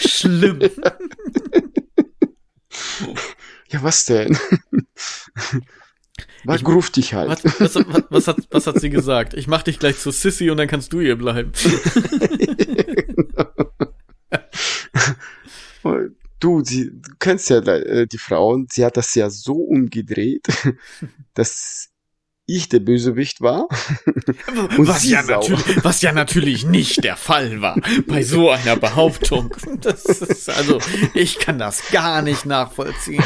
Schlimm. 0.01 0.61
Ja, 3.69 3.83
was 3.83 4.05
denn? 4.05 4.39
War 6.45 6.57
Ich- 6.57 6.65
gruftig 6.65 7.15
halt. 7.15 7.45
Was, 7.45 7.61
was, 7.61 7.75
was, 7.87 8.03
was, 8.11 8.29
hat, 8.29 8.37
was 8.51 8.67
hat 8.67 8.81
sie 8.81 8.91
gesagt? 8.91 9.35
Ich 9.35 9.47
mach 9.47 9.63
dich 9.63 9.79
gleich 9.79 9.99
zur 9.99 10.13
Sissy 10.13 10.51
und 10.51 10.57
dann 10.57 10.69
kannst 10.69 10.93
du 10.93 11.01
ihr 11.01 11.17
bleiben. 11.17 11.53
Du, 16.41 16.65
sie, 16.65 16.91
du 16.91 17.13
kennst 17.21 17.51
ja 17.51 17.59
äh, 17.59 18.09
die 18.09 18.19
Frauen, 18.19 18.67
sie 18.69 18.85
hat 18.85 18.97
das 18.97 19.15
ja 19.15 19.31
so 19.31 19.55
umgedreht, 19.55 20.49
dass 21.35 21.91
ich 22.47 22.69
der 22.69 22.81
Bösewicht 22.81 23.41
war. 23.41 23.69
was, 24.77 25.09
ja 25.09 25.23
natürlich, 25.23 25.85
was 25.85 26.03
ja 26.03 26.13
natürlich 26.13 26.65
nicht 26.65 27.05
der 27.05 27.17
Fall 27.17 27.61
war 27.61 27.77
bei 28.07 28.23
so 28.23 28.51
einer 28.51 28.77
Behauptung. 28.77 29.55
Das 29.81 30.05
ist, 30.05 30.49
also, 30.49 30.79
ich 31.15 31.39
kann 31.39 31.59
das 31.59 31.91
gar 31.91 32.23
nicht 32.23 32.47
nachvollziehen. 32.47 33.25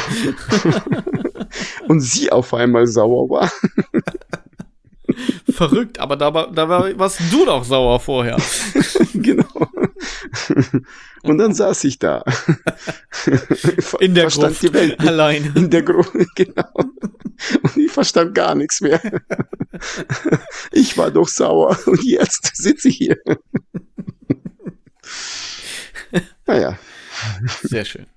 Und 1.87 1.99
sie 1.99 2.31
auf 2.31 2.53
einmal 2.53 2.87
sauer 2.87 3.29
war. 3.29 3.51
Verrückt, 5.49 5.99
aber 5.99 6.15
da, 6.15 6.31
da 6.31 6.69
warst 6.97 7.19
du 7.31 7.45
doch 7.45 7.63
sauer 7.63 7.99
vorher. 7.99 8.37
genau. 9.13 9.56
Und 11.23 11.37
dann 11.37 11.53
saß 11.53 11.83
ich 11.85 11.99
da. 11.99 12.23
In 13.99 14.15
der 14.15 14.27
Gruft, 14.27 14.61
die 14.61 14.73
Welt 14.73 14.99
alleine. 14.99 15.51
In 15.55 15.69
der 15.69 15.83
Gruft, 15.83 16.13
genau. 16.35 16.71
Und 16.73 17.77
ich 17.77 17.91
verstand 17.91 18.35
gar 18.35 18.55
nichts 18.55 18.81
mehr. 18.81 19.01
Ich 20.71 20.97
war 20.97 21.11
doch 21.11 21.27
sauer 21.27 21.77
und 21.85 22.03
jetzt 22.03 22.55
sitze 22.55 22.89
ich 22.89 22.97
hier. 22.97 23.17
Naja. 26.45 26.79
Sehr 27.61 27.85
schön. 27.85 28.07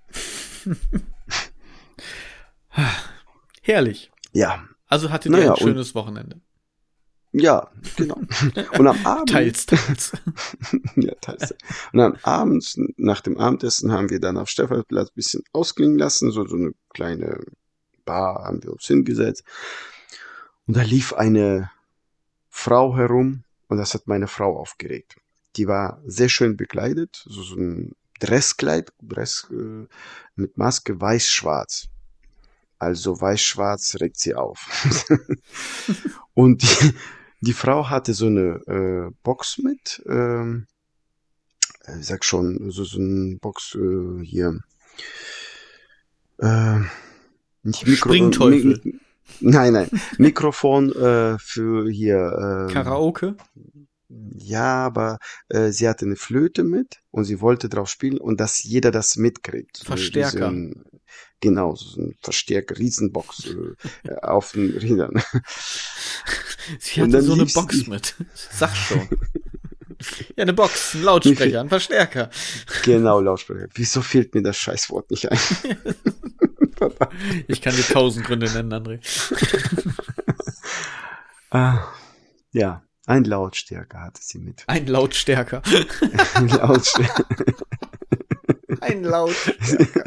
Herrlich. 3.62 4.10
Ja. 4.32 4.64
Also 4.86 5.10
hattet 5.10 5.32
ihr 5.32 5.38
naja, 5.38 5.52
ein 5.52 5.58
schönes 5.58 5.94
Wochenende. 5.94 6.40
Ja, 7.32 7.70
genau. 7.96 8.16
Und 8.78 8.86
am 8.86 9.06
Abend. 9.06 9.30
teils, 9.30 9.66
teils. 9.66 10.12
ja, 10.96 11.14
teils. 11.20 11.54
Und 11.92 12.00
am 12.00 12.16
Abend, 12.22 12.74
nach 12.96 13.20
dem 13.20 13.38
Abendessen, 13.38 13.92
haben 13.92 14.10
wir 14.10 14.20
dann 14.20 14.36
auf 14.36 14.48
Stephansplatz 14.48 15.10
ein 15.10 15.14
bisschen 15.14 15.42
ausklingen 15.52 15.98
lassen, 15.98 16.32
so, 16.32 16.46
so 16.46 16.56
eine 16.56 16.72
kleine 16.92 17.40
Bar 18.04 18.44
haben 18.44 18.62
wir 18.64 18.72
uns 18.72 18.86
hingesetzt. 18.86 19.44
Und 20.66 20.76
da 20.76 20.82
lief 20.82 21.12
eine 21.12 21.70
Frau 22.48 22.96
herum 22.96 23.44
und 23.68 23.78
das 23.78 23.94
hat 23.94 24.08
meine 24.08 24.26
Frau 24.26 24.58
aufgeregt. 24.58 25.16
Die 25.56 25.68
war 25.68 26.00
sehr 26.04 26.28
schön 26.28 26.56
bekleidet, 26.56 27.24
so, 27.26 27.42
so 27.42 27.56
ein 27.56 27.92
Dresskleid, 28.18 28.92
Dress 29.00 29.48
äh, 29.50 29.86
mit 30.34 30.58
Maske 30.58 31.00
weiß-schwarz. 31.00 31.88
Also 32.78 33.20
weiß-schwarz 33.20 33.96
regt 34.00 34.18
sie 34.18 34.34
auf. 34.34 34.66
und 36.34 36.62
die, 36.62 36.94
die 37.40 37.52
Frau 37.52 37.88
hatte 37.88 38.14
so 38.14 38.26
eine 38.26 38.60
äh, 38.66 39.14
Box 39.22 39.58
mit, 39.58 40.02
ähm, 40.06 40.66
ich 41.98 42.06
sag 42.06 42.24
schon, 42.24 42.70
so, 42.70 42.84
so 42.84 42.98
ein 42.98 43.38
Box 43.38 43.74
äh, 43.74 44.24
hier. 44.24 44.60
Äh, 46.38 46.80
nicht 47.62 47.86
Mikro, 47.86 48.10
Springteufel. 48.10 48.80
Mi 48.84 48.98
nein, 49.40 49.72
nein. 49.72 49.90
Mikrofon 50.18 50.92
äh, 50.92 51.38
für 51.38 51.90
hier. 51.90 52.68
Äh, 52.68 52.72
Karaoke? 52.72 53.36
Ja, 54.08 54.86
aber 54.86 55.18
äh, 55.48 55.70
sie 55.70 55.88
hatte 55.88 56.04
eine 56.04 56.16
Flöte 56.16 56.64
mit 56.64 57.00
und 57.10 57.24
sie 57.24 57.40
wollte 57.40 57.68
drauf 57.68 57.88
spielen 57.88 58.18
und 58.18 58.40
dass 58.40 58.62
jeder 58.62 58.90
das 58.90 59.16
mitkriegt. 59.16 59.82
Verstärker. 59.84 60.50
So 60.50 60.74
genau, 61.40 61.74
so 61.74 62.00
ein 62.00 62.16
Verstärker, 62.20 62.78
Riesenbox 62.78 63.54
äh, 64.04 64.14
auf 64.22 64.52
den 64.52 64.76
Rädern. 64.76 65.22
Sie 66.78 67.00
hatte 67.00 67.22
so 67.22 67.34
eine 67.34 67.46
Box 67.46 67.86
mit. 67.86 68.14
Sag 68.34 68.76
schon. 68.76 69.08
Ja, 70.36 70.42
eine 70.42 70.52
Box, 70.54 70.94
ein 70.94 71.02
Lautsprecher, 71.02 71.60
ein 71.60 71.68
Verstärker. 71.68 72.30
Genau, 72.84 73.20
Lautsprecher. 73.20 73.68
Wieso 73.74 74.00
fehlt 74.00 74.34
mir 74.34 74.42
das 74.42 74.56
Scheißwort 74.56 75.10
nicht 75.10 75.30
ein? 75.30 75.38
ich 77.48 77.60
kann 77.60 77.76
dir 77.76 77.82
tausend 77.82 78.24
Gründe 78.26 78.50
nennen, 78.50 78.72
André. 78.72 79.00
ah, 81.50 81.86
ja, 82.52 82.82
ein 83.06 83.24
Lautstärker 83.24 84.00
hatte 84.00 84.20
sie 84.22 84.38
mit. 84.38 84.64
Ein 84.66 84.86
Lautstärker. 84.86 85.62
ein 86.34 86.48
Lautstärker. 86.48 87.24
ein 88.80 89.04
Lautstärker. 89.04 90.04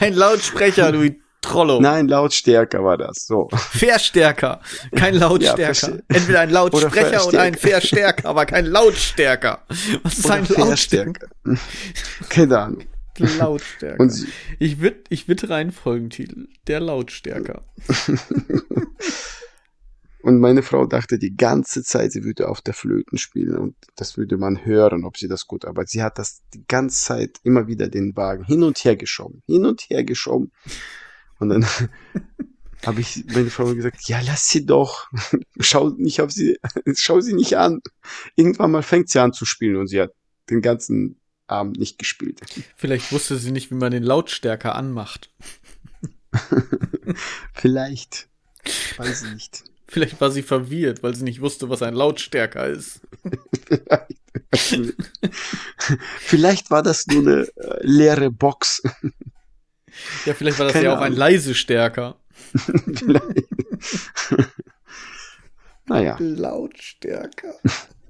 Ein 0.00 0.14
Lautsprecher, 0.14 0.92
du 0.92 1.14
Trollo. 1.42 1.80
Nein, 1.80 2.06
Lautstärker 2.08 2.84
war 2.84 2.96
das. 2.96 3.26
So. 3.26 3.48
Verstärker, 3.52 4.60
kein 4.94 5.16
Lautstärker. 5.16 5.96
Ja, 5.96 5.98
Entweder 6.08 6.40
ein 6.40 6.50
Lautsprecher 6.50 7.26
oder, 7.26 7.42
ein 7.42 7.54
Verstärker, 7.54 8.28
aber 8.28 8.46
kein 8.46 8.66
Lautstärker. 8.66 9.62
Was 10.04 10.18
ist 10.18 10.24
oder 10.24 10.34
ein 10.34 10.46
Lautstärker? 10.46 11.26
Keine 12.28 12.58
Ahnung. 12.58 12.84
Lautstärker. 13.18 14.00
Und 14.00 14.26
ich 14.58 14.80
würde 14.80 15.00
ich 15.08 15.28
würd 15.28 15.50
rein 15.50 15.72
Folgentitel. 15.72 16.46
Der 16.68 16.80
Lautstärker. 16.80 17.64
und 20.22 20.38
meine 20.38 20.62
Frau 20.62 20.86
dachte 20.86 21.18
die 21.18 21.36
ganze 21.36 21.82
Zeit, 21.82 22.12
sie 22.12 22.22
würde 22.22 22.48
auf 22.48 22.60
der 22.60 22.74
Flöten 22.74 23.18
spielen 23.18 23.56
und 23.56 23.74
das 23.96 24.16
würde 24.16 24.36
man 24.38 24.64
hören, 24.64 25.04
ob 25.04 25.16
sie 25.16 25.28
das 25.28 25.46
gut, 25.46 25.64
aber 25.64 25.84
sie 25.86 26.02
hat 26.02 26.18
das 26.18 26.42
die 26.54 26.64
ganze 26.66 27.04
Zeit 27.04 27.40
immer 27.42 27.66
wieder 27.66 27.88
den 27.88 28.16
Wagen 28.16 28.44
hin 28.44 28.62
und 28.62 28.78
her 28.84 28.96
geschoben, 28.96 29.42
hin 29.46 29.66
und 29.66 29.82
her 29.82 30.04
geschoben. 30.04 30.52
Und 31.40 31.48
dann 31.48 31.66
habe 32.86 33.00
ich 33.00 33.24
meine 33.34 33.50
Frau 33.50 33.74
gesagt, 33.74 34.08
ja, 34.08 34.20
lass 34.24 34.48
sie 34.48 34.64
doch. 34.64 35.10
Schau 35.58 35.90
nicht 35.90 36.20
auf 36.20 36.30
sie, 36.30 36.56
schau 36.94 37.20
sie 37.20 37.34
nicht 37.34 37.56
an. 37.56 37.80
Irgendwann 38.36 38.70
mal 38.70 38.82
fängt 38.82 39.08
sie 39.08 39.18
an 39.18 39.32
zu 39.32 39.44
spielen 39.44 39.76
und 39.76 39.88
sie 39.88 40.00
hat 40.00 40.12
den 40.50 40.62
ganzen 40.62 41.20
Abend 41.48 41.78
nicht 41.78 41.98
gespielt. 41.98 42.40
Vielleicht 42.76 43.10
wusste 43.12 43.36
sie 43.38 43.50
nicht, 43.50 43.72
wie 43.72 43.76
man 43.76 43.90
den 43.90 44.04
Lautstärker 44.04 44.74
anmacht. 44.76 45.32
Vielleicht. 47.54 48.28
Weiß 48.96 49.24
ich 49.24 49.32
nicht. 49.32 49.64
Vielleicht 49.92 50.22
war 50.22 50.30
sie 50.30 50.42
verwirrt, 50.42 51.02
weil 51.02 51.14
sie 51.14 51.22
nicht 51.22 51.42
wusste, 51.42 51.68
was 51.68 51.82
ein 51.82 51.92
Lautstärker 51.92 52.66
ist. 52.66 53.02
Vielleicht. 54.54 55.12
Vielleicht 56.18 56.70
war 56.70 56.82
das 56.82 57.06
nur 57.06 57.20
eine 57.20 57.42
äh, 57.56 57.78
leere 57.82 58.30
Box. 58.30 58.82
Ja, 60.24 60.32
vielleicht 60.32 60.58
war 60.58 60.64
das 60.64 60.72
Keine 60.72 60.86
ja 60.86 60.96
auch 60.96 61.02
ein 61.02 61.12
leise 61.12 61.54
Stärker. 61.54 62.16
vielleicht. 62.94 63.48
naja. 65.84 66.16
Lautstärker. 66.18 67.54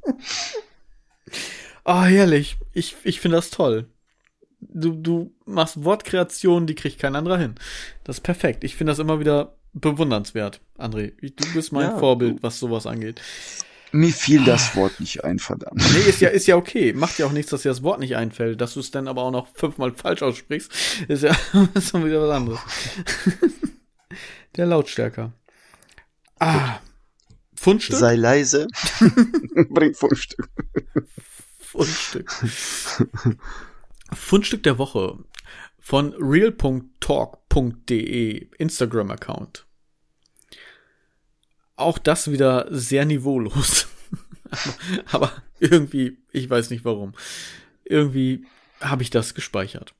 Ah, 1.84 2.02
oh, 2.02 2.04
herrlich. 2.04 2.58
Ich, 2.72 2.94
ich 3.02 3.20
finde 3.20 3.38
das 3.38 3.50
toll. 3.50 3.88
Du, 4.60 4.92
du 4.92 5.34
machst 5.46 5.82
Wortkreationen, 5.82 6.68
die 6.68 6.76
kriegt 6.76 7.00
kein 7.00 7.16
anderer 7.16 7.38
hin. 7.38 7.56
Das 8.04 8.18
ist 8.18 8.20
perfekt. 8.20 8.62
Ich 8.62 8.76
finde 8.76 8.92
das 8.92 9.00
immer 9.00 9.18
wieder 9.18 9.56
bewundernswert, 9.72 10.60
André. 10.78 11.12
Du 11.20 11.52
bist 11.54 11.72
mein 11.72 11.90
ja, 11.90 11.98
Vorbild, 11.98 12.42
was 12.42 12.58
sowas 12.58 12.86
angeht. 12.86 13.20
Mir 13.94 14.12
fiel 14.12 14.42
das 14.44 14.74
Wort 14.74 15.00
nicht 15.00 15.22
ein, 15.22 15.38
verdammt. 15.38 15.82
Nee, 15.92 16.08
ist 16.08 16.20
ja, 16.20 16.30
ist 16.30 16.46
ja 16.46 16.56
okay. 16.56 16.94
Macht 16.94 17.18
ja 17.18 17.26
auch 17.26 17.32
nichts, 17.32 17.50
dass 17.50 17.62
dir 17.62 17.68
das 17.68 17.82
Wort 17.82 18.00
nicht 18.00 18.16
einfällt. 18.16 18.60
Dass 18.60 18.72
du 18.74 18.80
es 18.80 18.90
dann 18.90 19.06
aber 19.06 19.22
auch 19.22 19.30
noch 19.30 19.48
fünfmal 19.54 19.92
falsch 19.92 20.22
aussprichst, 20.22 20.72
ist 21.08 21.22
ja 21.22 21.36
dann 21.52 22.04
wieder 22.04 22.22
was 22.22 22.34
anderes. 22.34 22.60
Der 24.56 24.66
Lautstärker. 24.66 25.32
Ah. 26.38 26.78
Fundstück? 27.54 27.98
Sei 27.98 28.16
leise. 28.16 28.66
Bring 29.68 29.94
Fundstück. 29.94 30.48
Fundstück. 31.58 32.32
Fundstück 34.12 34.62
der 34.62 34.78
Woche 34.78 35.18
von 35.82 36.14
real.talk.de 36.14 36.88
Instagram-Account 38.56 39.66
auch 41.82 41.98
das 41.98 42.30
wieder 42.30 42.66
sehr 42.70 43.04
niveaulos. 43.04 43.88
aber, 45.10 45.32
irgendwie, 45.58 46.18
ich 46.30 46.48
weiß 46.48 46.70
nicht 46.70 46.84
warum. 46.84 47.14
Irgendwie 47.84 48.46
habe 48.80 49.02
ich 49.02 49.10
das 49.10 49.34
gespeichert. 49.34 49.94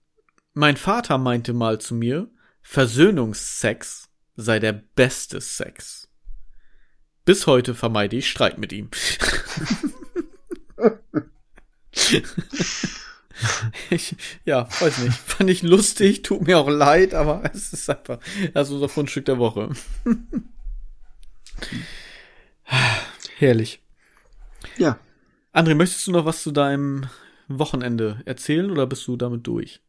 Mein 0.55 0.77
Vater 0.77 1.19
meinte 1.19 1.53
mal 1.53 1.81
zu 1.81 1.95
mir, 1.95 2.31
Versöhnungsex 2.63 4.09
sei 4.37 4.59
der 4.59 4.73
beste 4.73 5.41
Sex. 5.41 6.09
Bis 7.25 7.47
heute 7.47 7.75
vermeide 7.75 8.17
ich 8.17 8.29
Streit 8.29 8.59
mit 8.59 8.73
ihm. 8.73 8.91
ich, 13.91 14.17
ja, 14.45 14.69
weiß 14.81 14.99
nicht. 14.99 15.17
Fand 15.17 15.51
ich 15.51 15.63
lustig, 15.63 16.23
tut 16.23 16.47
mir 16.47 16.59
auch 16.59 16.69
leid, 16.69 17.15
aber 17.15 17.43
es 17.53 17.73
ist 17.73 17.89
einfach, 17.91 18.19
das 18.55 18.69
ist 18.69 18.75
unser 18.75 18.89
Fundstück 18.89 19.25
der 19.25 19.39
Woche. 19.39 19.71
Herrlich. 23.39 23.83
Ja. 24.77 24.99
André, 25.53 25.75
möchtest 25.75 26.07
du 26.07 26.13
noch 26.13 26.25
was 26.25 26.43
zu 26.43 26.51
deinem 26.51 27.09
Wochenende 27.49 28.23
erzählen 28.25 28.71
oder 28.71 28.87
bist 28.87 29.07
du 29.07 29.17
damit 29.17 29.47
durch? 29.47 29.81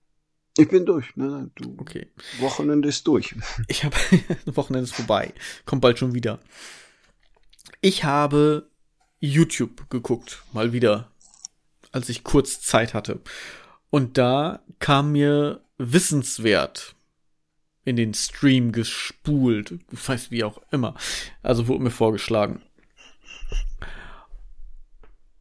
Ich 0.58 0.68
bin 0.70 0.86
durch. 0.86 1.16
Nein, 1.16 1.32
nein, 1.32 1.52
du. 1.56 1.76
Okay. 1.80 2.08
Wochenende 2.40 2.90
ist 2.90 3.08
durch. 3.08 3.36
Ich 3.68 3.84
habe 3.84 3.96
Wochenende 4.46 4.84
ist 4.84 4.96
vorbei. 4.96 5.34
Kommt 5.66 5.82
bald 5.82 5.98
schon 5.98 6.14
wieder. 6.14 6.40
Ich 7.82 8.04
habe 8.04 8.70
YouTube 9.20 9.90
geguckt, 9.90 10.44
mal 10.52 10.74
wieder, 10.74 11.12
als 11.94 12.10
ich 12.10 12.24
kurz 12.24 12.60
Zeit 12.60 12.94
hatte. 12.94 13.22
Und 13.90 14.18
da 14.18 14.62
kam 14.80 15.14
mir 15.14 15.64
wissenswert 15.78 16.96
in 17.86 17.96
den 17.96 18.14
Stream 18.14 18.72
gespult. 18.72 19.80
Ich 19.92 20.10
weiß 20.10 20.32
wie 20.32 20.44
auch 20.44 20.62
immer. 20.72 20.96
Also 21.42 21.68
wurde 21.68 21.84
mir 21.84 21.92
vorgeschlagen. 21.92 22.62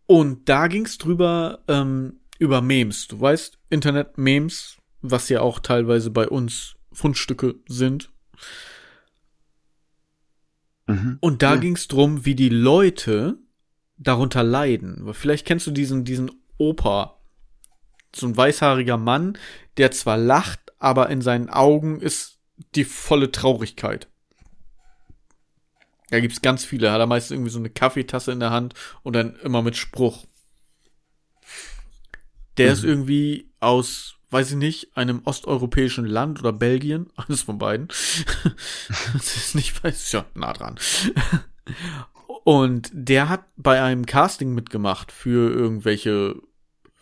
Und 0.07 0.49
da 0.49 0.67
ging's 0.67 0.99
drüber 0.99 1.61
ähm, 1.69 2.21
über 2.39 2.61
Memes. 2.61 3.09
Du 3.09 3.21
weißt, 3.21 3.59
Internet-Memes, 3.71 4.77
was 5.01 5.29
ja 5.29 5.41
auch 5.41 5.59
teilweise 5.59 6.11
bei 6.11 6.29
uns 6.29 6.77
Fundstücke 6.93 7.55
sind. 7.67 8.11
Mhm. 10.87 11.19
Und 11.21 11.43
da 11.43 11.55
ja. 11.55 11.61
ging's 11.61 11.89
drum, 11.89 12.27
wie 12.27 12.35
die 12.35 12.51
Leute 12.51 13.39
darunter 13.97 14.43
leiden. 14.43 15.15
Vielleicht 15.15 15.47
kennst 15.47 15.67
du 15.67 15.71
diesen, 15.71 16.05
diesen 16.05 16.42
Opa. 16.63 17.19
So 18.15 18.27
ein 18.27 18.37
weißhaariger 18.37 18.97
Mann, 18.97 19.39
der 19.79 19.91
zwar 19.91 20.17
lacht, 20.17 20.61
aber 20.79 21.11
in 21.11 21.23
seinen 21.23 21.49
Augen 21.49 22.01
ist 22.01 22.39
die 22.75 22.85
volle 22.85 23.33
Traurigkeit. 23.33 24.09
Da 26.11 26.21
gibt's 26.21 26.43
ganz 26.43 26.65
viele. 26.65 26.89
Er 26.89 26.93
hat 26.93 27.01
er 27.01 27.07
meistens 27.07 27.33
irgendwie 27.33 27.51
so 27.51 27.59
eine 27.59 27.71
Kaffeetasse 27.71 28.33
in 28.33 28.41
der 28.41 28.51
Hand 28.51 28.75
und 29.03 29.15
dann 29.15 29.35
immer 29.37 29.63
mit 29.63 29.77
Spruch. 29.77 30.27
Der 32.59 32.67
mhm. 32.67 32.73
ist 32.73 32.85
irgendwie 32.85 33.51
aus, 33.61 34.17
weiß 34.31 34.51
ich 34.51 34.57
nicht, 34.57 34.97
einem 34.97 35.23
osteuropäischen 35.25 36.05
Land 36.05 36.41
oder 36.41 36.53
Belgien. 36.53 37.09
Eines 37.17 37.43
von 37.43 37.59
beiden. 37.59 37.89
das 39.15 39.37
ist 39.37 39.55
nicht, 39.55 39.83
weiß 39.83 40.07
ich 40.07 40.13
ja, 40.13 40.27
nah 40.35 40.53
dran. 40.53 40.79
Und 42.45 42.91
der 42.93 43.29
hat 43.29 43.45
bei 43.57 43.81
einem 43.81 44.05
Casting 44.05 44.53
mitgemacht 44.53 45.13
für 45.13 45.51
irgendwelche 45.51 46.43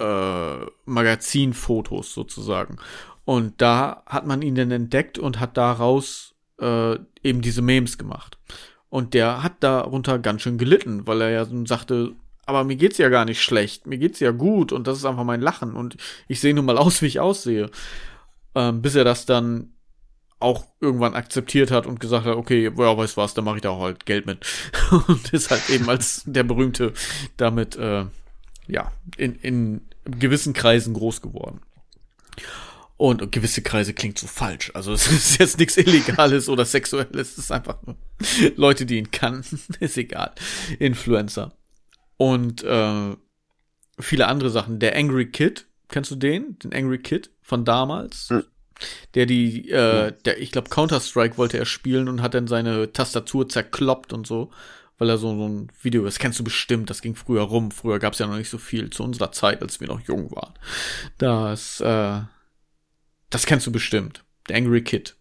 äh, 0.00 0.66
Magazinfotos 0.86 2.12
sozusagen. 2.12 2.78
Und 3.24 3.60
da 3.60 4.02
hat 4.06 4.26
man 4.26 4.42
ihn 4.42 4.54
dann 4.54 4.70
entdeckt 4.70 5.18
und 5.18 5.38
hat 5.38 5.56
daraus 5.56 6.34
äh, 6.60 6.94
eben 7.22 7.42
diese 7.42 7.62
Memes 7.62 7.98
gemacht. 7.98 8.38
Und 8.88 9.14
der 9.14 9.42
hat 9.42 9.62
darunter 9.62 10.18
ganz 10.18 10.42
schön 10.42 10.58
gelitten, 10.58 11.06
weil 11.06 11.20
er 11.20 11.30
ja 11.30 11.46
sagte, 11.66 12.16
aber 12.44 12.64
mir 12.64 12.76
geht's 12.76 12.98
ja 12.98 13.08
gar 13.08 13.24
nicht 13.24 13.42
schlecht, 13.42 13.86
mir 13.86 13.98
geht's 13.98 14.18
ja 14.18 14.32
gut 14.32 14.72
und 14.72 14.88
das 14.88 14.98
ist 14.98 15.04
einfach 15.04 15.22
mein 15.22 15.40
Lachen 15.40 15.74
und 15.74 15.96
ich 16.26 16.40
sehe 16.40 16.52
nun 16.54 16.64
mal 16.64 16.78
aus, 16.78 17.00
wie 17.02 17.06
ich 17.06 17.20
aussehe. 17.20 17.70
Ähm, 18.56 18.82
bis 18.82 18.96
er 18.96 19.04
das 19.04 19.26
dann 19.26 19.74
auch 20.40 20.64
irgendwann 20.80 21.14
akzeptiert 21.14 21.70
hat 21.70 21.86
und 21.86 22.00
gesagt 22.00 22.26
hat, 22.26 22.34
okay, 22.34 22.64
ja, 22.64 22.96
weißt 22.96 23.16
was, 23.16 23.34
dann 23.34 23.44
mache 23.44 23.56
ich 23.56 23.62
da 23.62 23.78
halt 23.78 24.06
Geld 24.06 24.26
mit. 24.26 24.44
und 25.06 25.32
ist 25.32 25.50
halt 25.50 25.68
eben 25.70 25.88
als 25.88 26.24
der 26.26 26.42
berühmte 26.42 26.92
damit, 27.36 27.76
äh, 27.76 28.06
ja, 28.66 28.90
in, 29.16 29.36
in 29.36 29.82
gewissen 30.04 30.52
Kreisen 30.52 30.94
groß 30.94 31.20
geworden. 31.22 31.60
Und 32.96 33.32
gewisse 33.32 33.62
Kreise 33.62 33.94
klingt 33.94 34.18
so 34.18 34.26
falsch. 34.26 34.72
Also 34.74 34.92
es 34.94 35.10
ist 35.10 35.38
jetzt 35.38 35.58
nichts 35.58 35.78
Illegales 35.78 36.48
oder 36.48 36.66
Sexuelles. 36.66 37.32
Es 37.32 37.38
ist 37.38 37.52
einfach 37.52 37.78
nur 37.86 37.96
Leute, 38.56 38.84
die 38.84 38.98
ihn 38.98 39.10
kannten. 39.10 39.58
ist 39.80 39.96
egal. 39.96 40.32
Influencer. 40.78 41.52
Und 42.18 42.62
äh, 42.62 43.16
viele 43.98 44.26
andere 44.26 44.50
Sachen. 44.50 44.78
Der 44.80 44.96
Angry 44.96 45.30
Kid, 45.30 45.66
kennst 45.88 46.10
du 46.10 46.16
den? 46.16 46.58
Den 46.58 46.74
Angry 46.74 46.98
Kid 46.98 47.30
von 47.40 47.64
damals? 47.64 48.28
Hm. 48.28 48.44
Der 49.14 49.24
die, 49.24 49.70
äh, 49.70 50.12
der, 50.24 50.40
ich 50.40 50.52
glaube, 50.52 50.68
Counter-Strike 50.68 51.38
wollte 51.38 51.58
er 51.58 51.66
spielen 51.66 52.08
und 52.08 52.20
hat 52.20 52.34
dann 52.34 52.48
seine 52.48 52.92
Tastatur 52.92 53.48
zerkloppt 53.48 54.12
und 54.12 54.26
so, 54.26 54.50
weil 55.00 55.08
er 55.08 55.16
so, 55.16 55.34
so 55.34 55.48
ein 55.48 55.72
Video, 55.80 56.04
das 56.04 56.18
kennst 56.18 56.38
du 56.38 56.44
bestimmt, 56.44 56.90
das 56.90 57.00
ging 57.00 57.14
früher 57.14 57.40
rum. 57.40 57.70
Früher 57.70 57.98
gab 57.98 58.12
es 58.12 58.18
ja 58.18 58.26
noch 58.26 58.36
nicht 58.36 58.50
so 58.50 58.58
viel 58.58 58.90
zu 58.90 59.02
unserer 59.02 59.32
Zeit, 59.32 59.62
als 59.62 59.80
wir 59.80 59.88
noch 59.88 60.00
jung 60.02 60.30
waren. 60.30 60.52
Das, 61.16 61.80
äh, 61.80 62.20
das 63.30 63.46
kennst 63.46 63.66
du 63.66 63.72
bestimmt. 63.72 64.24
Der 64.48 64.56
Angry 64.56 64.84
Kid. 64.84 65.16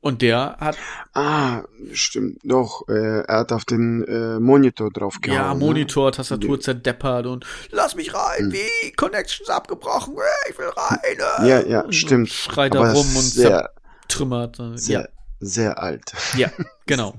Und 0.00 0.22
der 0.22 0.56
hat. 0.60 0.78
Ah, 1.14 1.64
stimmt. 1.92 2.38
Doch, 2.44 2.88
äh, 2.88 3.22
er 3.22 3.40
hat 3.40 3.50
auf 3.50 3.64
den 3.64 4.04
äh, 4.04 4.38
Monitor 4.38 4.92
drauf 4.92 5.20
gehauen. 5.20 5.36
Ja, 5.36 5.52
ne? 5.52 5.58
Monitor, 5.58 6.06
ne? 6.06 6.12
Tastatur 6.12 6.56
ja. 6.56 6.60
zerdeppert 6.60 7.26
und 7.26 7.44
lass 7.70 7.96
mich 7.96 8.14
rein, 8.14 8.44
hm. 8.44 8.52
wie? 8.52 8.92
Connections 8.92 9.50
abgebrochen, 9.50 10.14
ich 10.48 10.56
will 10.56 10.68
rein. 10.68 10.98
Äh. 11.02 11.48
Ja, 11.48 11.60
ja, 11.66 11.80
und 11.80 11.94
stimmt. 11.94 12.30
Schreit 12.30 12.74
da 12.74 12.92
rum 12.92 13.16
und 13.16 13.22
sehr, 13.22 13.72
zertrümmert. 14.02 14.58
Sehr, 14.76 15.00
ja. 15.00 15.08
sehr 15.40 15.82
alt. 15.82 16.12
Ja, 16.36 16.52
genau. 16.86 17.16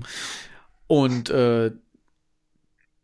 Und 0.86 1.30
äh, 1.30 1.72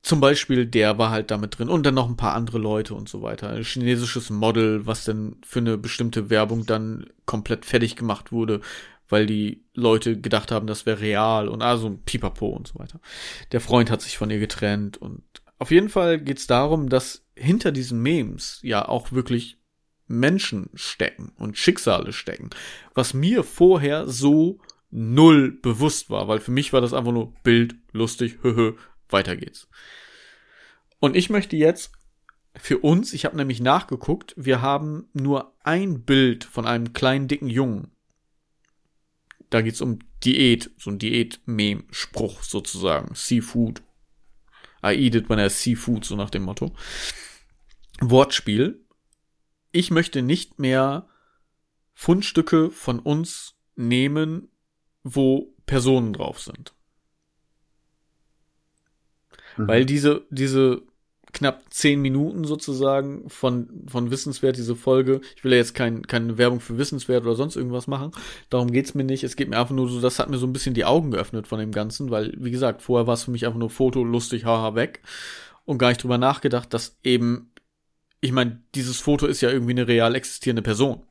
zum 0.02 0.20
Beispiel, 0.20 0.64
der 0.64 0.96
war 0.98 1.10
halt 1.10 1.30
damit 1.30 1.58
drin 1.58 1.68
und 1.68 1.84
dann 1.84 1.94
noch 1.94 2.08
ein 2.08 2.16
paar 2.16 2.34
andere 2.34 2.58
Leute 2.58 2.94
und 2.94 3.08
so 3.08 3.22
weiter. 3.22 3.50
Ein 3.50 3.64
chinesisches 3.64 4.30
Model, 4.30 4.86
was 4.86 5.04
dann 5.04 5.36
für 5.44 5.58
eine 5.58 5.76
bestimmte 5.76 6.30
Werbung 6.30 6.66
dann 6.66 7.06
komplett 7.26 7.66
fertig 7.66 7.96
gemacht 7.96 8.32
wurde, 8.32 8.60
weil 9.08 9.26
die 9.26 9.64
Leute 9.74 10.20
gedacht 10.20 10.52
haben, 10.52 10.66
das 10.66 10.86
wäre 10.86 11.00
real 11.00 11.48
und 11.48 11.62
also 11.62 11.88
ein 11.88 12.02
Pipapo 12.04 12.46
und 12.48 12.68
so 12.68 12.78
weiter. 12.78 13.00
Der 13.52 13.60
Freund 13.60 13.90
hat 13.90 14.02
sich 14.02 14.18
von 14.18 14.30
ihr 14.30 14.38
getrennt 14.38 14.96
und 14.96 15.22
auf 15.58 15.70
jeden 15.70 15.88
Fall 15.88 16.20
geht's 16.20 16.46
darum, 16.46 16.88
dass 16.88 17.24
hinter 17.34 17.72
diesen 17.72 18.00
Memes 18.00 18.60
ja 18.62 18.86
auch 18.88 19.12
wirklich 19.12 19.58
Menschen 20.06 20.70
stecken 20.74 21.32
und 21.36 21.58
Schicksale 21.58 22.12
stecken, 22.12 22.50
was 22.94 23.14
mir 23.14 23.44
vorher 23.44 24.08
so 24.08 24.58
null 24.90 25.52
bewusst 25.52 26.10
war, 26.10 26.28
weil 26.28 26.40
für 26.40 26.50
mich 26.50 26.72
war 26.72 26.80
das 26.80 26.94
einfach 26.94 27.12
nur 27.12 27.34
Bild, 27.42 27.76
lustig, 27.92 28.38
höhö, 28.42 28.74
weiter 29.08 29.36
geht's. 29.36 29.68
Und 30.98 31.16
ich 31.16 31.30
möchte 31.30 31.56
jetzt 31.56 31.92
für 32.56 32.78
uns, 32.78 33.12
ich 33.12 33.24
habe 33.24 33.36
nämlich 33.36 33.60
nachgeguckt, 33.60 34.34
wir 34.36 34.62
haben 34.62 35.08
nur 35.12 35.54
ein 35.62 36.02
Bild 36.02 36.44
von 36.44 36.66
einem 36.66 36.92
kleinen 36.92 37.28
dicken 37.28 37.48
Jungen 37.48 37.92
da 39.50 39.62
geht's 39.62 39.80
um 39.80 39.98
Diät, 40.24 40.70
so 40.78 40.90
ein 40.90 40.98
Diät-Meme-Spruch 40.98 42.42
sozusagen. 42.42 43.14
Seafood. 43.14 43.82
I 44.84 44.94
eat 44.94 45.14
it 45.14 45.28
when 45.28 45.38
I 45.38 45.48
seafood, 45.48 46.04
so 46.04 46.16
nach 46.16 46.30
dem 46.30 46.42
Motto. 46.42 46.74
Wortspiel. 48.00 48.84
Ich 49.72 49.90
möchte 49.90 50.22
nicht 50.22 50.58
mehr 50.58 51.08
Fundstücke 51.94 52.70
von 52.70 53.00
uns 53.00 53.56
nehmen, 53.74 54.48
wo 55.14 55.54
Personen 55.66 56.12
drauf 56.12 56.40
sind. 56.40 56.74
Mhm. 59.56 59.68
Weil 59.68 59.84
diese, 59.84 60.26
diese 60.30 60.82
knapp 61.32 61.62
zehn 61.70 62.00
Minuten 62.00 62.44
sozusagen 62.44 63.28
von, 63.28 63.84
von 63.86 64.10
Wissenswert, 64.10 64.56
diese 64.56 64.76
Folge. 64.76 65.20
Ich 65.36 65.44
will 65.44 65.52
ja 65.52 65.58
jetzt 65.58 65.74
kein, 65.74 66.06
keine 66.06 66.38
Werbung 66.38 66.60
für 66.60 66.78
Wissenswert 66.78 67.24
oder 67.24 67.34
sonst 67.34 67.56
irgendwas 67.56 67.86
machen. 67.86 68.12
Darum 68.50 68.72
geht's 68.72 68.94
mir 68.94 69.04
nicht. 69.04 69.24
Es 69.24 69.36
geht 69.36 69.48
mir 69.48 69.58
einfach 69.58 69.74
nur 69.74 69.88
so, 69.88 70.00
das 70.00 70.18
hat 70.18 70.30
mir 70.30 70.38
so 70.38 70.46
ein 70.46 70.52
bisschen 70.52 70.74
die 70.74 70.84
Augen 70.84 71.10
geöffnet 71.10 71.46
von 71.46 71.58
dem 71.58 71.72
Ganzen, 71.72 72.10
weil, 72.10 72.32
wie 72.38 72.50
gesagt, 72.50 72.82
vorher 72.82 73.06
war 73.06 73.14
es 73.14 73.24
für 73.24 73.30
mich 73.30 73.46
einfach 73.46 73.58
nur 73.58 73.70
Foto, 73.70 74.04
lustig, 74.04 74.44
haha, 74.44 74.74
weg. 74.74 75.02
Und 75.64 75.78
gar 75.78 75.88
nicht 75.88 76.02
drüber 76.02 76.18
nachgedacht, 76.18 76.72
dass 76.72 76.98
eben, 77.02 77.52
ich 78.20 78.32
meine, 78.32 78.62
dieses 78.74 78.98
Foto 78.98 79.26
ist 79.26 79.42
ja 79.42 79.50
irgendwie 79.50 79.72
eine 79.72 79.88
real 79.88 80.14
existierende 80.14 80.62
Person. 80.62 81.02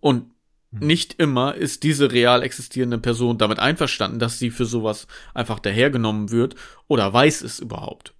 Und. 0.00 0.35
Nicht 0.70 1.14
immer 1.18 1.54
ist 1.54 1.82
diese 1.82 2.12
real 2.12 2.42
existierende 2.42 2.98
Person 2.98 3.38
damit 3.38 3.58
einverstanden, 3.58 4.18
dass 4.18 4.38
sie 4.38 4.50
für 4.50 4.64
sowas 4.64 5.06
einfach 5.34 5.58
dahergenommen 5.58 6.30
wird 6.30 6.54
oder 6.88 7.12
weiß 7.12 7.42
es 7.42 7.60
überhaupt. 7.60 8.14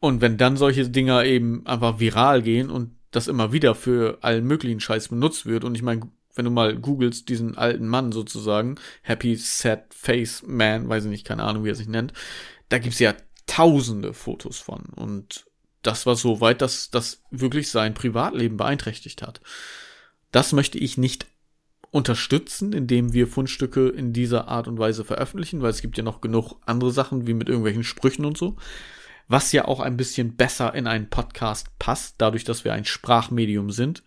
Und 0.00 0.20
wenn 0.20 0.36
dann 0.36 0.56
solche 0.56 0.88
Dinger 0.88 1.24
eben 1.24 1.66
einfach 1.66 1.98
viral 1.98 2.42
gehen 2.42 2.70
und 2.70 2.94
das 3.10 3.26
immer 3.26 3.52
wieder 3.52 3.74
für 3.74 4.18
allen 4.20 4.44
möglichen 4.44 4.80
Scheiß 4.80 5.08
benutzt 5.08 5.46
wird 5.46 5.64
und 5.64 5.74
ich 5.74 5.82
meine, 5.82 6.02
wenn 6.34 6.44
du 6.44 6.50
mal 6.50 6.76
googelst, 6.76 7.28
diesen 7.28 7.58
alten 7.58 7.88
Mann 7.88 8.12
sozusagen, 8.12 8.76
Happy 9.02 9.34
Sad 9.34 9.92
Face 9.92 10.44
Man, 10.46 10.88
weiß 10.88 11.04
ich 11.04 11.10
nicht, 11.10 11.26
keine 11.26 11.42
Ahnung, 11.42 11.64
wie 11.64 11.70
er 11.70 11.74
sich 11.74 11.88
nennt, 11.88 12.12
da 12.68 12.78
gibt's 12.78 13.00
ja 13.00 13.14
tausende 13.46 14.12
Fotos 14.12 14.58
von 14.58 14.84
und 14.94 15.46
das 15.82 16.06
war 16.06 16.16
so 16.16 16.40
weit, 16.40 16.60
dass 16.60 16.90
das 16.90 17.22
wirklich 17.30 17.70
sein 17.70 17.94
Privatleben 17.94 18.56
beeinträchtigt 18.56 19.22
hat. 19.22 19.40
Das 20.32 20.52
möchte 20.52 20.78
ich 20.78 20.98
nicht 20.98 21.26
unterstützen, 21.90 22.72
indem 22.72 23.12
wir 23.12 23.26
Fundstücke 23.26 23.88
in 23.88 24.12
dieser 24.12 24.48
Art 24.48 24.68
und 24.68 24.78
Weise 24.78 25.04
veröffentlichen, 25.04 25.62
weil 25.62 25.70
es 25.70 25.80
gibt 25.80 25.96
ja 25.96 26.04
noch 26.04 26.20
genug 26.20 26.56
andere 26.66 26.90
Sachen, 26.90 27.26
wie 27.26 27.34
mit 27.34 27.48
irgendwelchen 27.48 27.84
Sprüchen 27.84 28.24
und 28.24 28.36
so, 28.36 28.56
was 29.26 29.52
ja 29.52 29.64
auch 29.66 29.80
ein 29.80 29.96
bisschen 29.96 30.36
besser 30.36 30.74
in 30.74 30.86
einen 30.86 31.08
Podcast 31.08 31.78
passt, 31.78 32.16
dadurch, 32.18 32.44
dass 32.44 32.64
wir 32.64 32.74
ein 32.74 32.84
Sprachmedium 32.84 33.70
sind. 33.70 34.02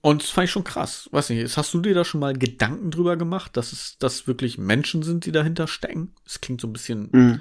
Und 0.00 0.22
das 0.22 0.30
fand 0.30 0.44
ich 0.44 0.50
schon 0.50 0.64
krass. 0.64 1.08
Weiß 1.10 1.30
nicht, 1.30 1.56
hast 1.56 1.74
du 1.74 1.80
dir 1.80 1.94
da 1.94 2.04
schon 2.04 2.20
mal 2.20 2.34
Gedanken 2.34 2.90
drüber 2.90 3.16
gemacht, 3.16 3.56
dass 3.56 3.72
es, 3.72 3.98
dass 3.98 4.26
wirklich 4.26 4.56
Menschen 4.56 5.02
sind, 5.02 5.26
die 5.26 5.32
dahinter 5.32 5.66
stecken? 5.66 6.14
Es 6.24 6.40
klingt 6.40 6.60
so 6.60 6.68
ein 6.68 6.72
bisschen, 6.72 7.08
mhm 7.12 7.40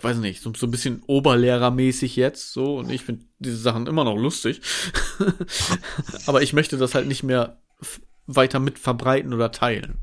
weiß 0.00 0.18
nicht, 0.18 0.42
so, 0.42 0.52
so 0.54 0.66
ein 0.66 0.70
bisschen 0.70 1.02
oberlehrermäßig 1.06 2.16
jetzt, 2.16 2.52
so, 2.52 2.78
und 2.78 2.90
ich 2.90 3.02
finde 3.02 3.24
diese 3.38 3.56
Sachen 3.56 3.86
immer 3.86 4.04
noch 4.04 4.16
lustig. 4.16 4.60
Aber 6.26 6.42
ich 6.42 6.52
möchte 6.52 6.78
das 6.78 6.94
halt 6.94 7.06
nicht 7.06 7.22
mehr 7.22 7.60
weiter 8.26 8.58
mit 8.58 8.78
verbreiten 8.78 9.32
oder 9.32 9.52
teilen. 9.52 9.98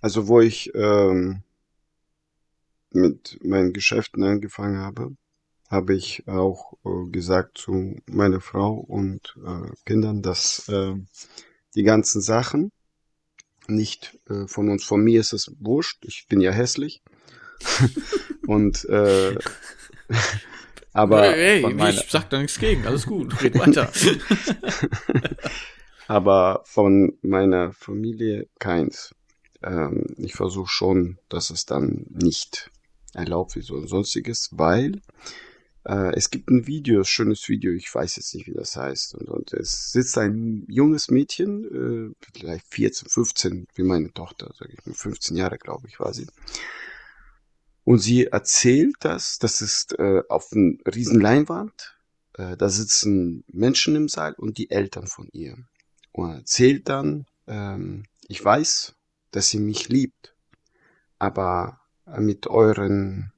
Also, 0.00 0.28
wo 0.28 0.40
ich 0.40 0.74
ähm, 0.74 1.42
mit 2.90 3.38
meinen 3.42 3.72
Geschäften 3.72 4.22
angefangen 4.22 4.78
habe, 4.78 5.16
habe 5.68 5.94
ich 5.94 6.28
auch 6.28 6.74
äh, 6.84 7.10
gesagt 7.10 7.58
zu 7.58 7.96
meiner 8.06 8.40
Frau 8.40 8.74
und 8.74 9.34
äh, 9.44 9.70
Kindern, 9.86 10.22
dass 10.22 10.68
äh, 10.68 10.94
die 11.74 11.82
ganzen 11.82 12.20
Sachen 12.20 12.70
nicht 13.68 14.18
äh, 14.28 14.46
von 14.46 14.68
uns, 14.68 14.84
von 14.84 15.02
mir 15.02 15.20
ist 15.20 15.32
es 15.32 15.50
wurscht, 15.58 16.04
ich 16.04 16.26
bin 16.28 16.40
ja 16.40 16.52
hässlich. 16.52 17.02
und 18.46 18.84
äh, 18.86 19.36
aber 20.92 21.22
hey, 21.22 21.62
hey 21.62 21.90
ich 21.90 22.10
sag 22.10 22.28
da 22.30 22.38
nichts 22.38 22.58
gegen, 22.58 22.86
alles 22.86 23.06
gut, 23.06 23.42
red 23.42 23.58
weiter. 23.58 23.90
aber 26.08 26.62
von 26.64 27.18
meiner 27.22 27.72
Familie 27.72 28.48
keins. 28.58 29.14
Ähm, 29.62 30.06
ich 30.18 30.34
versuche 30.34 30.68
schon, 30.68 31.18
dass 31.28 31.50
es 31.50 31.64
dann 31.64 32.06
nicht 32.10 32.70
erlaubt 33.14 33.56
wird 33.56 33.70
oder 33.70 33.86
sonstiges, 33.86 34.50
weil 34.52 35.00
äh, 35.84 36.14
es 36.14 36.30
gibt 36.30 36.48
ein 36.50 36.66
Video, 36.66 37.00
ein 37.00 37.04
schönes 37.04 37.48
Video, 37.48 37.72
ich 37.72 37.92
weiß 37.92 38.16
jetzt 38.16 38.34
nicht, 38.34 38.46
wie 38.46 38.54
das 38.54 38.76
heißt. 38.76 39.14
Und, 39.14 39.28
und 39.28 39.52
es 39.52 39.92
sitzt 39.92 40.16
ein 40.18 40.64
junges 40.68 41.10
Mädchen, 41.10 42.12
äh, 42.12 42.14
vielleicht 42.34 42.66
14, 42.68 43.08
15, 43.08 43.66
wie 43.74 43.82
meine 43.82 44.12
Tochter, 44.12 44.52
sage 44.58 44.74
ich 44.78 44.86
mal, 44.86 44.94
15 44.94 45.36
Jahre, 45.36 45.58
glaube 45.58 45.88
ich, 45.88 45.98
war 45.98 46.14
sie. 46.14 46.26
Und 47.84 47.98
sie 47.98 48.26
erzählt 48.26 48.96
das, 49.00 49.38
das 49.38 49.60
ist 49.60 49.98
äh, 49.98 50.22
auf 50.28 50.52
einer 50.52 50.74
riesen 50.94 51.20
Leinwand, 51.20 51.98
äh, 52.34 52.56
da 52.56 52.68
sitzen 52.68 53.44
Menschen 53.48 53.96
im 53.96 54.08
Saal 54.08 54.34
und 54.34 54.58
die 54.58 54.70
Eltern 54.70 55.06
von 55.06 55.28
ihr. 55.32 55.56
Und 56.12 56.32
erzählt 56.32 56.88
dann, 56.88 57.26
ähm, 57.46 58.04
ich 58.28 58.44
weiß, 58.44 58.94
dass 59.32 59.48
sie 59.48 59.58
mich 59.58 59.88
liebt, 59.88 60.36
aber 61.18 61.80
mit 62.18 62.46
euren 62.46 63.32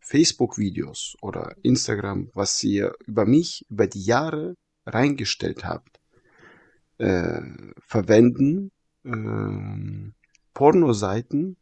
Facebook-Videos 0.00 1.16
oder 1.20 1.54
Instagram, 1.62 2.30
was 2.34 2.62
ihr 2.64 2.94
über 3.06 3.26
mich 3.26 3.66
über 3.68 3.86
die 3.86 4.02
Jahre 4.02 4.54
reingestellt 4.86 5.64
habt, 5.64 6.00
äh, 6.96 7.40
verwenden 7.78 8.72
äh, 9.04 10.12
Pornoseiten, 10.54 11.56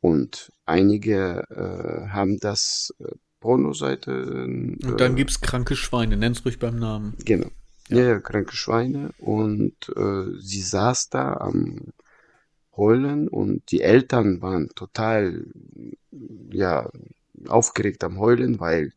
Und 0.00 0.52
einige 0.66 1.44
äh, 1.48 2.08
haben 2.10 2.38
das 2.38 2.94
äh, 2.98 3.14
Pornoseite. 3.44 4.10
Äh, 4.10 4.86
und 4.86 5.00
dann 5.00 5.16
gibt's 5.16 5.42
kranke 5.42 5.76
Schweine, 5.76 6.16
nenn's 6.16 6.44
ruhig 6.46 6.58
beim 6.58 6.76
Namen. 6.76 7.12
Genau. 7.26 7.50
Ja, 7.90 8.04
ja 8.04 8.20
kranke 8.20 8.56
Schweine. 8.56 9.10
Und 9.18 9.92
äh, 9.94 10.40
sie 10.40 10.62
saß 10.62 11.10
da 11.10 11.34
am 11.34 11.92
Heulen 12.74 13.28
und 13.28 13.70
die 13.70 13.82
Eltern 13.82 14.40
waren 14.40 14.70
total 14.74 15.44
ja 16.50 16.90
aufgeregt 17.46 18.02
am 18.02 18.18
Heulen, 18.18 18.60
weil 18.60 18.92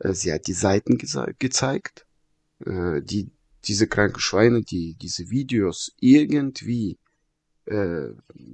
äh, 0.00 0.12
sie 0.12 0.32
hat 0.32 0.48
die 0.48 0.52
Seiten 0.52 0.98
gezeigt 1.38 2.06
äh, 2.66 3.00
die, 3.02 3.30
diese 3.66 3.86
kranken 3.86 4.20
Schweine, 4.20 4.62
die 4.62 4.94
diese 4.94 5.30
Videos 5.30 5.94
irgendwie 6.00 6.98
äh, 7.66 8.10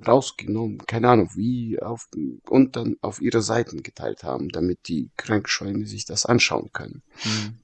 rausgenommen, 0.06 0.78
keine 0.86 1.08
Ahnung, 1.08 1.30
wie 1.34 1.80
auf 1.80 2.08
und 2.48 2.76
dann 2.76 2.96
auf 3.00 3.20
ihre 3.20 3.42
Seiten 3.42 3.82
geteilt 3.82 4.24
haben, 4.24 4.48
damit 4.48 4.88
die 4.88 5.10
kranken 5.16 5.48
Schweine 5.48 5.86
sich 5.86 6.04
das 6.04 6.26
anschauen 6.26 6.70
können. 6.72 7.02
Mhm. 7.24 7.58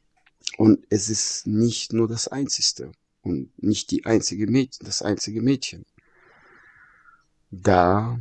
Und 0.57 0.87
es 0.91 1.09
ist 1.09 1.47
nicht 1.47 1.93
nur 1.93 2.09
das 2.09 2.29
Einzige 2.29 2.93
und 3.23 3.51
nicht 3.63 3.91
die 3.91 4.07
einzige 4.07 4.47
Mädchen, 4.47 4.87
das 4.87 5.03
einzige 5.03 5.43
Mädchen. 5.43 5.85
Da 7.51 8.19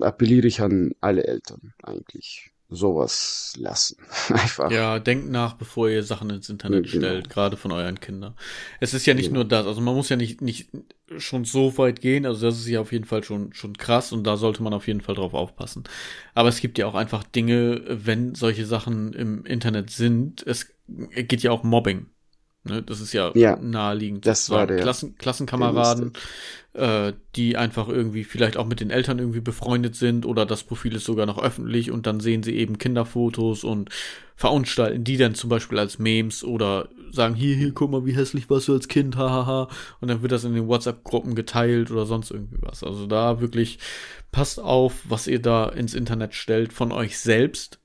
appelliere 0.00 0.46
ich 0.46 0.60
an 0.60 0.92
alle 1.00 1.24
Eltern 1.24 1.74
eigentlich 1.82 2.51
sowas 2.74 3.54
lassen. 3.58 3.96
Einfach. 4.28 4.70
Ja, 4.70 4.98
denkt 4.98 5.30
nach, 5.30 5.54
bevor 5.54 5.88
ihr 5.88 6.02
Sachen 6.02 6.30
ins 6.30 6.48
Internet 6.48 6.90
genau. 6.90 7.06
stellt, 7.06 7.30
gerade 7.30 7.56
von 7.56 7.72
euren 7.72 8.00
Kindern. 8.00 8.34
Es 8.80 8.94
ist 8.94 9.06
ja 9.06 9.14
nicht 9.14 9.26
genau. 9.28 9.40
nur 9.40 9.44
das, 9.48 9.66
also 9.66 9.80
man 9.80 9.94
muss 9.94 10.08
ja 10.08 10.16
nicht, 10.16 10.40
nicht 10.40 10.70
schon 11.18 11.44
so 11.44 11.76
weit 11.78 12.00
gehen, 12.00 12.26
also 12.26 12.46
das 12.46 12.58
ist 12.58 12.68
ja 12.68 12.80
auf 12.80 12.92
jeden 12.92 13.04
Fall 13.04 13.22
schon, 13.22 13.52
schon 13.52 13.76
krass 13.76 14.12
und 14.12 14.24
da 14.24 14.36
sollte 14.36 14.62
man 14.62 14.72
auf 14.72 14.86
jeden 14.86 15.00
Fall 15.00 15.14
drauf 15.14 15.34
aufpassen. 15.34 15.84
Aber 16.34 16.48
es 16.48 16.60
gibt 16.60 16.78
ja 16.78 16.86
auch 16.86 16.94
einfach 16.94 17.24
Dinge, 17.24 17.82
wenn 17.86 18.34
solche 18.34 18.66
Sachen 18.66 19.12
im 19.12 19.44
Internet 19.44 19.90
sind, 19.90 20.44
es 20.46 20.72
geht 20.86 21.42
ja 21.42 21.50
auch 21.50 21.62
Mobbing. 21.62 22.06
Ne, 22.64 22.80
das 22.80 23.00
ist 23.00 23.12
ja, 23.12 23.32
ja 23.34 23.56
naheliegend. 23.56 24.24
Das 24.24 24.48
war 24.48 24.68
der 24.68 24.78
Klassen, 24.78 25.16
Klassenkameraden, 25.18 26.12
äh, 26.74 27.12
die 27.34 27.56
einfach 27.56 27.88
irgendwie 27.88 28.22
vielleicht 28.22 28.56
auch 28.56 28.66
mit 28.66 28.78
den 28.78 28.90
Eltern 28.90 29.18
irgendwie 29.18 29.40
befreundet 29.40 29.96
sind 29.96 30.24
oder 30.24 30.46
das 30.46 30.62
Profil 30.62 30.94
ist 30.94 31.04
sogar 31.04 31.26
noch 31.26 31.42
öffentlich 31.42 31.90
und 31.90 32.06
dann 32.06 32.20
sehen 32.20 32.44
sie 32.44 32.56
eben 32.56 32.78
Kinderfotos 32.78 33.64
und 33.64 33.90
verunstalten 34.36 35.02
die 35.02 35.16
dann 35.16 35.34
zum 35.34 35.50
Beispiel 35.50 35.78
als 35.78 35.98
Memes 35.98 36.44
oder 36.44 36.88
sagen, 37.10 37.34
hier, 37.34 37.56
hier, 37.56 37.72
guck 37.72 37.90
mal, 37.90 38.06
wie 38.06 38.14
hässlich 38.14 38.48
warst 38.48 38.68
du 38.68 38.74
als 38.74 38.88
Kind, 38.88 39.16
hahaha. 39.16 39.68
Und 40.00 40.08
dann 40.08 40.22
wird 40.22 40.32
das 40.32 40.44
in 40.44 40.54
den 40.54 40.68
WhatsApp-Gruppen 40.68 41.34
geteilt 41.34 41.90
oder 41.90 42.06
sonst 42.06 42.30
irgendwie 42.30 42.58
was. 42.60 42.84
Also 42.84 43.06
da 43.06 43.40
wirklich 43.40 43.78
passt 44.30 44.60
auf, 44.60 45.02
was 45.08 45.26
ihr 45.26 45.42
da 45.42 45.68
ins 45.68 45.94
Internet 45.94 46.34
stellt 46.34 46.72
von 46.72 46.92
euch 46.92 47.18
selbst 47.18 47.81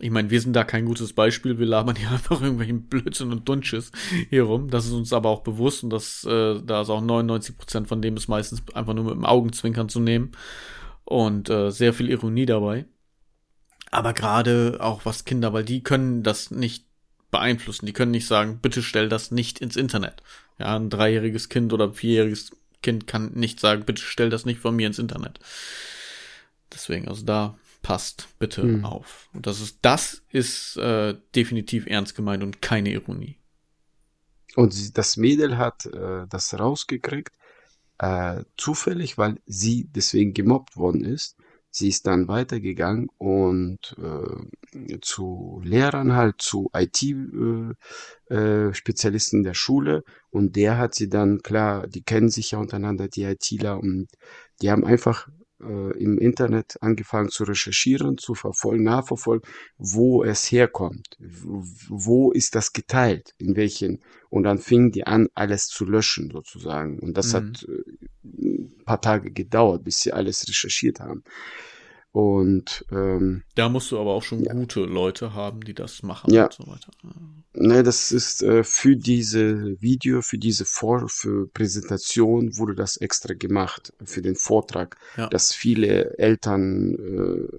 ich 0.00 0.10
meine, 0.10 0.30
wir 0.30 0.40
sind 0.40 0.54
da 0.54 0.64
kein 0.64 0.86
gutes 0.86 1.12
Beispiel. 1.12 1.58
Wir 1.58 1.66
labern 1.66 1.96
hier 1.96 2.10
einfach 2.12 2.40
irgendwelchen 2.40 2.88
Blödsinn 2.88 3.32
und 3.32 3.48
Dunsches 3.48 3.92
hier 4.30 4.44
rum. 4.44 4.70
Das 4.70 4.86
ist 4.86 4.92
uns 4.92 5.12
aber 5.12 5.28
auch 5.30 5.42
bewusst 5.42 5.84
und 5.84 5.90
das, 5.90 6.24
äh, 6.24 6.60
da 6.62 6.82
ist 6.82 6.90
auch 6.90 7.00
99 7.00 7.56
Prozent 7.56 7.88
von 7.88 8.02
dem 8.02 8.16
ist 8.16 8.28
meistens 8.28 8.62
einfach 8.74 8.94
nur 8.94 9.04
mit 9.04 9.14
dem 9.14 9.24
Augenzwinkern 9.24 9.88
zu 9.88 10.00
nehmen. 10.00 10.32
Und 11.04 11.50
äh, 11.50 11.70
sehr 11.70 11.92
viel 11.92 12.08
Ironie 12.08 12.46
dabei. 12.46 12.86
Aber 13.90 14.14
gerade 14.14 14.78
auch 14.80 15.04
was 15.04 15.24
Kinder, 15.24 15.52
weil 15.52 15.64
die 15.64 15.82
können 15.82 16.22
das 16.22 16.50
nicht 16.50 16.86
beeinflussen. 17.30 17.86
Die 17.86 17.92
können 17.92 18.10
nicht 18.10 18.26
sagen, 18.26 18.58
bitte 18.60 18.82
stell 18.82 19.08
das 19.08 19.30
nicht 19.30 19.60
ins 19.60 19.76
Internet. 19.76 20.22
Ja, 20.58 20.76
ein 20.76 20.90
dreijähriges 20.90 21.48
Kind 21.48 21.72
oder 21.72 21.88
ein 21.88 21.94
vierjähriges 21.94 22.52
Kind 22.82 23.06
kann 23.06 23.32
nicht 23.34 23.60
sagen, 23.60 23.84
bitte 23.84 24.02
stell 24.02 24.30
das 24.30 24.44
nicht 24.44 24.60
von 24.60 24.74
mir 24.74 24.86
ins 24.86 24.98
Internet. 24.98 25.38
Deswegen, 26.72 27.06
also 27.06 27.24
da 27.24 27.58
passt 27.84 28.26
bitte 28.40 28.64
mhm. 28.64 28.84
auf. 28.84 29.28
Und 29.32 29.46
das 29.46 29.60
ist, 29.60 29.78
das 29.82 30.24
ist 30.30 30.76
äh, 30.78 31.14
definitiv 31.36 31.86
ernst 31.86 32.16
gemeint 32.16 32.42
und 32.42 32.60
keine 32.60 32.90
Ironie. 32.90 33.36
Und 34.56 34.98
das 34.98 35.16
Mädel 35.16 35.58
hat 35.58 35.86
äh, 35.86 36.26
das 36.28 36.58
rausgekriegt, 36.58 37.32
äh, 37.98 38.42
zufällig, 38.56 39.16
weil 39.18 39.36
sie 39.46 39.88
deswegen 39.94 40.32
gemobbt 40.32 40.76
worden 40.76 41.04
ist. 41.04 41.36
Sie 41.70 41.88
ist 41.88 42.06
dann 42.06 42.28
weitergegangen 42.28 43.08
und 43.18 43.96
äh, 43.98 45.00
zu 45.00 45.60
Lehrern 45.64 46.14
halt, 46.14 46.40
zu 46.40 46.70
IT-Spezialisten 46.72 49.38
äh, 49.38 49.42
äh, 49.42 49.44
der 49.44 49.54
Schule. 49.54 50.04
Und 50.30 50.54
der 50.56 50.78
hat 50.78 50.94
sie 50.94 51.08
dann, 51.08 51.42
klar, 51.42 51.88
die 51.88 52.02
kennen 52.02 52.28
sich 52.28 52.52
ja 52.52 52.58
untereinander, 52.58 53.08
die 53.08 53.24
ITler, 53.24 53.80
und 53.80 54.06
die 54.62 54.70
haben 54.70 54.84
einfach 54.84 55.28
äh, 55.66 55.98
im 55.98 56.18
Internet 56.18 56.76
angefangen 56.80 57.28
zu 57.28 57.44
recherchieren, 57.44 58.18
zu 58.18 58.34
verfolgen, 58.34 58.84
nachverfolgen, 58.84 59.48
wo 59.78 60.24
es 60.24 60.50
herkommt, 60.50 61.16
wo 61.18 62.32
ist 62.32 62.54
das 62.54 62.72
geteilt, 62.72 63.34
in 63.38 63.56
welchen, 63.56 64.00
und 64.30 64.44
dann 64.44 64.58
fingen 64.58 64.92
die 64.92 65.06
an, 65.06 65.28
alles 65.34 65.66
zu 65.66 65.84
löschen 65.84 66.30
sozusagen. 66.30 66.98
Und 66.98 67.16
das 67.16 67.32
mhm. 67.32 67.36
hat 67.36 67.66
äh, 67.68 68.46
ein 68.46 68.84
paar 68.84 69.00
Tage 69.00 69.30
gedauert, 69.30 69.84
bis 69.84 70.00
sie 70.00 70.12
alles 70.12 70.46
recherchiert 70.48 71.00
haben. 71.00 71.24
Und 72.14 72.86
ähm, 72.92 73.42
da 73.56 73.68
musst 73.68 73.90
du 73.90 73.98
aber 73.98 74.12
auch 74.12 74.22
schon 74.22 74.44
ja. 74.44 74.52
gute 74.52 74.84
Leute 74.84 75.34
haben, 75.34 75.62
die 75.62 75.74
das 75.74 76.04
machen 76.04 76.32
ja. 76.32 76.44
und 76.44 76.52
so 76.52 76.66
weiter. 76.68 76.92
Ne, 77.54 77.82
das 77.82 78.12
ist 78.12 78.40
äh, 78.40 78.62
für 78.62 78.94
diese 78.94 79.80
Video, 79.82 80.22
für 80.22 80.38
diese 80.38 80.64
Vor 80.64 81.08
für 81.08 81.48
Präsentation 81.48 82.56
wurde 82.56 82.76
das 82.76 82.98
extra 82.98 83.34
gemacht 83.34 83.92
für 84.04 84.22
den 84.22 84.36
Vortrag, 84.36 84.96
ja. 85.16 85.26
dass 85.26 85.52
viele 85.52 86.16
Eltern 86.16 86.94
äh, 86.94 87.58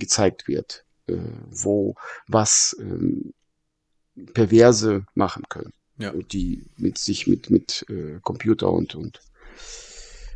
gezeigt 0.00 0.48
wird, 0.48 0.84
äh, 1.06 1.16
wo 1.48 1.94
was 2.26 2.76
äh, 2.80 4.22
Perverse 4.34 5.06
machen 5.14 5.44
können, 5.48 5.72
ja. 5.98 6.12
die 6.12 6.64
mit 6.78 6.98
sich 6.98 7.28
mit 7.28 7.48
mit 7.48 7.86
äh, 7.88 8.18
Computer 8.22 8.72
und 8.72 8.96
und 8.96 9.20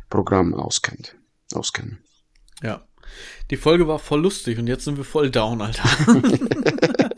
Programmen 0.09 0.53
auskennt, 0.53 1.17
auskennen. 1.53 2.01
Ja. 2.61 2.87
Die 3.51 3.57
Folge 3.57 3.87
war 3.87 3.99
voll 3.99 4.21
lustig 4.21 4.57
und 4.57 4.67
jetzt 4.67 4.85
sind 4.85 4.97
wir 4.97 5.03
voll 5.03 5.29
down, 5.29 5.61
Alter. 5.61 5.83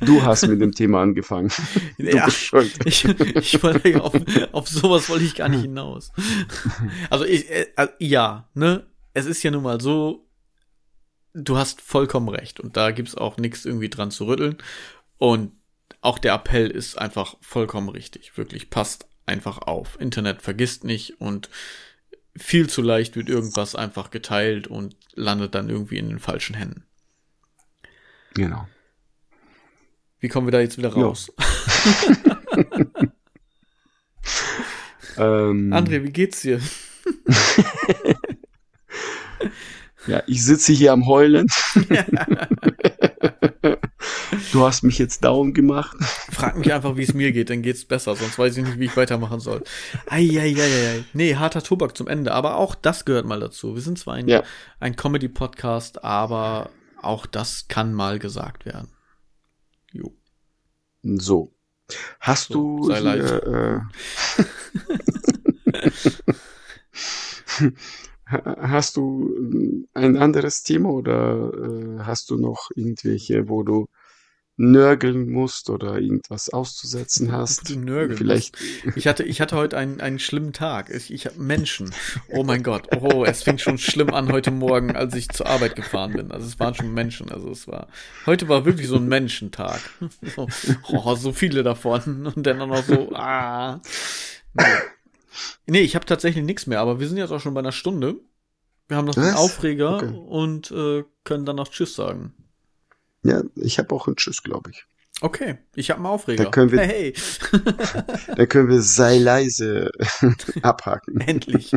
Du 0.00 0.22
hast 0.22 0.46
mit 0.46 0.60
dem 0.60 0.72
Thema 0.72 1.02
angefangen. 1.02 1.50
Du 1.98 2.04
ja, 2.04 2.26
bist 2.26 2.38
schuld. 2.38 2.72
ich, 2.84 3.04
ich 3.04 3.62
wollte 3.62 4.02
auf, 4.02 4.14
auf 4.52 4.68
sowas 4.68 5.08
wollte 5.08 5.24
ich 5.24 5.34
gar 5.34 5.48
nicht 5.48 5.62
hinaus. 5.62 6.12
Also 7.10 7.24
ich, 7.24 7.50
äh, 7.50 7.66
äh, 7.76 7.88
ja, 7.98 8.48
ne? 8.54 8.86
Es 9.14 9.26
ist 9.26 9.42
ja 9.42 9.50
nun 9.50 9.62
mal 9.62 9.80
so, 9.80 10.26
du 11.32 11.56
hast 11.56 11.80
vollkommen 11.80 12.28
recht 12.28 12.60
und 12.60 12.76
da 12.76 12.90
gibt's 12.90 13.14
auch 13.14 13.36
nichts 13.36 13.64
irgendwie 13.64 13.88
dran 13.88 14.10
zu 14.10 14.26
rütteln 14.26 14.58
und 15.18 15.52
auch 16.00 16.18
der 16.18 16.34
Appell 16.34 16.70
ist 16.70 16.98
einfach 16.98 17.36
vollkommen 17.40 17.88
richtig. 17.88 18.36
Wirklich 18.36 18.70
passt 18.70 19.06
einfach 19.26 19.58
auf. 19.58 19.98
Internet 20.00 20.42
vergisst 20.42 20.84
nicht 20.84 21.20
und 21.20 21.48
viel 22.36 22.68
zu 22.68 22.82
leicht 22.82 23.16
wird 23.16 23.28
irgendwas 23.28 23.74
einfach 23.74 24.10
geteilt 24.10 24.66
und 24.66 24.96
landet 25.14 25.54
dann 25.54 25.70
irgendwie 25.70 25.98
in 25.98 26.08
den 26.08 26.18
falschen 26.18 26.56
Händen. 26.56 26.84
Genau. 28.34 28.66
Wie 30.20 30.28
kommen 30.28 30.46
wir 30.46 30.52
da 30.52 30.60
jetzt 30.60 30.78
wieder 30.78 30.92
raus? 30.92 31.32
Ähm, 35.16 35.72
André, 35.72 36.02
wie 36.02 36.10
geht's 36.10 36.42
dir? 36.42 36.60
ja, 40.06 40.22
ich 40.26 40.44
sitze 40.44 40.72
hier 40.72 40.92
am 40.92 41.06
Heulen. 41.06 41.46
du 44.52 44.64
hast 44.66 44.82
mich 44.82 44.98
jetzt 44.98 45.24
down 45.24 45.54
gemacht. 45.54 45.96
Frag 46.30 46.56
mich 46.58 46.72
einfach, 46.72 46.96
wie 46.96 47.02
es 47.02 47.14
mir 47.14 47.32
geht, 47.32 47.50
dann 47.50 47.62
geht's 47.62 47.84
besser, 47.84 48.14
sonst 48.16 48.38
weiß 48.38 48.56
ich 48.56 48.64
nicht, 48.64 48.78
wie 48.78 48.86
ich 48.86 48.96
weitermachen 48.96 49.40
soll. 49.40 49.62
Eieieiei. 50.08 51.04
Nee, 51.12 51.36
harter 51.36 51.62
Tobak 51.62 51.96
zum 51.96 52.08
Ende, 52.08 52.32
aber 52.32 52.56
auch 52.56 52.74
das 52.74 53.04
gehört 53.04 53.26
mal 53.26 53.40
dazu. 53.40 53.74
Wir 53.74 53.82
sind 53.82 53.98
zwar 53.98 54.14
ein, 54.14 54.28
Ja. 54.28 54.42
ein 54.80 54.96
Comedy-Podcast, 54.96 56.04
aber 56.04 56.70
auch 57.00 57.26
das 57.26 57.68
kann 57.68 57.92
mal 57.94 58.18
gesagt 58.18 58.66
werden. 58.66 58.88
Jo. 59.92 60.14
So. 61.02 61.52
Hast 62.20 62.48
So, 62.48 62.78
du 62.78 62.86
sei 62.88 63.00
hier, 63.00 63.02
leise. 63.02 63.82
äh, 64.38 64.44
hast 68.42 68.96
du 68.96 69.84
äh, 69.94 69.98
ein 69.98 70.16
anderes 70.16 70.62
Thema 70.62 70.90
oder 70.90 71.52
äh, 71.52 72.00
hast 72.00 72.30
du 72.30 72.36
noch 72.36 72.70
irgendwelche, 72.74 73.48
wo 73.48 73.62
du 73.62 73.88
nörgeln 74.56 75.30
musst 75.30 75.68
oder 75.68 75.98
irgendwas 75.98 76.48
auszusetzen 76.48 77.32
hast? 77.32 77.70
du 77.70 77.78
nörgeln 77.78 78.16
Vielleicht. 78.16 78.56
Ich 78.94 79.06
hatte, 79.06 79.24
ich 79.24 79.40
hatte 79.40 79.56
heute 79.56 79.76
einen, 79.76 80.00
einen 80.00 80.18
schlimmen 80.18 80.52
Tag. 80.52 80.90
Ich, 80.90 81.12
ich 81.12 81.26
habe 81.26 81.40
Menschen. 81.40 81.92
Oh 82.28 82.44
mein 82.44 82.62
Gott. 82.62 82.88
Oh, 83.00 83.24
es 83.24 83.42
fing 83.42 83.58
schon 83.58 83.78
schlimm 83.78 84.14
an 84.14 84.30
heute 84.30 84.50
Morgen, 84.50 84.94
als 84.94 85.14
ich 85.14 85.28
zur 85.28 85.46
Arbeit 85.46 85.74
gefahren 85.74 86.12
bin. 86.12 86.30
Also 86.30 86.46
es 86.46 86.60
waren 86.60 86.74
schon 86.74 86.94
Menschen. 86.94 87.30
Also 87.32 87.50
es 87.50 87.66
war, 87.66 87.88
heute 88.26 88.48
war 88.48 88.64
wirklich 88.64 88.86
so 88.86 88.96
ein 88.96 89.08
Menschentag. 89.08 89.80
So, 90.34 90.48
oh, 90.88 91.14
so 91.16 91.32
viele 91.32 91.62
davon. 91.62 92.26
Und 92.34 92.46
dann 92.46 92.60
auch 92.60 92.66
noch 92.66 92.82
so, 92.84 93.10
ah. 93.14 93.80
Nee, 94.54 94.64
nee 95.66 95.80
ich 95.80 95.94
habe 95.94 96.06
tatsächlich 96.06 96.44
nichts 96.44 96.66
mehr, 96.66 96.80
aber 96.80 97.00
wir 97.00 97.08
sind 97.08 97.16
jetzt 97.18 97.30
auch 97.30 97.40
schon 97.40 97.54
bei 97.54 97.60
einer 97.60 97.72
Stunde. 97.72 98.16
Wir 98.88 98.96
haben 98.98 99.06
noch 99.06 99.16
Was? 99.16 99.34
Aufreger 99.36 99.96
Okay. 99.96 100.12
und 100.14 100.70
äh, 100.70 101.04
können 101.24 101.46
dann 101.46 101.56
noch 101.56 101.68
Tschüss 101.68 101.94
sagen. 101.94 102.34
Ja, 103.22 103.42
ich 103.56 103.78
habe 103.78 103.94
auch 103.94 104.06
einen 104.06 104.16
Tschüss, 104.16 104.42
glaube 104.42 104.70
ich. 104.70 104.84
Okay, 105.20 105.58
ich 105.74 105.90
habe 105.90 105.98
einen 105.98 106.06
Aufreger. 106.06 106.44
Da 106.44 106.50
können 106.50 106.70
wir- 106.72 106.80
hey, 106.80 107.14
hey. 107.14 107.60
Dann 108.36 108.48
können 108.48 108.68
wir 108.68 108.82
sei 108.82 109.16
leise 109.18 109.90
abhaken. 110.62 111.20
Endlich. 111.20 111.72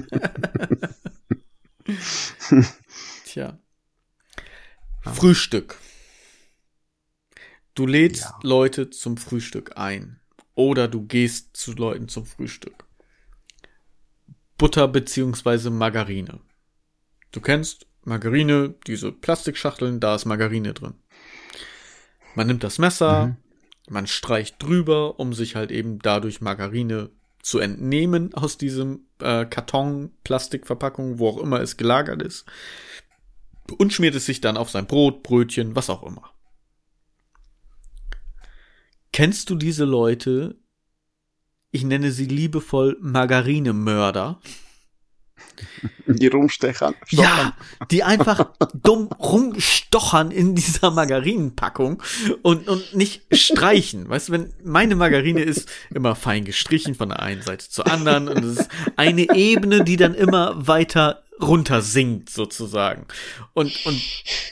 Tja. 3.25 3.57
Frühstück. 5.03 5.77
Du 7.75 7.85
lädst 7.85 8.23
Ja. 8.23 8.39
Leute 8.43 8.89
zum 8.89 9.17
Frühstück 9.17 9.77
ein. 9.77 10.19
Oder 10.55 10.87
du 10.87 11.05
gehst 11.05 11.55
zu 11.55 11.73
Leuten 11.73 12.07
zum 12.09 12.25
Frühstück. 12.25 12.83
Butter 14.57 14.87
beziehungsweise 14.87 15.69
Margarine. 15.69 16.39
Du 17.31 17.41
kennst 17.41 17.87
Margarine, 18.03 18.75
diese 18.87 19.11
Plastikschachteln, 19.11 19.99
da 19.99 20.15
ist 20.15 20.25
Margarine 20.25 20.73
drin. 20.73 20.95
Man 22.35 22.47
nimmt 22.47 22.63
das 22.63 22.77
Messer, 22.79 23.27
Mhm. 23.27 23.37
man 23.89 24.07
streicht 24.07 24.61
drüber, 24.61 25.19
um 25.19 25.33
sich 25.33 25.55
halt 25.55 25.71
eben 25.71 25.99
dadurch 25.99 26.41
Margarine 26.41 27.09
zu 27.41 27.59
entnehmen 27.59 28.33
aus 28.33 28.57
diesem 28.57 29.07
äh, 29.19 29.45
Karton, 29.45 30.11
Plastikverpackung, 30.23 31.19
wo 31.19 31.29
auch 31.29 31.37
immer 31.37 31.61
es 31.61 31.77
gelagert 31.77 32.21
ist. 32.21 32.45
Und 33.77 33.91
schmiert 33.93 34.15
es 34.15 34.25
sich 34.25 34.41
dann 34.41 34.57
auf 34.57 34.69
sein 34.69 34.85
Brot, 34.87 35.23
Brötchen, 35.23 35.75
was 35.75 35.89
auch 35.89 36.03
immer. 36.03 36.31
Kennst 39.11 39.49
du 39.49 39.55
diese 39.55 39.85
Leute? 39.85 40.55
Ich 41.71 41.83
nenne 41.83 42.11
sie 42.11 42.25
liebevoll 42.25 42.97
Margarinemörder. 43.01 44.39
Die 46.07 46.27
rumstechern. 46.27 46.95
Ja, 47.09 47.55
die 47.91 48.03
einfach 48.03 48.53
dumm 48.73 49.07
rumstochern 49.07 50.31
in 50.31 50.55
dieser 50.55 50.91
Margarinenpackung 50.91 52.01
und, 52.41 52.67
und 52.67 52.95
nicht 52.95 53.23
streichen. 53.35 54.07
Weißt 54.07 54.29
du, 54.29 54.33
wenn 54.33 54.53
meine 54.63 54.95
Margarine 54.95 55.41
ist 55.41 55.69
immer 55.93 56.15
fein 56.15 56.45
gestrichen 56.45 56.95
von 56.95 57.09
der 57.09 57.21
einen 57.21 57.41
Seite 57.41 57.69
zur 57.69 57.87
anderen 57.87 58.29
und 58.29 58.43
es 58.43 58.59
ist 58.59 58.69
eine 58.95 59.35
Ebene, 59.35 59.83
die 59.83 59.97
dann 59.97 60.15
immer 60.15 60.67
weiter 60.67 61.23
runter 61.41 61.81
sinkt 61.81 62.29
sozusagen. 62.29 63.05
Und, 63.53 63.73
und 63.85 64.01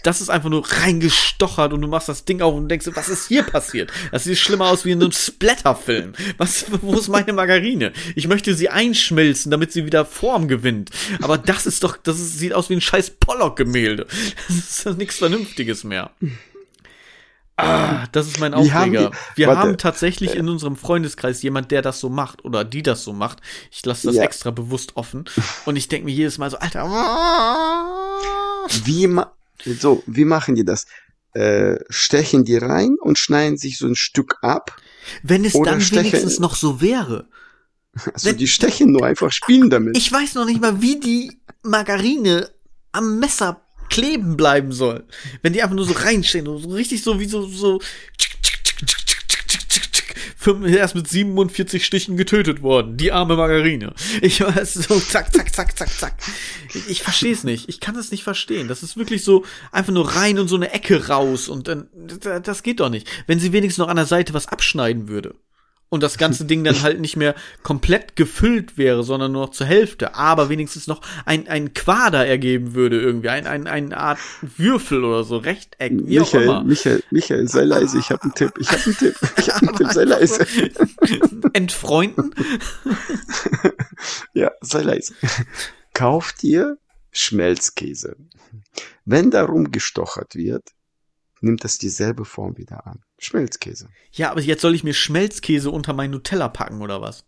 das 0.04 0.22
ist 0.22 0.30
einfach 0.30 0.50
nur 0.50 0.66
reingestochert 0.68 1.74
und 1.74 1.82
du 1.82 1.88
machst 1.88 2.10
das 2.10 2.26
Ding 2.26 2.42
auf 2.42 2.54
und 2.54 2.70
denkst, 2.70 2.88
was 2.94 3.10
ist 3.10 3.28
hier 3.28 3.44
passiert? 3.44 3.92
Das 4.12 4.24
sieht 4.26 4.38
schlimmer 4.38 4.70
aus 4.70 4.86
wie 4.86 4.92
in 4.92 5.02
einem 5.02 5.12
Splatterfilm. 5.12 6.14
Was, 6.38 6.66
wo 6.82 6.94
ist 6.98 7.08
meine 7.08 7.34
Margarine? 7.34 7.94
Ich 8.16 8.28
möchte 8.28 8.54
sie 8.54 8.70
einschmelzen, 8.70 9.52
damit 9.52 9.72
sie 9.72 9.86
wieder 9.86 10.06
Form 10.06 10.48
gewinnt. 10.48 10.92
Aber 11.22 11.38
das 11.38 11.66
ist 11.66 11.84
doch, 11.84 11.98
das 11.98 12.20
ist, 12.20 12.40
sieht 12.40 12.54
aus 12.54 12.70
wie 12.70 12.76
ein 12.76 12.82
scheiß 12.82 13.12
Pollock-Gemälde. 13.12 14.08
Das 14.48 14.58
ist 14.58 14.86
doch 14.86 14.96
nichts 14.96 15.18
Vernünftiges 15.18 15.84
mehr. 15.84 16.12
Ah, 17.58 18.06
das 18.12 18.28
ist 18.28 18.40
mein 18.40 18.52
Wie 18.54 18.74
haben 18.74 18.90
Aufreger. 18.96 19.12
die- 19.12 19.38
Wir 19.38 19.48
warte, 19.48 19.60
haben 19.62 19.78
tatsächlich 19.78 20.36
in 20.36 20.50
unserem 20.50 20.76
Freundeskreis 20.76 21.42
jemand, 21.42 21.72
der 21.72 21.82
das 21.82 22.00
so 22.02 22.10
macht 22.10 22.44
oder 22.44 22.66
die 22.66 22.84
das 22.84 23.04
so 23.04 23.14
macht. 23.14 23.40
Ich 23.72 23.86
lasse 23.86 24.08
das 24.08 24.18
Ja. 24.18 24.24
extra 24.24 24.52
bewusst 24.52 24.98
offen. 24.98 25.24
Und 25.66 25.76
ich 25.78 25.88
denke 25.88 26.06
mir 26.06 26.12
jedes 26.14 26.38
Mal 26.38 26.52
so, 26.52 26.58
Alter. 26.58 26.84
Wie, 28.84 29.08
ma 29.08 29.32
so, 29.80 30.04
wie 30.06 30.26
machen 30.26 30.56
die 30.56 30.66
das? 30.66 30.86
Äh, 31.34 31.78
stechen 31.90 32.46
die 32.46 32.56
rein 32.58 32.96
und 33.02 33.18
schneiden 33.20 33.58
sich 33.58 33.78
so 33.78 33.88
ein 33.88 33.96
Stück 33.96 34.38
ab? 34.42 34.76
Wenn 35.24 35.44
es 35.44 35.52
dann 35.54 35.82
stechen- 35.82 36.12
wenigstens 36.14 36.40
noch 36.40 36.56
so 36.56 36.80
wäre. 36.82 37.28
Also 38.14 38.30
Wenn- 38.30 38.38
die 38.38 38.48
stechen 38.48 38.92
nur 38.92 39.06
einfach, 39.06 39.32
spielen 39.32 39.70
damit. 39.70 39.98
Ich 39.98 40.12
weiß 40.12 40.36
noch 40.36 40.46
nicht 40.46 40.62
mal, 40.62 40.82
wie 40.82 41.00
die 41.00 41.40
Margarine 41.64 42.50
am 42.92 43.20
Messer 43.20 43.62
kleben 43.96 44.36
bleiben 44.36 44.74
soll. 44.74 45.06
Wenn 45.42 45.54
die 45.54 45.64
einfach 45.64 45.76
nur 45.76 45.86
so 45.86 45.94
reinstehen, 45.94 46.46
so 46.46 46.70
richtig 46.70 47.02
so 47.02 47.18
wie 47.22 47.26
so, 47.26 47.48
so 47.48 47.80
erst 50.68 50.96
mit 50.96 51.08
47 51.08 51.84
Stichen 51.84 52.18
getötet 52.18 52.62
worden. 52.62 52.98
Die 52.98 53.14
arme 53.14 53.38
Margarine. 53.38 53.94
Ich 54.22 54.42
weiß 54.42 54.74
so, 54.74 55.00
zack, 55.00 55.34
zack, 55.34 55.56
zack, 55.56 55.78
zack, 55.78 55.90
zack. 55.90 56.14
Ich, 56.74 56.90
ich 56.90 57.04
verstehe 57.04 57.32
es 57.32 57.46
nicht. 57.46 57.70
Ich 57.70 57.80
kann 57.80 57.96
es 57.96 58.12
nicht 58.12 58.24
verstehen. 58.24 58.68
Das 58.68 58.84
ist 58.84 58.98
wirklich 58.98 59.24
so 59.24 59.46
einfach 59.72 59.94
nur 59.94 60.16
rein 60.16 60.38
und 60.38 60.50
so 60.50 60.58
eine 60.58 60.72
Ecke 60.72 61.08
raus 61.08 61.48
und 61.48 61.70
dann, 61.70 61.88
das 62.44 62.64
geht 62.64 62.82
doch 62.82 62.90
nicht. 62.90 63.08
Wenn 63.28 63.40
sie 63.40 63.54
wenigstens 63.54 63.82
noch 63.82 63.90
an 63.90 63.96
der 63.96 64.06
Seite 64.06 64.34
was 64.34 64.48
abschneiden 64.48 65.08
würde 65.08 65.36
und 65.90 66.04
das 66.04 66.18
ganze 66.18 66.46
Ding 66.46 66.64
dann 66.64 66.82
halt 66.82 67.00
nicht 67.00 67.16
mehr 67.16 67.36
komplett 67.64 68.16
gefüllt 68.16 68.78
wäre, 68.78 69.04
sondern 69.04 69.32
nur 69.32 69.44
noch 69.44 69.52
zur 69.52 69.68
Hälfte, 69.68 70.16
aber 70.16 70.50
wenigstens 70.50 70.88
noch 70.88 71.02
ein, 71.26 71.48
ein 71.48 71.74
Quader 71.74 72.26
ergeben 72.26 72.74
würde 72.74 73.00
irgendwie, 73.00 73.30
ein, 73.30 73.48
ein, 73.48 73.68
eine 73.68 73.98
Art 73.98 74.20
Würfel 74.42 75.04
oder 75.04 75.24
so, 75.24 75.38
Rechteck, 75.38 75.94
wie 75.94 76.20
auch 76.20 76.26
Michael, 76.26 76.44
immer. 76.44 76.64
Michael, 76.64 77.04
Michael, 77.12 77.48
sei 77.48 77.64
leise, 77.64 78.00
ich 78.00 78.10
habe 78.10 78.24
einen 78.24 78.34
Tipp. 78.34 78.54
Ich 78.60 78.72
habe 78.72 78.84
einen 78.84 78.98
Tipp. 78.98 79.16
Ich 79.38 79.50
habe 79.54 79.68
einen 79.68 79.76
Tipp, 79.78 79.88
sei 79.92 80.04
leise. 80.04 80.48
Entfreunden? 81.54 82.34
Ja, 84.34 84.52
sei 84.62 84.82
leise. 84.82 85.16
Kauf 85.94 86.34
dir 86.34 86.78
Schmelzkäse. 87.12 88.18
Wenn 89.06 89.32
da 89.32 89.46
rumgestochert 89.46 90.36
wird, 90.36 90.72
nimmt 91.42 91.64
das 91.64 91.78
dieselbe 91.78 92.26
Form 92.26 92.58
wieder 92.58 92.86
an. 92.86 93.05
Schmelzkäse. 93.18 93.90
Ja, 94.12 94.32
aber 94.32 94.42
jetzt 94.42 94.62
soll 94.62 94.76
ich 94.76 94.84
mir 94.84 94.94
Schmelzkäse 94.94 95.70
unter 95.72 95.94
mein 95.94 96.12
Nutella 96.12 96.50
packen 96.50 96.82
oder 96.82 97.02
was? 97.02 97.26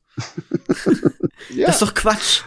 Ja. 1.49 1.67
Das 1.67 1.75
ist 1.75 1.81
doch 1.81 1.93
Quatsch. 1.93 2.41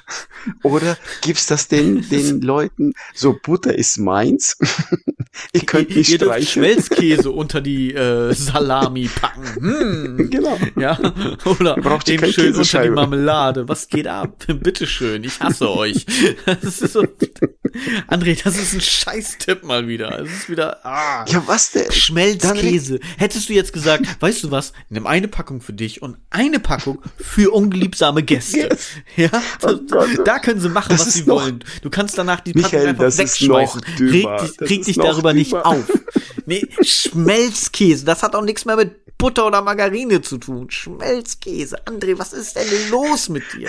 Oder 0.62 0.96
gibst 1.22 1.50
das 1.50 1.68
den, 1.68 2.08
den 2.08 2.40
Leuten, 2.40 2.92
so 3.14 3.38
Butter 3.40 3.74
ist 3.74 3.98
meins. 3.98 4.56
Ihr 5.52 5.60
könnt 5.62 5.94
mich 5.94 6.10
Ihr 6.10 6.18
dürft 6.18 6.32
streichen. 6.32 6.62
Schmelzkäse 6.64 7.30
unter 7.30 7.60
die 7.60 7.94
äh, 7.94 8.32
Salami 8.34 9.08
packen. 9.08 9.44
Hm. 9.60 10.30
Genau. 10.30 10.58
Ja, 10.76 10.98
oder 11.44 11.76
dem 11.76 12.32
schön 12.32 12.54
unter 12.54 12.82
die. 12.82 12.90
Marmelade. 12.90 13.68
Was 13.68 13.88
geht 13.88 14.06
ab? 14.06 14.44
Bitteschön, 14.46 15.24
ich 15.24 15.40
hasse 15.40 15.70
euch. 15.70 16.06
Das 16.46 16.78
so, 16.78 17.04
André, 18.08 18.42
das 18.42 18.58
ist 18.58 18.74
ein 18.74 18.80
Scheiß-Tipp 18.80 19.62
mal 19.62 19.86
wieder. 19.88 20.20
Es 20.20 20.30
ist 20.30 20.50
wieder, 20.50 20.84
ah. 20.84 21.24
Ja, 21.28 21.42
was 21.46 21.70
denn? 21.70 21.90
Schmelzkäse. 21.90 22.98
Hättest 23.16 23.48
du 23.48 23.52
jetzt 23.52 23.72
gesagt, 23.72 24.04
weißt 24.20 24.44
du 24.44 24.50
was, 24.50 24.72
nimm 24.88 25.06
eine 25.06 25.28
Packung 25.28 25.60
für 25.60 25.72
dich 25.72 26.02
und 26.02 26.16
eine 26.30 26.60
Packung 26.60 27.02
für 27.16 27.52
ungeliebsame 27.60 28.22
Gäste. 28.22 28.58
Yes. 28.70 28.88
Ja, 29.16 29.30
Oh 29.62 29.76
Gott. 29.88 30.08
da 30.26 30.38
können 30.38 30.60
sie 30.60 30.68
machen, 30.68 30.98
was 30.98 31.12
sie 31.12 31.26
wollen. 31.26 31.64
Du 31.82 31.90
kannst 31.90 32.16
danach 32.18 32.40
die 32.40 32.52
Packung 32.52 32.80
einfach 32.86 33.16
wegschmeißen. 33.18 33.80
Reg 34.00 34.26
dich, 34.40 34.60
reg 34.70 34.84
dich 34.84 34.96
darüber 34.96 35.32
nicht 35.32 35.52
dümmer. 35.52 35.66
auf. 35.66 35.84
Nee, 36.46 36.66
Schmelzkäse, 36.82 38.04
das 38.04 38.22
hat 38.22 38.34
auch 38.34 38.42
nichts 38.42 38.64
mehr 38.64 38.76
mit 38.76 39.16
Butter 39.18 39.46
oder 39.46 39.62
Margarine 39.62 40.22
zu 40.22 40.38
tun. 40.38 40.70
Schmelzkäse. 40.70 41.76
André, 41.86 42.18
was 42.18 42.32
ist 42.32 42.56
denn 42.56 42.90
los 42.90 43.28
mit 43.28 43.44
dir? 43.52 43.68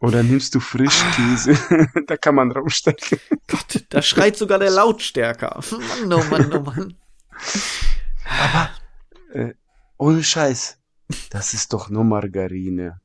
Oder 0.00 0.22
nimmst 0.22 0.54
du 0.54 0.60
Frischkäse? 0.60 1.58
da 2.06 2.16
kann 2.16 2.34
man 2.36 2.52
rausstecken. 2.52 3.18
Gott, 3.48 3.84
da 3.88 4.02
schreit 4.02 4.36
sogar 4.36 4.58
der 4.58 4.70
Lautstärker. 4.70 5.60
Mann, 5.70 6.12
oh 6.12 6.22
Mann, 6.30 6.52
oh 6.52 6.60
Mann. 6.60 6.94
Ohne 9.98 10.22
Scheiß. 10.22 10.78
Das 11.30 11.54
ist 11.54 11.72
doch 11.72 11.90
nur 11.90 12.04
Margarine. 12.04 13.00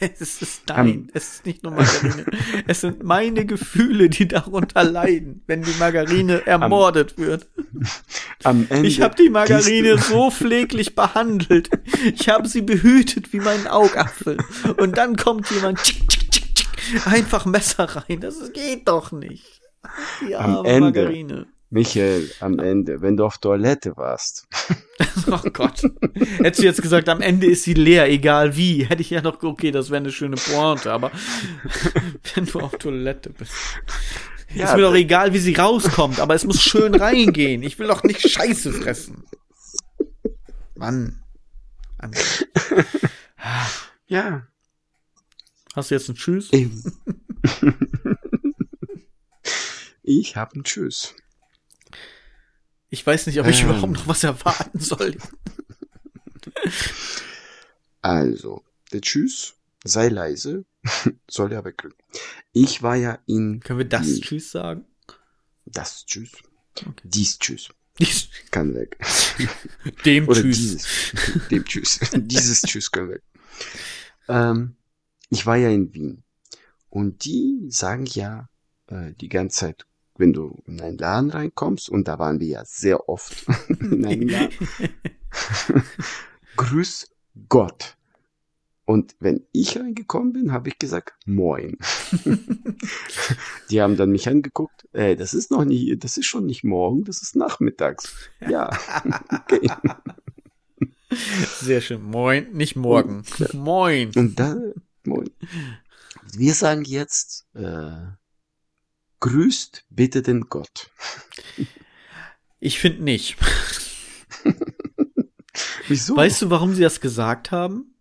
Es 0.00 0.42
ist 0.42 0.62
nein, 0.68 1.08
es 1.14 1.34
ist 1.34 1.46
nicht 1.46 1.62
nur 1.62 1.72
Margarine. 1.72 2.26
es 2.66 2.80
sind 2.80 3.04
meine 3.04 3.46
Gefühle, 3.46 4.10
die 4.10 4.26
darunter 4.26 4.82
leiden, 4.82 5.42
wenn 5.46 5.62
die 5.62 5.74
Margarine 5.78 6.44
ermordet 6.46 7.16
wird. 7.16 7.48
Am 8.42 8.66
Ende. 8.68 8.88
Ich 8.88 9.00
habe 9.00 9.14
die 9.14 9.30
Margarine 9.30 9.96
so 9.98 10.32
pfleglich 10.32 10.96
behandelt. 10.96 11.70
Ich 12.12 12.28
habe 12.28 12.48
sie 12.48 12.62
behütet 12.62 13.32
wie 13.32 13.38
meinen 13.38 13.68
Augapfel. 13.68 14.38
Und 14.78 14.96
dann 14.96 15.14
kommt 15.16 15.48
jemand, 15.50 15.78
tschick, 15.78 16.08
tschick, 16.08 16.30
tschick, 16.30 16.54
tschick, 16.54 17.06
einfach 17.06 17.46
Messer 17.46 17.84
rein. 17.84 18.20
Das 18.20 18.52
geht 18.52 18.88
doch 18.88 19.12
nicht. 19.12 19.60
Die 20.26 20.34
Am 20.34 20.56
arme 20.56 20.68
Ende. 20.68 20.80
Margarine. 20.80 21.46
Michael, 21.74 22.30
am 22.38 22.60
Ende, 22.60 23.02
wenn 23.02 23.16
du 23.16 23.24
auf 23.24 23.38
Toilette 23.38 23.96
warst. 23.96 24.46
Oh 25.26 25.50
Gott. 25.52 25.82
Hättest 26.38 26.60
du 26.60 26.66
jetzt 26.66 26.82
gesagt, 26.82 27.08
am 27.08 27.20
Ende 27.20 27.46
ist 27.46 27.64
sie 27.64 27.74
leer, 27.74 28.08
egal 28.08 28.56
wie, 28.56 28.84
hätte 28.84 29.00
ich 29.02 29.10
ja 29.10 29.22
noch, 29.22 29.42
okay, 29.42 29.70
das 29.72 29.88
wäre 29.90 29.96
eine 29.98 30.12
schöne 30.12 30.36
Pointe, 30.36 30.92
aber 30.92 31.10
wenn 32.34 32.46
du 32.46 32.60
auf 32.60 32.76
Toilette 32.76 33.30
bist. 33.30 33.52
Ja, 34.54 34.66
ist 34.66 34.76
mir 34.76 34.82
doch 34.82 34.94
egal, 34.94 35.32
wie 35.32 35.38
sie 35.38 35.54
rauskommt, 35.54 36.20
aber 36.20 36.34
es 36.34 36.44
muss 36.44 36.62
schön 36.62 36.94
reingehen. 36.94 37.62
Ich 37.62 37.78
will 37.78 37.88
doch 37.88 38.04
nicht 38.04 38.20
Scheiße 38.28 38.72
fressen. 38.72 39.24
Mann. 40.76 41.22
Ja, 44.06 44.46
Hast 45.74 45.90
du 45.90 45.96
jetzt 45.96 46.08
einen 46.08 46.16
Tschüss? 46.16 46.50
ich 50.04 50.36
hab 50.36 50.52
einen 50.54 50.62
Tschüss. 50.62 51.16
Ich 52.94 53.04
weiß 53.04 53.26
nicht, 53.26 53.40
ob 53.40 53.48
ich 53.48 53.60
Ähm. 53.62 53.70
überhaupt 53.70 53.92
noch 53.92 54.06
was 54.06 54.22
erwarten 54.22 54.78
soll. 54.78 55.16
Also, 58.02 58.62
der 58.92 59.00
Tschüss, 59.00 59.54
sei 59.82 60.08
leise, 60.08 60.64
soll 61.28 61.52
ja 61.52 61.64
wegrücken. 61.64 61.98
Ich 62.52 62.82
war 62.84 62.94
ja 62.94 63.18
in 63.26 63.58
Können 63.58 63.80
wir 63.80 63.88
das. 63.88 64.20
Tschüss 64.20 64.52
sagen? 64.52 64.84
das 65.66 66.06
Tschüss. 66.06 66.30
Dies 67.02 67.36
Tschüss. 67.40 67.68
Dies- 67.98 68.28
Kann 68.52 68.74
weg. 68.76 68.96
Dem 70.04 70.28
Oder 70.28 70.40
Tschüss. 70.42 70.56
dieses. 70.58 71.48
Dem 71.48 71.64
Tschüss. 71.64 71.98
dieses 72.14 72.62
Tschüss 72.62 72.92
können 72.92 73.10
weg. 73.10 73.22
Ähm, 74.28 74.76
ich 75.30 75.46
war 75.46 75.56
ja 75.56 75.68
in 75.70 75.92
Wien. 75.94 76.22
Und 76.90 77.24
die 77.24 77.66
sagen 77.70 78.06
ja 78.06 78.48
äh, 78.86 79.12
die 79.20 79.28
ganze 79.28 79.56
Zeit, 79.58 79.86
wenn 80.16 80.32
du 80.32 80.62
in 80.66 80.80
einen 80.80 80.98
Laden 80.98 81.30
reinkommst, 81.30 81.88
und 81.88 82.08
da 82.08 82.18
waren 82.18 82.40
wir 82.40 82.48
ja 82.48 82.64
sehr 82.64 83.08
oft 83.08 83.46
in 83.68 84.04
einem 84.04 84.28
Laden, 84.28 84.68
Grüß 86.56 87.10
Gott. 87.48 87.96
Und 88.86 89.16
wenn 89.18 89.46
ich 89.52 89.78
reingekommen 89.78 90.34
bin, 90.34 90.52
habe 90.52 90.68
ich 90.68 90.78
gesagt, 90.78 91.14
moin. 91.24 91.78
Die 93.70 93.80
haben 93.80 93.96
dann 93.96 94.10
mich 94.10 94.28
angeguckt, 94.28 94.86
äh, 94.92 95.16
das 95.16 95.32
ist 95.32 95.50
noch 95.50 95.64
nie, 95.64 95.96
das 95.96 96.18
ist 96.18 96.26
schon 96.26 96.44
nicht 96.44 96.64
morgen, 96.64 97.04
das 97.04 97.22
ist 97.22 97.34
nachmittags. 97.34 98.14
Ja, 98.46 98.68
okay. 99.32 99.70
Sehr 101.60 101.80
schön. 101.80 102.02
Moin, 102.02 102.52
nicht 102.52 102.76
morgen. 102.76 103.22
Moin. 103.54 104.10
Und 104.16 104.38
da, 104.38 104.56
moin. 105.04 105.30
Wir 106.32 106.52
sagen 106.52 106.84
jetzt, 106.84 107.46
äh, 107.54 107.92
grüßt 109.20 109.84
bitte 109.90 110.22
den 110.22 110.48
Gott. 110.48 110.90
Ich 112.60 112.78
finde 112.78 113.02
nicht. 113.02 113.36
Wieso? 115.88 116.16
Weißt 116.16 116.42
du, 116.42 116.50
warum 116.50 116.74
sie 116.74 116.82
das 116.82 117.00
gesagt 117.00 117.50
haben? 117.50 117.94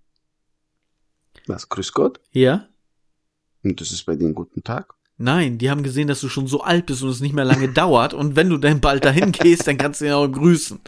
Was, 1.48 1.70
grüß 1.70 1.92
Gott? 1.92 2.22
Ja? 2.32 2.70
Und 3.64 3.82
das 3.82 3.92
ist 3.92 4.06
bei 4.06 4.16
denen 4.16 4.34
guten 4.34 4.64
Tag? 4.64 4.96
Nein, 5.18 5.58
die 5.58 5.70
haben 5.70 5.84
gesehen, 5.84 6.08
dass 6.08 6.22
du 6.22 6.30
schon 6.30 6.48
so 6.48 6.62
alt 6.62 6.88
bist 6.88 7.04
und 7.04 7.10
es 7.10 7.20
nicht 7.20 7.36
mehr 7.36 7.46
lange 7.46 7.70
dauert. 7.70 8.14
Und 8.14 8.36
wenn 8.36 8.50
du 8.50 8.58
dann 8.58 8.82
bald 8.82 9.06
dahin 9.06 9.32
gehst, 9.32 9.68
dann 9.68 9.78
kannst 9.78 10.02
du 10.02 10.06
ihn 10.06 10.12
auch 10.12 10.28
grüßen. 10.28 10.80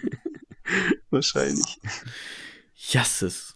Wahrscheinlich. 1.10 1.80
Jasses. 2.74 3.53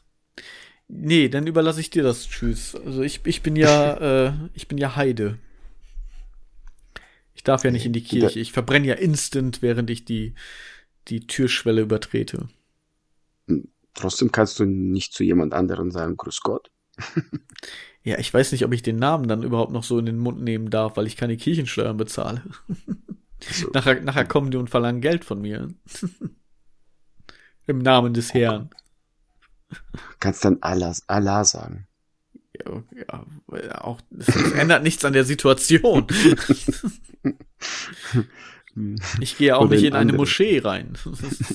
Nee, 0.88 1.28
dann 1.28 1.46
überlasse 1.46 1.80
ich 1.80 1.90
dir 1.90 2.02
das 2.02 2.28
Tschüss. 2.28 2.74
Also 2.74 3.02
ich, 3.02 3.20
ich 3.24 3.42
bin 3.42 3.56
ja, 3.56 4.26
äh, 4.26 4.32
ich 4.54 4.68
bin 4.68 4.78
ja 4.78 4.96
Heide. 4.96 5.38
Ich 7.34 7.44
darf 7.44 7.62
ja 7.64 7.70
nicht 7.70 7.86
in 7.86 7.92
die 7.92 8.02
Kirche. 8.02 8.40
Ich 8.40 8.52
verbrenne 8.52 8.88
ja 8.88 8.94
instant, 8.94 9.62
während 9.62 9.90
ich 9.90 10.04
die, 10.04 10.34
die 11.08 11.26
Türschwelle 11.26 11.82
übertrete. 11.82 12.48
Trotzdem 13.94 14.32
kannst 14.32 14.58
du 14.58 14.64
nicht 14.64 15.12
zu 15.12 15.22
jemand 15.24 15.54
anderem 15.54 15.90
sagen, 15.90 16.16
grüß 16.16 16.40
Gott. 16.40 16.70
Ja, 18.04 18.18
ich 18.18 18.32
weiß 18.32 18.52
nicht, 18.52 18.64
ob 18.64 18.72
ich 18.72 18.80
den 18.80 18.96
Namen 18.96 19.28
dann 19.28 19.42
überhaupt 19.42 19.70
noch 19.70 19.84
so 19.84 19.98
in 19.98 20.06
den 20.06 20.16
Mund 20.16 20.40
nehmen 20.40 20.70
darf, 20.70 20.96
weil 20.96 21.06
ich 21.06 21.18
keine 21.18 21.36
Kirchensteuern 21.36 21.98
bezahle. 21.98 22.42
So. 23.40 23.68
Nachher, 23.74 24.00
nachher 24.00 24.24
kommen 24.24 24.50
die 24.50 24.56
und 24.56 24.70
verlangen 24.70 25.02
Geld 25.02 25.24
von 25.26 25.42
mir. 25.42 25.68
Im 27.66 27.78
Namen 27.78 28.14
des 28.14 28.32
Herrn. 28.32 28.70
Kannst 30.20 30.44
dann 30.44 30.58
Allah, 30.60 30.94
Allah 31.06 31.44
sagen. 31.44 31.86
Ja, 32.66 32.82
ja, 33.62 33.80
auch, 33.82 34.00
es 34.18 34.28
ändert 34.52 34.82
nichts 34.82 35.04
an 35.04 35.12
der 35.12 35.24
Situation. 35.24 36.06
Ich 39.20 39.36
gehe 39.36 39.56
auch 39.56 39.68
nicht 39.68 39.80
in 39.80 39.86
in 39.88 39.94
eine. 39.94 40.12
Moschee 40.12 40.60
rein. 40.60 40.96
Das 41.04 41.20
ist, 41.20 41.54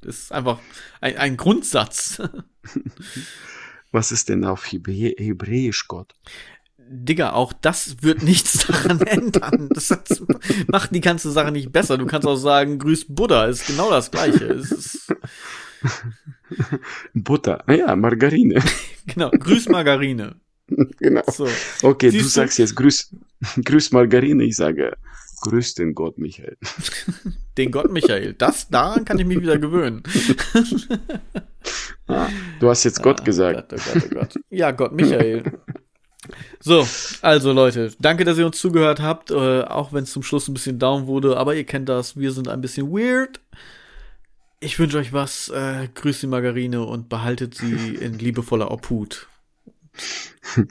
das 0.00 0.30
einfach 0.32 0.60
ein, 1.00 1.16
ein 1.16 1.36
Grundsatz. 1.36 2.22
Was 3.90 4.12
ist 4.12 4.28
denn 4.28 4.44
auf 4.44 4.64
Hebrä 4.70 5.14
Hebräisch 5.18 5.88
Gott? 5.88 6.14
Digga, 6.78 7.32
auch 7.32 7.52
das 7.52 8.02
wird 8.02 8.22
nichts 8.22 8.66
daran 8.66 9.00
ändern. 9.00 9.70
Das 9.72 9.90
hat- 9.90 10.22
macht 10.68 10.94
die 10.94 11.00
ganze 11.00 11.32
Sache 11.32 11.50
nicht 11.50 11.72
besser. 11.72 11.98
Du 11.98 12.06
kannst 12.06 12.28
auch 12.28 12.36
sagen, 12.36 12.78
grüß 12.78 13.06
Buddha, 13.08 13.46
ist 13.46 13.66
genau 13.66 13.90
das 13.90 14.10
gleiche. 14.12 14.44
Es 14.44 14.70
ist, 14.70 15.12
Butter. 17.14 17.62
Ah 17.66 17.72
ja, 17.74 17.96
Margarine. 17.96 18.62
genau, 19.06 19.30
grüß 19.30 19.68
Margarine. 19.68 20.36
genau. 20.98 21.22
So. 21.30 21.48
Okay, 21.82 22.06
du 22.10 22.12
Siehst 22.12 22.24
du? 22.36 22.40
sagst 22.40 22.58
jetzt 22.58 22.74
grüß, 22.76 23.14
grüß 23.64 23.92
Margarine. 23.92 24.44
Ich 24.44 24.56
sage, 24.56 24.96
grüß 25.42 25.74
den 25.74 25.94
Gott, 25.94 26.18
Michael. 26.18 26.56
Den 27.58 27.70
Gott 27.70 27.90
Michael. 27.92 28.34
Das, 28.34 28.68
daran 28.68 29.04
kann 29.04 29.18
ich 29.18 29.26
mich 29.26 29.40
wieder 29.40 29.58
gewöhnen. 29.58 30.02
Ah, 32.08 32.28
du 32.60 32.68
hast 32.68 32.84
jetzt 32.84 33.02
Gott 33.02 33.20
Ah, 33.20 33.24
gesagt. 33.24 33.70
Gott, 33.70 33.80
oh 33.80 33.92
Gott, 33.92 34.02
oh 34.10 34.14
Gott. 34.14 34.34
Ja, 34.50 34.70
Gott 34.70 34.92
Michael. 34.92 35.42
So, 36.60 36.86
also 37.20 37.52
Leute, 37.52 37.92
danke, 37.98 38.24
dass 38.24 38.38
ihr 38.38 38.46
uns 38.46 38.58
zugehört 38.60 39.00
habt, 39.00 39.30
äh, 39.32 39.62
auch 39.62 39.92
wenn 39.92 40.04
es 40.04 40.12
zum 40.12 40.22
Schluss 40.22 40.46
ein 40.48 40.54
bisschen 40.54 40.78
down 40.78 41.06
wurde, 41.08 41.36
aber 41.36 41.56
ihr 41.56 41.64
kennt 41.64 41.88
das, 41.88 42.16
wir 42.16 42.30
sind 42.32 42.46
ein 42.48 42.60
bisschen 42.60 42.92
weird. 42.92 43.40
Ich 44.62 44.78
wünsche 44.78 44.98
euch 44.98 45.12
was. 45.12 45.48
Äh, 45.48 45.88
grüßt 45.92 46.22
die 46.22 46.28
Margarine 46.28 46.84
und 46.84 47.08
behaltet 47.08 47.56
sie 47.56 47.96
in 47.96 48.18
liebevoller 48.18 48.70
Obhut. 48.70 49.28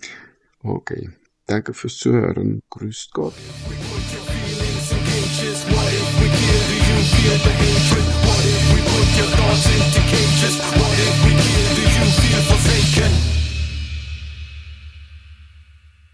Okay. 0.64 1.10
Danke 1.48 1.74
fürs 1.74 1.98
Zuhören. 1.98 2.62
Grüßt 2.70 3.14
Gott. 3.14 3.34
What 3.34 3.42
if 8.46 8.64
we 8.70 8.80
put 8.86 9.08
your 9.18 9.30
thoughts 9.36 9.66
into 9.66 10.02
cages? 10.06 10.56
What 10.78 11.00
if 11.00 11.26
we 11.26 11.32
kill? 11.34 11.82
You 11.82 12.06
feel 12.22 12.44
forsaken? 12.44 13.51